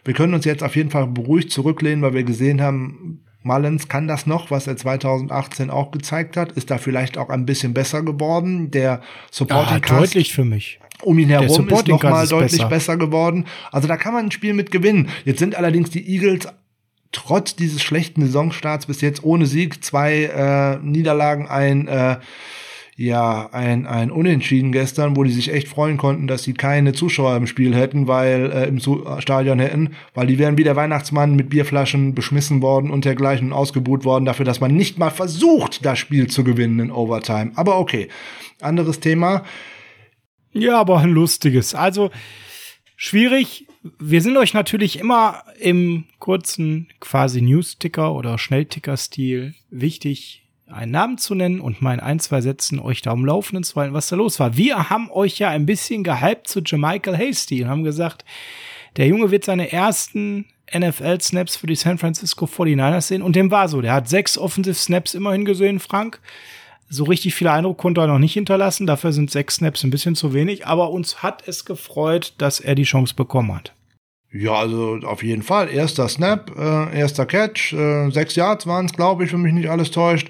[0.04, 4.06] wir können uns jetzt auf jeden Fall beruhigt zurücklehnen, weil wir gesehen haben, Mullins kann
[4.06, 8.02] das noch, was er 2018 auch gezeigt hat, ist da vielleicht auch ein bisschen besser
[8.02, 8.70] geworden.
[8.70, 9.00] Der
[9.30, 12.68] Supporting Cast, deutlich für mich um ihn herum ist nochmal deutlich besser.
[12.68, 13.46] besser geworden.
[13.70, 15.08] Also da kann man ein Spiel mit gewinnen.
[15.24, 16.48] Jetzt sind allerdings die Eagles
[17.12, 22.16] trotz dieses schlechten Saisonstarts bis jetzt ohne Sieg, zwei äh, Niederlagen, ein äh,
[22.94, 27.36] ja, ein, ein Unentschieden gestern, wo die sich echt freuen konnten, dass sie keine Zuschauer
[27.36, 28.80] im Spiel hätten, weil äh, im
[29.20, 33.52] Stadion hätten, weil die wären wie der Weihnachtsmann mit Bierflaschen beschmissen worden und dergleichen und
[33.54, 37.52] ausgebuht worden dafür, dass man nicht mal versucht, das Spiel zu gewinnen in Overtime.
[37.54, 38.08] Aber okay,
[38.60, 39.42] anderes Thema.
[40.52, 41.74] Ja, aber ein lustiges.
[41.74, 42.10] Also
[42.96, 43.66] schwierig.
[43.98, 51.34] Wir sind euch natürlich immer im kurzen quasi News-Ticker oder Schnellticker-Stil wichtig, einen Namen zu
[51.34, 54.16] nennen und mal in ein, zwei Sätzen euch da um Laufenden zu halten, was da
[54.16, 54.56] los war.
[54.56, 58.24] Wir haben euch ja ein bisschen gehypt zu Jamichael Hasty und haben gesagt,
[58.96, 63.68] der Junge wird seine ersten NFL-Snaps für die San Francisco 49ers sehen und dem war
[63.68, 63.80] so.
[63.80, 66.20] Der hat sechs Offensive Snaps immerhin gesehen, Frank
[66.92, 68.86] so richtig viel Eindruck konnte er noch nicht hinterlassen.
[68.86, 70.66] Dafür sind sechs Snaps ein bisschen zu wenig.
[70.66, 73.72] Aber uns hat es gefreut, dass er die Chance bekommen hat.
[74.30, 75.70] Ja, also auf jeden Fall.
[75.70, 79.70] Erster Snap, äh, erster Catch, äh, sechs Yards waren es, glaube ich, wenn mich nicht
[79.70, 80.28] alles täuscht.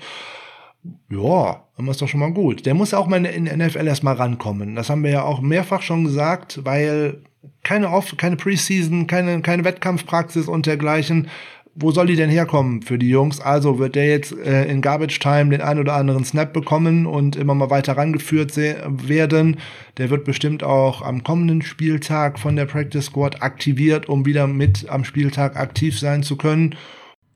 [1.10, 2.64] Ja, dann ist doch schon mal gut.
[2.66, 4.74] Der muss auch mal in der NFL erstmal rankommen.
[4.74, 7.22] Das haben wir ja auch mehrfach schon gesagt, weil
[7.64, 11.28] keine Off, keine Preseason, keine, keine Wettkampfpraxis und dergleichen
[11.74, 13.40] wo soll die denn herkommen für die Jungs?
[13.40, 17.36] Also wird der jetzt äh, in Garbage Time den ein oder anderen Snap bekommen und
[17.36, 19.57] immer mal weiter rangeführt werden.
[19.97, 24.89] Der wird bestimmt auch am kommenden Spieltag von der Practice Squad aktiviert, um wieder mit
[24.89, 26.74] am Spieltag aktiv sein zu können.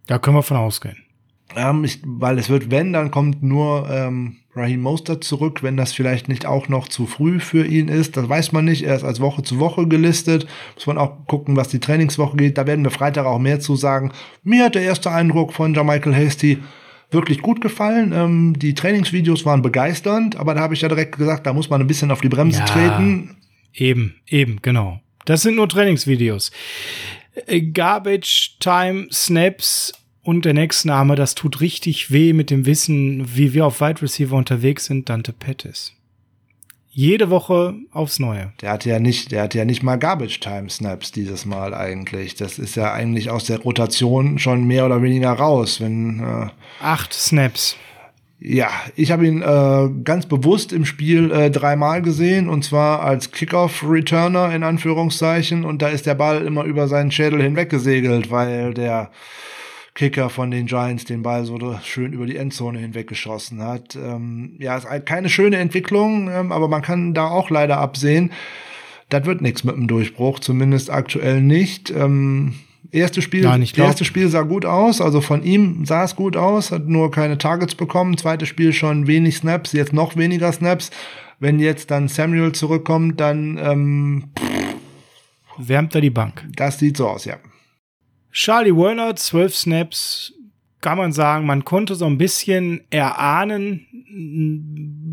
[0.06, 1.05] Da können wir von ausgehen.
[1.54, 5.92] Ähm, ich, weil es wird, wenn, dann kommt nur ähm, Raheem Mostert zurück, wenn das
[5.92, 8.16] vielleicht nicht auch noch zu früh für ihn ist.
[8.16, 8.82] Das weiß man nicht.
[8.82, 10.46] Er ist als Woche zu Woche gelistet.
[10.74, 12.58] Muss man auch gucken, was die Trainingswoche geht.
[12.58, 14.12] Da werden wir Freitag auch mehr zu sagen.
[14.42, 16.58] Mir hat der erste Eindruck von Jamichael Hasty
[17.10, 18.12] wirklich gut gefallen.
[18.12, 21.80] Ähm, die Trainingsvideos waren begeisternd, aber da habe ich ja direkt gesagt, da muss man
[21.80, 23.36] ein bisschen auf die Bremse ja, treten.
[23.72, 25.00] Eben, eben, genau.
[25.26, 26.50] Das sind nur Trainingsvideos.
[27.46, 29.92] Äh, Garbage Time Snaps
[30.26, 34.02] und der nächste Name, das tut richtig weh mit dem Wissen, wie wir auf Wide
[34.02, 35.92] Receiver unterwegs sind, Dante Pettis.
[36.90, 38.52] Jede Woche aufs Neue.
[38.60, 42.34] Der hat ja nicht, der hat ja nicht mal Garbage Time Snaps dieses Mal eigentlich.
[42.34, 46.48] Das ist ja eigentlich aus der Rotation schon mehr oder weniger raus, wenn äh
[46.82, 47.76] acht Snaps.
[48.40, 53.30] Ja, ich habe ihn äh, ganz bewusst im Spiel äh, dreimal gesehen und zwar als
[53.30, 59.10] Kickoff-Returner in Anführungszeichen und da ist der Ball immer über seinen Schädel hinweggesegelt, weil der
[59.96, 63.96] Kicker von den Giants den Ball so schön über die Endzone hinweggeschossen hat.
[63.96, 68.30] Ähm, ja, ist keine schöne Entwicklung, ähm, aber man kann da auch leider absehen,
[69.08, 71.90] das wird nichts mit dem Durchbruch, zumindest aktuell nicht.
[71.90, 72.54] Ähm,
[72.92, 76.72] erste Spiel, Nein, erste Spiel sah gut aus, also von ihm sah es gut aus,
[76.72, 78.18] hat nur keine Targets bekommen.
[78.18, 80.90] Zweites Spiel schon wenig Snaps, jetzt noch weniger Snaps.
[81.40, 84.24] Wenn jetzt dann Samuel zurückkommt, dann ähm,
[85.56, 86.44] wärmt er die Bank.
[86.54, 87.36] Das sieht so aus, ja.
[88.32, 90.32] Charlie Werner, zwölf Snaps,
[90.80, 93.86] kann man sagen, man konnte so ein bisschen erahnen,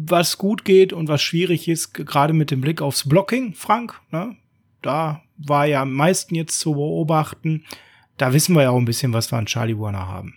[0.08, 4.00] was gut geht und was schwierig ist, gerade mit dem Blick aufs Blocking, Frank.
[4.12, 4.36] Ne?
[4.84, 7.66] da war ja am meisten jetzt zu beobachten.
[8.18, 10.36] Da wissen wir ja auch ein bisschen, was wir an Charlie Warner haben.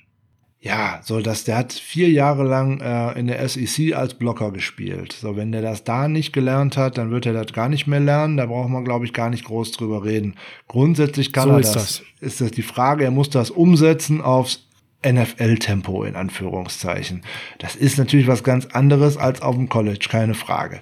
[0.61, 5.13] Ja, so dass der hat vier Jahre lang äh, in der SEC als Blocker gespielt.
[5.13, 8.01] So, wenn der das da nicht gelernt hat, dann wird er das gar nicht mehr
[8.01, 8.37] lernen.
[8.37, 10.35] Da braucht man, glaube ich, gar nicht groß drüber reden.
[10.67, 11.85] Grundsätzlich kann So er ist das.
[11.85, 12.03] das.
[12.21, 14.67] Ist das die Frage, er muss das umsetzen aufs
[15.07, 17.23] NFL-Tempo in Anführungszeichen.
[17.59, 20.81] Das ist natürlich was ganz anderes als auf dem College, keine Frage.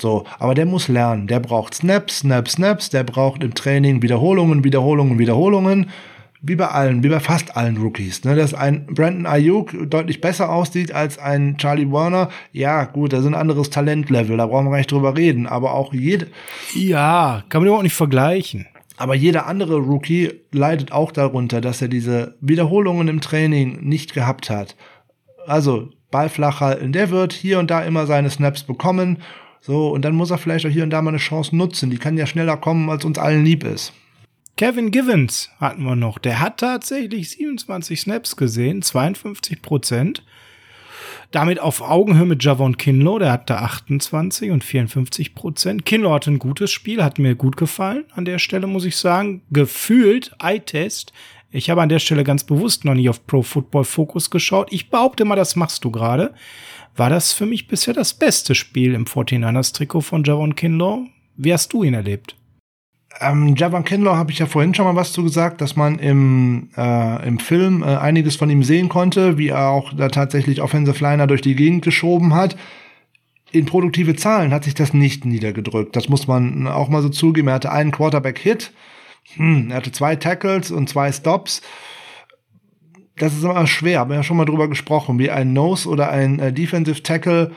[0.00, 1.26] So, aber der muss lernen.
[1.26, 2.90] Der braucht Snaps, Snaps, Snaps.
[2.90, 5.90] Der braucht im Training Wiederholungen, Wiederholungen, Wiederholungen.
[6.44, 8.24] Wie bei allen, wie bei fast allen Rookies.
[8.24, 12.30] Ne, dass ein Brandon Ayuk deutlich besser aussieht als ein Charlie Warner.
[12.50, 14.36] Ja, gut, das ist ein anderes Talentlevel.
[14.36, 15.46] Da brauchen wir gar nicht drüber reden.
[15.46, 16.26] Aber auch jede,
[16.74, 18.66] Ja, kann man überhaupt nicht vergleichen.
[18.96, 24.50] aber jeder andere Rookie leidet auch darunter, dass er diese Wiederholungen im Training nicht gehabt
[24.50, 24.74] hat.
[25.46, 26.92] Also Ball flach halten.
[26.92, 29.18] Der wird hier und da immer seine Snaps bekommen.
[29.60, 31.90] So, und dann muss er vielleicht auch hier und da mal eine Chance nutzen.
[31.90, 33.92] Die kann ja schneller kommen, als uns allen lieb ist.
[34.56, 36.18] Kevin Givens hatten wir noch.
[36.18, 40.22] Der hat tatsächlich 27 Snaps gesehen, 52 Prozent.
[41.30, 45.86] Damit auf Augenhöhe mit Javon Kinlow, der hatte 28 und 54 Prozent.
[45.86, 49.40] Kinlow hatte ein gutes Spiel, hat mir gut gefallen an der Stelle, muss ich sagen.
[49.50, 51.14] Gefühlt, Eye-Test.
[51.50, 54.70] Ich habe an der Stelle ganz bewusst noch nicht auf Pro Football Focus geschaut.
[54.70, 56.34] Ich behaupte mal, das machst du gerade.
[56.96, 61.06] War das für mich bisher das beste Spiel im 49ers Trikot von Javon Kinlow?
[61.38, 62.36] Wie hast du ihn erlebt?
[63.20, 66.70] Ähm, Javan Kinlaw habe ich ja vorhin schon mal was zu gesagt, dass man im,
[66.76, 71.02] äh, im Film äh, einiges von ihm sehen konnte, wie er auch da tatsächlich Offensive
[71.02, 72.56] Liner durch die Gegend geschoben hat.
[73.50, 75.94] In produktive Zahlen hat sich das nicht niedergedrückt.
[75.94, 77.48] Das muss man auch mal so zugeben.
[77.48, 78.72] Er hatte einen Quarterback-Hit,
[79.34, 81.62] hm, er hatte zwei Tackles und zwei Stops.
[83.16, 86.10] Das ist immer schwer, haben wir ja schon mal drüber gesprochen, wie ein Nose oder
[86.10, 87.52] ein äh, Defensive Tackle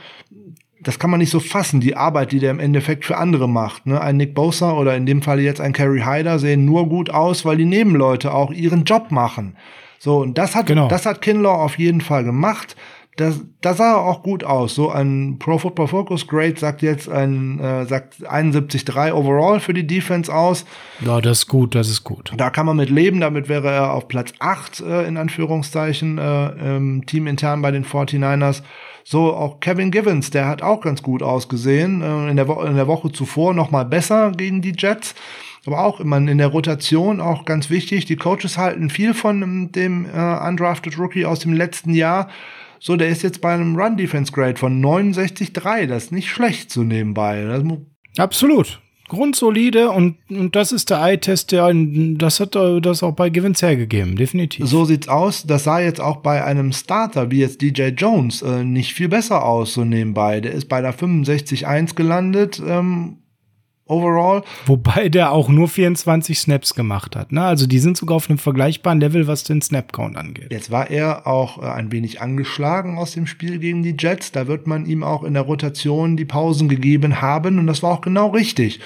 [0.86, 3.88] das kann man nicht so fassen, die Arbeit, die der im Endeffekt für andere macht.
[3.88, 3.99] Ne?
[3.99, 7.44] Ein Nick Bosa oder in dem Fall jetzt ein Kerry Hyder sehen nur gut aus,
[7.44, 9.56] weil die Nebenleute auch ihren Job machen.
[9.98, 10.88] So, und das hat, Genau.
[10.88, 12.76] das hat Kinlaw auf jeden Fall gemacht.
[13.18, 14.76] Das, das sah auch gut aus.
[14.76, 19.88] So ein Pro Football Focus Grade sagt jetzt ein, äh, sagt 71,3 overall für die
[19.88, 20.66] Defense aus.
[21.03, 22.34] Ja, das ist gut, das ist gut.
[22.38, 26.45] Da kann man mit leben, damit wäre er auf Platz 8 äh, in Anführungszeichen äh,
[26.48, 28.62] ähm, teamintern bei den 49ers.
[29.07, 32.02] So, auch Kevin Givens, der hat auch ganz gut ausgesehen.
[32.02, 35.14] Äh, in, der Wo in der Woche zuvor noch mal besser gegen die Jets.
[35.68, 38.06] Aber auch immer in der Rotation auch ganz wichtig.
[38.06, 42.30] Die Coaches halten viel von ähm, dem äh, undrafted Rookie aus dem letzten Jahr.
[42.80, 45.86] So, der ist jetzt bei einem Run-Defense-Grade von 69,3.
[45.86, 47.44] Das ist nicht schlecht so nebenbei.
[47.64, 47.86] Mu-
[48.18, 48.82] Absolut.
[49.07, 53.61] Grundsolide und, und das ist der Eye-Test, der, das hat er das auch bei Givens
[53.61, 54.68] hergegeben, definitiv.
[54.68, 55.44] So sieht's aus.
[55.44, 59.45] Das sah jetzt auch bei einem Starter wie jetzt DJ Jones äh, nicht viel besser
[59.45, 60.41] aus, so nebenbei.
[60.41, 63.18] Der ist bei der 65-1 gelandet, ähm,
[63.88, 64.44] overall.
[64.66, 67.32] Wobei der auch nur 24 Snaps gemacht hat.
[67.32, 67.44] Ne?
[67.44, 70.52] Also die sind sogar auf einem vergleichbaren Level, was den Snap-Count angeht.
[70.52, 74.32] Jetzt war er auch äh, ein wenig angeschlagen aus dem Spiel gegen die Jets.
[74.32, 77.91] Da wird man ihm auch in der Rotation die Pausen gegeben haben und das war
[77.91, 78.80] auch genau richtig.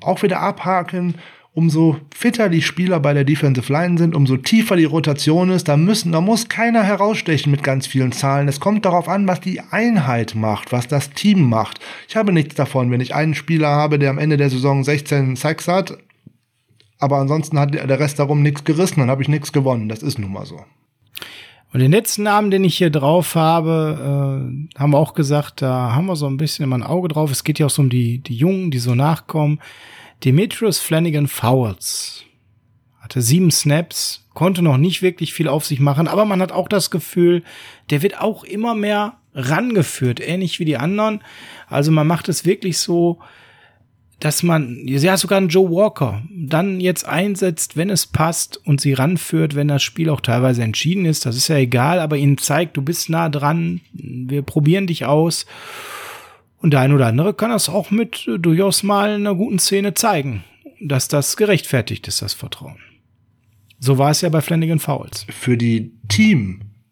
[0.00, 1.16] Auch wieder abhaken.
[1.52, 5.76] Umso fitter die Spieler bei der Defensive Line sind, umso tiefer die Rotation ist, da
[5.76, 8.46] müssen, da muss keiner herausstechen mit ganz vielen Zahlen.
[8.46, 11.80] Es kommt darauf an, was die Einheit macht, was das Team macht.
[12.08, 15.34] Ich habe nichts davon, wenn ich einen Spieler habe, der am Ende der Saison 16
[15.34, 15.98] Sacks hat,
[17.00, 19.88] aber ansonsten hat der Rest darum nichts gerissen, dann habe ich nichts gewonnen.
[19.88, 20.60] Das ist nun mal so.
[21.72, 23.96] Und den letzten Namen, den ich hier drauf habe,
[24.74, 27.30] äh, haben wir auch gesagt, da haben wir so ein bisschen immer ein Auge drauf.
[27.30, 29.60] Es geht ja auch so um die, die Jungen, die so nachkommen.
[30.24, 32.24] Demetrius Flanagan Fowles
[33.00, 36.68] hatte sieben Snaps, konnte noch nicht wirklich viel auf sich machen, aber man hat auch
[36.68, 37.42] das Gefühl,
[37.88, 41.22] der wird auch immer mehr rangeführt, ähnlich wie die anderen.
[41.68, 43.18] Also man macht es wirklich so,
[44.18, 48.92] dass man, ja sogar einen Joe Walker, dann jetzt einsetzt, wenn es passt und sie
[48.92, 51.24] ranführt, wenn das Spiel auch teilweise entschieden ist.
[51.24, 55.46] Das ist ja egal, aber ihnen zeigt, du bist nah dran, wir probieren dich aus.
[56.60, 59.94] Und der ein oder andere kann das auch mit äh, durchaus mal einer guten Szene
[59.94, 60.44] zeigen,
[60.80, 62.76] dass das gerechtfertigt ist, das Vertrauen.
[63.78, 65.26] So war es ja bei Flanagan Fowles.
[65.30, 65.92] für die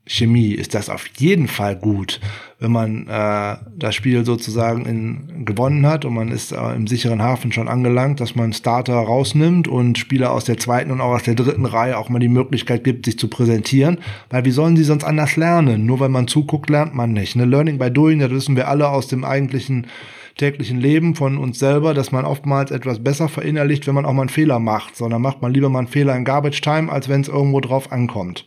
[0.08, 2.20] Teamchemie ist das auf jeden Fall gut,
[2.58, 7.22] wenn man äh, das Spiel sozusagen in, gewonnen hat und man ist äh, im sicheren
[7.22, 11.22] Hafen schon angelangt, dass man Starter rausnimmt und Spieler aus der zweiten und auch aus
[11.22, 13.98] der dritten Reihe auch mal die Möglichkeit gibt, sich zu präsentieren,
[14.30, 15.86] weil wie sollen sie sonst anders lernen?
[15.86, 17.36] Nur wenn man zuguckt, lernt man nicht.
[17.36, 17.44] Ne?
[17.44, 19.86] Learning by doing, das wissen wir alle aus dem eigentlichen
[20.36, 24.22] täglichen Leben von uns selber, dass man oftmals etwas besser verinnerlicht, wenn man auch mal
[24.22, 27.22] einen Fehler macht, sondern macht man lieber mal einen Fehler in Garbage Time, als wenn
[27.22, 28.46] es irgendwo drauf ankommt.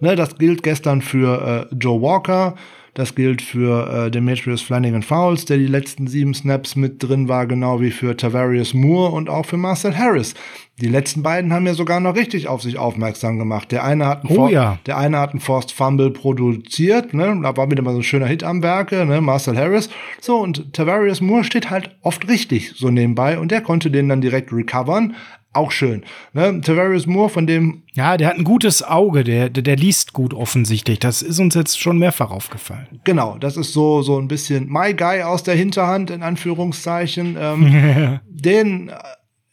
[0.00, 2.54] Ne, das gilt gestern für äh, Joe Walker.
[2.94, 7.46] Das gilt für äh, Demetrius Flanagan Fowles, der die letzten sieben Snaps mit drin war,
[7.46, 10.34] genau wie für Tavarius Moore und auch für Marcel Harris.
[10.80, 13.70] Die letzten beiden haben ja sogar noch richtig auf sich aufmerksam gemacht.
[13.70, 14.78] Der eine hat einen, Oh For ja.
[14.86, 17.38] der eine hat einen Forced Fumble produziert, ne?
[17.42, 19.20] Da war wieder mal so ein schöner Hit am Werke, ne?
[19.20, 19.88] Marcel Harris.
[20.20, 24.20] So, und Tavarius Moore steht halt oft richtig so nebenbei und der konnte den dann
[24.20, 25.14] direkt recovern.
[25.52, 26.04] Auch schön.
[26.32, 26.60] Ne?
[26.60, 30.32] Tavarius Moore, von dem Ja, der hat ein gutes Auge, der, der, der liest gut
[30.32, 31.00] offensichtlich.
[31.00, 33.00] Das ist uns jetzt schon mehrfach aufgefallen.
[33.02, 37.36] Genau, das ist so, so ein bisschen My Guy aus der Hinterhand, in Anführungszeichen.
[37.40, 38.92] Ähm, den,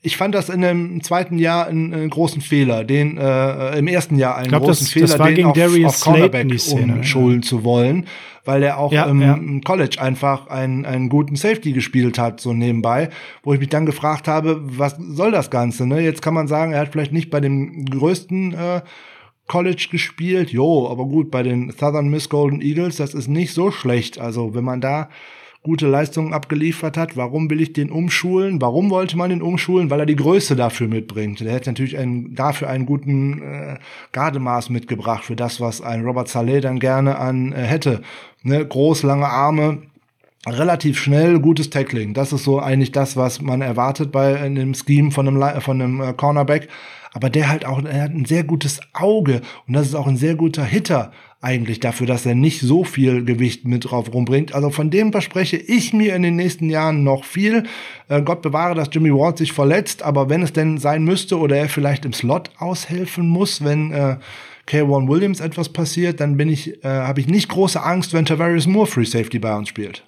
[0.01, 4.17] ich fand das in dem zweiten Jahr einen, einen großen Fehler, den äh, im ersten
[4.17, 6.93] Jahr einen glaub, großen das- Fehler, das war den gegen auf, Darius auf Cornerback Szene,
[6.93, 8.05] umschulen zu wollen,
[8.45, 9.33] weil er auch Ja, im, ja.
[9.33, 13.09] im College einfach einen, einen guten Safety gespielt hat, so nebenbei,
[13.43, 15.85] wo ich mich dann gefragt habe, was soll das Ganze?
[15.87, 15.99] Ne?
[16.01, 18.81] Jetzt kann man sagen, er hat vielleicht nicht bei dem größten äh,
[19.47, 20.51] College gespielt.
[20.51, 24.19] Jo, aber gut, bei den Southern Miss Golden Eagles, das ist nicht so schlecht.
[24.19, 25.09] Also, wenn man da
[25.67, 28.61] gute Leistungen abgeliefert hat, warum will ich den umschulen?
[28.61, 29.89] Warum wollte man den umschulen?
[29.89, 31.41] Weil er die Größe dafür mitbringt.
[31.41, 33.77] Der hätte natürlich einen, dafür einen guten äh,
[34.13, 38.01] Gardemaß mitgebracht für das, was ein Robert Saleh dann gerne an äh, hätte.
[38.43, 38.65] Ne?
[38.65, 39.79] Groß, lange Arme,
[40.47, 42.13] relativ schnell, gutes Tackling.
[42.13, 45.99] Das ist so eigentlich das, was man erwartet bei einem Scheme von einem, von einem
[45.99, 46.69] äh, Cornerback.
[47.13, 50.17] Aber der halt auch, er hat ein sehr gutes Auge und das ist auch ein
[50.17, 54.55] sehr guter Hitter eigentlich dafür, dass er nicht so viel Gewicht mit drauf rumbringt.
[54.55, 57.63] Also von dem verspreche ich mir in den nächsten Jahren noch viel.
[58.09, 61.57] Äh, Gott bewahre, dass Jimmy Ward sich verletzt, aber wenn es denn sein müsste oder
[61.57, 64.17] er vielleicht im Slot aushelfen muss, wenn äh,
[64.67, 68.67] K1 Williams etwas passiert, dann bin ich, äh, habe ich nicht große Angst, wenn Tavarius
[68.67, 70.05] Moore Free Safety bei uns spielt.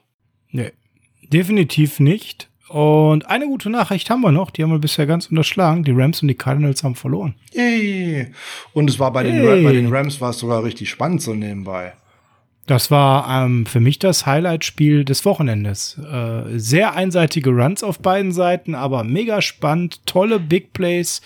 [0.51, 0.71] Nee,
[1.31, 2.48] definitiv nicht.
[2.69, 5.83] Und eine gute Nachricht haben wir noch, die haben wir bisher ganz unterschlagen.
[5.83, 7.35] Die Rams und die Cardinals haben verloren.
[7.53, 8.27] Yay.
[8.73, 11.93] Und es war bei den, bei den Rams war es sogar richtig spannend so nebenbei.
[12.69, 15.97] Das war ähm, für mich das Highlight-Spiel des Wochenendes.
[15.97, 21.23] Äh, sehr einseitige Runs auf beiden Seiten, aber mega spannend, tolle Big Plays,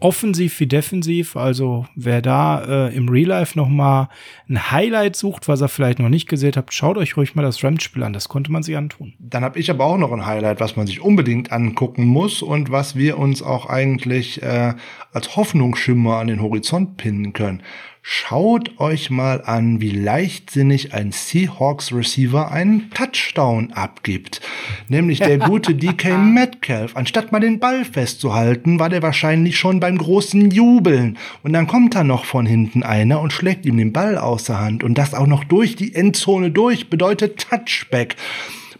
[0.00, 1.36] offensiv wie defensiv.
[1.36, 4.08] Also wer da äh, im Real Life noch mal
[4.48, 7.62] ein Highlight sucht, was er vielleicht noch nicht gesehen hat, schaut euch ruhig mal das
[7.62, 8.12] Rams-Spiel an.
[8.12, 9.14] Das konnte man sich antun.
[9.18, 12.70] Dann habe ich aber auch noch ein Highlight, was man sich unbedingt angucken muss und
[12.70, 14.74] was wir uns auch eigentlich äh,
[15.12, 17.62] als Hoffnungsschimmer an den Horizont pinnen können.
[18.02, 24.40] Schaut euch mal an, wie leichtsinnig ein Seahawks Receiver einen Touchdown abgibt.
[24.88, 26.96] Nämlich der gute DK Metcalf.
[26.96, 31.18] Anstatt mal den Ball festzuhalten, war der wahrscheinlich schon beim großen Jubeln.
[31.42, 34.60] Und dann kommt da noch von hinten einer und schlägt ihm den Ball aus der
[34.60, 34.82] Hand.
[34.82, 38.16] Und das auch noch durch die Endzone durch, bedeutet Touchback.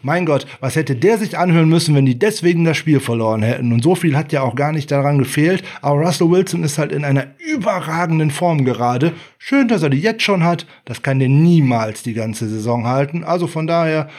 [0.03, 3.71] Mein Gott, was hätte der sich anhören müssen, wenn die deswegen das Spiel verloren hätten?
[3.71, 5.63] Und so viel hat ja auch gar nicht daran gefehlt.
[5.81, 9.13] Aber Russell Wilson ist halt in einer überragenden Form gerade.
[9.37, 10.65] Schön, dass er die jetzt schon hat.
[10.85, 13.23] Das kann der niemals die ganze Saison halten.
[13.23, 14.09] Also von daher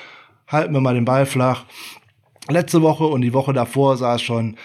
[0.47, 1.65] halten wir mal den Ball flach.
[2.49, 4.57] Letzte Woche und die Woche davor sah es schon,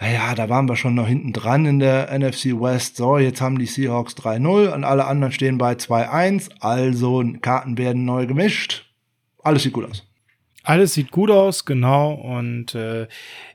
[0.00, 2.96] naja, da waren wir schon noch hinten dran in der NFC West.
[2.96, 6.50] So, jetzt haben die Seahawks 3-0 und alle anderen stehen bei 2-1.
[6.60, 8.86] Also Karten werden neu gemischt.
[9.42, 10.09] Alles sieht gut aus.
[10.62, 12.12] Alles sieht gut aus, genau.
[12.12, 13.08] Und äh,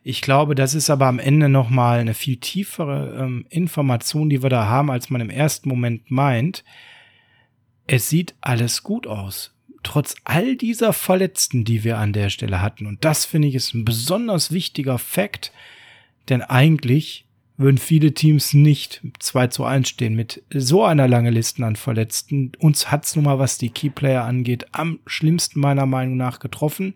[0.04, 4.42] ich glaube, das ist aber am Ende noch mal eine viel tiefere ähm, Information, die
[4.42, 6.64] wir da haben, als man im ersten Moment meint.
[7.88, 9.54] Es sieht alles gut aus.
[9.84, 12.88] Trotz all dieser Verletzten, die wir an der Stelle hatten.
[12.88, 15.52] Und das finde ich ist ein besonders wichtiger Fakt,
[16.30, 17.25] denn eigentlich
[17.58, 22.52] würden viele Teams nicht 2 zu 1 stehen mit so einer langen Liste an Verletzten.
[22.60, 26.96] Uns hat's nun mal, was die Keyplayer angeht, am schlimmsten meiner Meinung nach getroffen.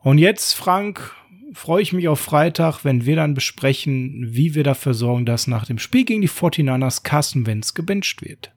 [0.00, 1.14] Und jetzt, Frank,
[1.52, 5.64] freue ich mich auf Freitag, wenn wir dann besprechen, wie wir dafür sorgen, dass nach
[5.64, 8.53] dem Spiel gegen die 49ers Carson Wentz gebencht wird.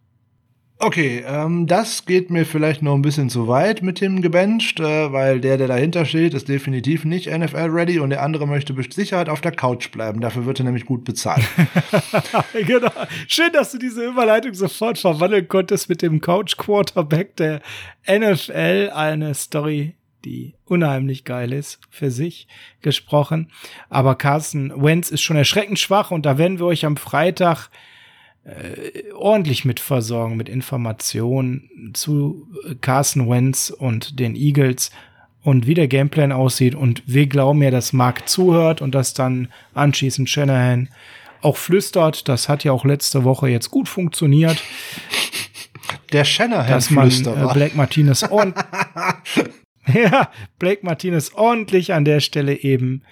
[0.80, 5.12] Okay, ähm, das geht mir vielleicht noch ein bisschen zu weit mit dem gebencht, äh,
[5.12, 9.28] weil der, der dahinter steht, ist definitiv nicht NFL-ready und der andere möchte mit Sicherheit
[9.28, 10.22] auf der Couch bleiben.
[10.22, 11.44] Dafür wird er nämlich gut bezahlt.
[12.68, 12.91] genau.
[13.28, 17.62] Schön, dass du diese Überleitung sofort verwandeln konntest mit dem Couch-Quarterback der
[18.08, 18.91] NFL.
[18.94, 19.95] Eine Story,
[20.26, 22.48] die unheimlich geil ist für sich
[22.84, 23.49] gesprochen.
[23.90, 27.72] Aber Carson Wentz ist schon erschreckend schwach und da werden wir euch am Freitag
[28.48, 34.91] äh, ordentlich mit versorgen, mit Informationen zu äh, Carson Wentz und den Eagles
[35.44, 36.74] und wie der Gameplan aussieht.
[36.74, 40.90] Und wir glauben ja, dass Mark zuhört und dass dann anschließend Shanahan
[41.41, 42.28] auch flüstert.
[42.30, 44.64] Das hat ja auch letzte Woche jetzt gut funktioniert,
[46.14, 47.53] Der dass man äh.
[47.53, 48.56] Blake Martinez und
[49.94, 53.03] ja, Blake Martinez ordentlich an der Stelle eben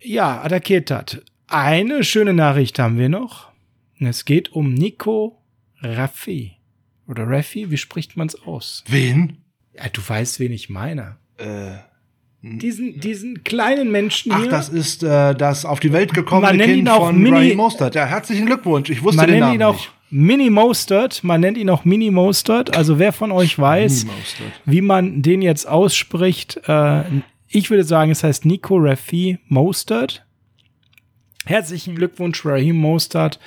[0.00, 1.22] ja, attackiert hat.
[1.46, 3.53] Eine schöne Nachricht haben wir noch.
[4.06, 5.38] Es geht um Nico
[5.80, 6.52] Raffi.
[7.06, 8.82] Oder Raffi, wie spricht man's aus?
[8.88, 9.38] Wen?
[9.74, 11.16] Ja, du weißt, wen ich meine.
[11.36, 11.72] Äh,
[12.42, 14.50] Diesen, diesen kleinen Menschen ach, hier.
[14.50, 17.94] das ist äh, das auf die Welt gekommene Kind von Mini- Raheem Mostert.
[17.94, 18.90] Ja, herzlichen Glückwunsch.
[18.90, 19.90] Ich wusste man den nennt Namen ihn auch nicht.
[20.10, 21.24] Mini Mostert.
[21.24, 22.76] Man nennt ihn auch Mini Mostert.
[22.76, 24.06] Also wer von euch weiß,
[24.66, 27.02] wie man den jetzt ausspricht, äh,
[27.48, 30.24] ich würde sagen, es heißt Nico Raffi Mostert.
[31.46, 33.38] Herzlichen Glückwunsch, Raheem Mostert,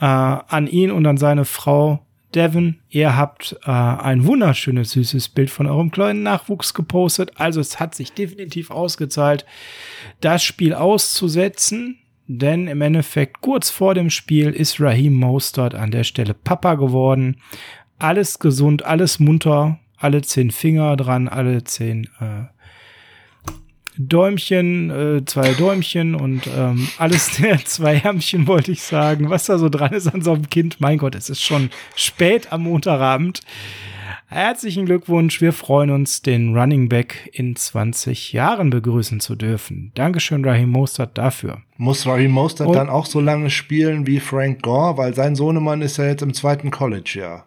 [0.00, 2.04] äh, an ihn und an seine Frau
[2.34, 2.76] Devon.
[2.88, 7.32] Ihr habt äh, ein wunderschönes, süßes Bild von eurem kleinen Nachwuchs gepostet.
[7.36, 9.46] Also es hat sich definitiv ausgezahlt,
[10.20, 11.98] das Spiel auszusetzen.
[12.26, 17.36] Denn im Endeffekt kurz vor dem Spiel ist Raheem Mostert an der Stelle Papa geworden.
[17.98, 22.44] Alles gesund, alles munter, alle zehn Finger dran, alle zehn äh,
[23.96, 27.30] Däumchen, äh, zwei Däumchen und ähm, alles
[27.64, 29.30] zwei Ärmchen wollte ich sagen.
[29.30, 32.52] Was da so dran ist an so einem Kind, mein Gott, es ist schon spät
[32.52, 33.40] am Montagabend.
[34.26, 39.92] Herzlichen Glückwunsch, wir freuen uns, den Running Back in 20 Jahren begrüßen zu dürfen.
[39.94, 41.60] Dankeschön, Raheem Mostert, dafür.
[41.76, 44.96] Muss Raheem Mostert Und- dann auch so lange spielen wie Frank Gore?
[44.96, 47.36] Weil sein Sohnemann ist ja jetzt im zweiten College-Jahr.
[47.38, 47.46] Ja,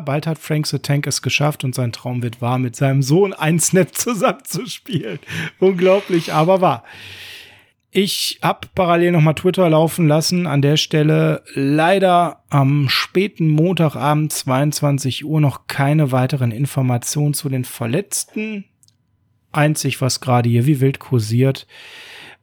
[0.00, 3.32] bald hat Frank the Tank es geschafft und sein Traum wird wahr, mit seinem Sohn
[3.32, 5.18] ein Snap zusammenzuspielen.
[5.58, 6.84] Unglaublich, aber wahr.
[7.90, 10.46] Ich habe parallel nochmal Twitter laufen lassen.
[10.46, 17.64] An der Stelle leider am späten Montagabend 22 Uhr noch keine weiteren Informationen zu den
[17.64, 18.64] Verletzten.
[19.50, 21.66] Einzig, was gerade hier wie wild kursiert,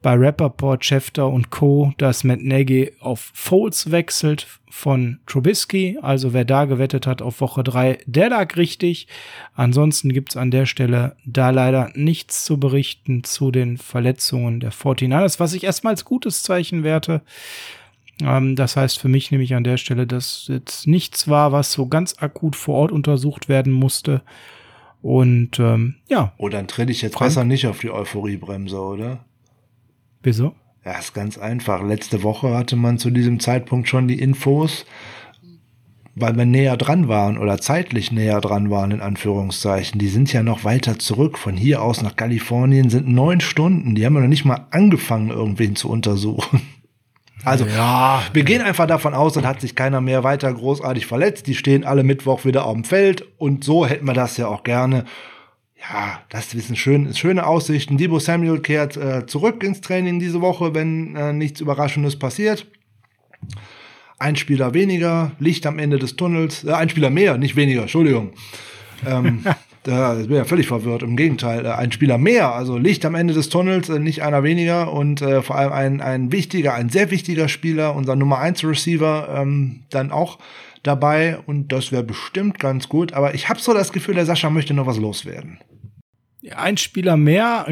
[0.02, 5.98] bei Rappaport, Schefter und Co., dass Matt Nagy auf Foles wechselt von Trubisky.
[6.00, 9.08] Also wer da gewettet hat auf Woche drei, der lag richtig.
[9.54, 15.38] Ansonsten gibt's an der Stelle da leider nichts zu berichten zu den Verletzungen der 49ers,
[15.38, 17.20] was ich erstmal als gutes Zeichen werte.
[18.22, 21.86] Ähm, das heißt für mich nämlich an der Stelle, dass jetzt nichts war, was so
[21.88, 24.22] ganz akut vor Ort untersucht werden musste.
[25.02, 27.30] Und ähm, ja, Oh, dann trete ich jetzt Frank?
[27.30, 29.24] besser nicht auf die Euphoriebremse, oder?
[30.22, 30.54] Wieso?
[30.84, 31.82] Ja, ist ganz einfach.
[31.82, 34.86] Letzte Woche hatte man zu diesem Zeitpunkt schon die Infos,
[36.14, 39.98] weil wir näher dran waren oder zeitlich näher dran waren, in Anführungszeichen.
[39.98, 41.36] Die sind ja noch weiter zurück.
[41.36, 43.94] Von hier aus nach Kalifornien sind neun Stunden.
[43.94, 46.62] Die haben ja noch nicht mal angefangen, irgendwen zu untersuchen.
[47.44, 51.46] Also, Ja, wir gehen einfach davon aus, dann hat sich keiner mehr weiter großartig verletzt.
[51.46, 54.62] Die stehen alle Mittwoch wieder auf dem Feld und so hätten wir das ja auch
[54.62, 55.04] gerne.
[55.80, 57.96] Ja, das ist ein schön, schöne Aussichten.
[57.96, 62.66] Debo Samuel kehrt äh, zurück ins Training diese Woche, wenn äh, nichts Überraschendes passiert.
[64.18, 66.64] Ein Spieler weniger, Licht am Ende des Tunnels.
[66.64, 68.32] Äh, ein Spieler mehr, nicht weniger, Entschuldigung.
[69.06, 69.42] Ähm,
[69.82, 71.02] da bin ja völlig verwirrt.
[71.02, 74.42] Im Gegenteil, äh, ein Spieler mehr, also Licht am Ende des Tunnels, äh, nicht einer
[74.42, 78.64] weniger und äh, vor allem ein, ein wichtiger, ein sehr wichtiger Spieler, unser Nummer 1
[78.64, 80.38] Receiver, ähm, dann auch
[80.82, 83.12] dabei und das wäre bestimmt ganz gut.
[83.12, 85.58] Aber ich habe so das Gefühl, der Sascha möchte noch was loswerden.
[86.54, 87.66] ein Spieler mehr,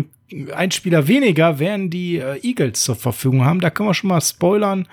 [0.54, 3.60] ein Spieler weniger werden die äh, Eagles zur Verfügung haben.
[3.60, 4.86] Da können wir schon mal spoilern.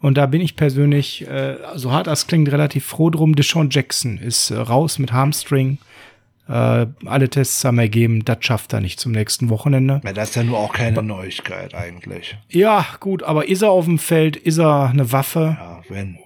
[0.00, 3.34] Und da bin ich persönlich, äh, so hart das klingt, relativ froh drum.
[3.34, 5.78] Deshaun Jackson ist äh, raus mit Hamstring.
[6.48, 10.00] Äh, alle Tests haben ergeben, das schafft er nicht zum nächsten Wochenende.
[10.04, 12.36] Ja, das ist ja nur auch keine Neuigkeit eigentlich.
[12.50, 15.56] Ja, gut, aber ist er auf dem Feld, ist er eine Waffe?
[15.58, 16.18] Ja, wenn.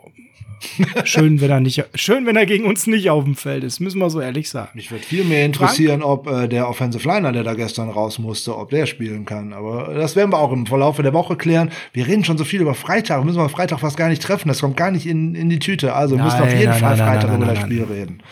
[1.04, 3.98] Schön, wenn er nicht, schön, wenn er gegen uns nicht auf dem Feld ist, müssen
[3.98, 4.70] wir so ehrlich sagen.
[4.74, 8.56] Mich würde viel mehr interessieren, ob äh, der Offensive Liner, der da gestern raus musste,
[8.56, 9.52] ob der spielen kann.
[9.52, 11.70] Aber das werden wir auch im Verlauf der Woche klären.
[11.92, 14.48] Wir reden schon so viel über Freitag, müssen wir Freitag fast gar nicht treffen.
[14.48, 15.94] Das kommt gar nicht in, in die Tüte.
[15.94, 17.72] Also wir müssen Nein, auf jeden nein, Fall nein, Freitag nein, über nein, das nein,
[17.72, 17.98] Spiel nein.
[17.98, 18.22] reden.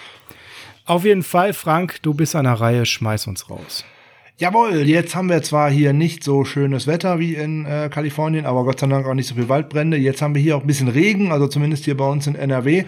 [0.84, 3.84] Auf jeden Fall, Frank, du bist an der Reihe, schmeiß uns raus.
[4.40, 8.62] Jawohl, jetzt haben wir zwar hier nicht so schönes Wetter wie in äh, Kalifornien, aber
[8.62, 9.96] Gott sei Dank auch nicht so viel Waldbrände.
[9.96, 12.84] Jetzt haben wir hier auch ein bisschen Regen, also zumindest hier bei uns in NRW.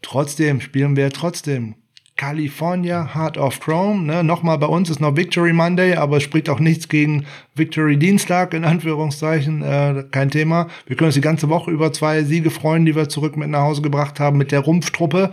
[0.00, 1.74] Trotzdem spielen wir trotzdem
[2.16, 4.04] California Heart of Chrome.
[4.04, 4.22] Ne?
[4.22, 7.26] Nochmal, bei uns ist noch Victory Monday, aber es spricht auch nichts gegen
[7.56, 9.62] Victory Dienstag, in Anführungszeichen.
[9.62, 10.68] Äh, kein Thema.
[10.86, 13.62] Wir können uns die ganze Woche über zwei Siege freuen, die wir zurück mit nach
[13.62, 15.32] Hause gebracht haben mit der Rumpftruppe,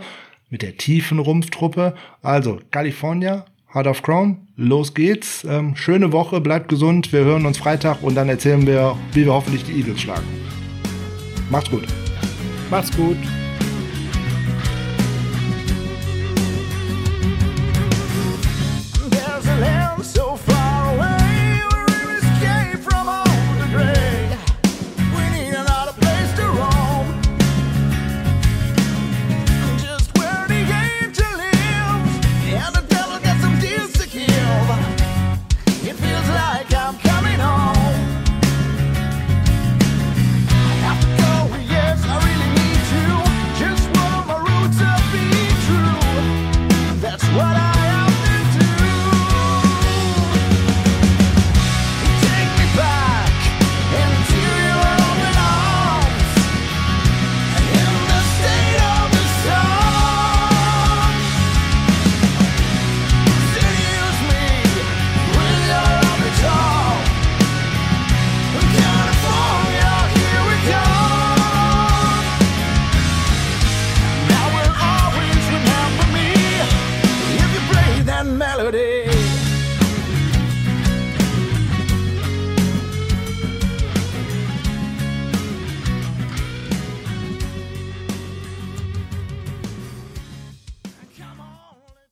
[0.50, 1.94] mit der tiefen Rumpftruppe.
[2.22, 5.44] Also, California Heart of Chrome, los geht's.
[5.48, 7.12] Ähm, schöne Woche, bleibt gesund.
[7.12, 10.26] Wir hören uns Freitag und dann erzählen wir, wie wir hoffentlich die Eagles schlagen.
[11.50, 11.86] Macht's gut.
[12.70, 13.18] Macht's gut.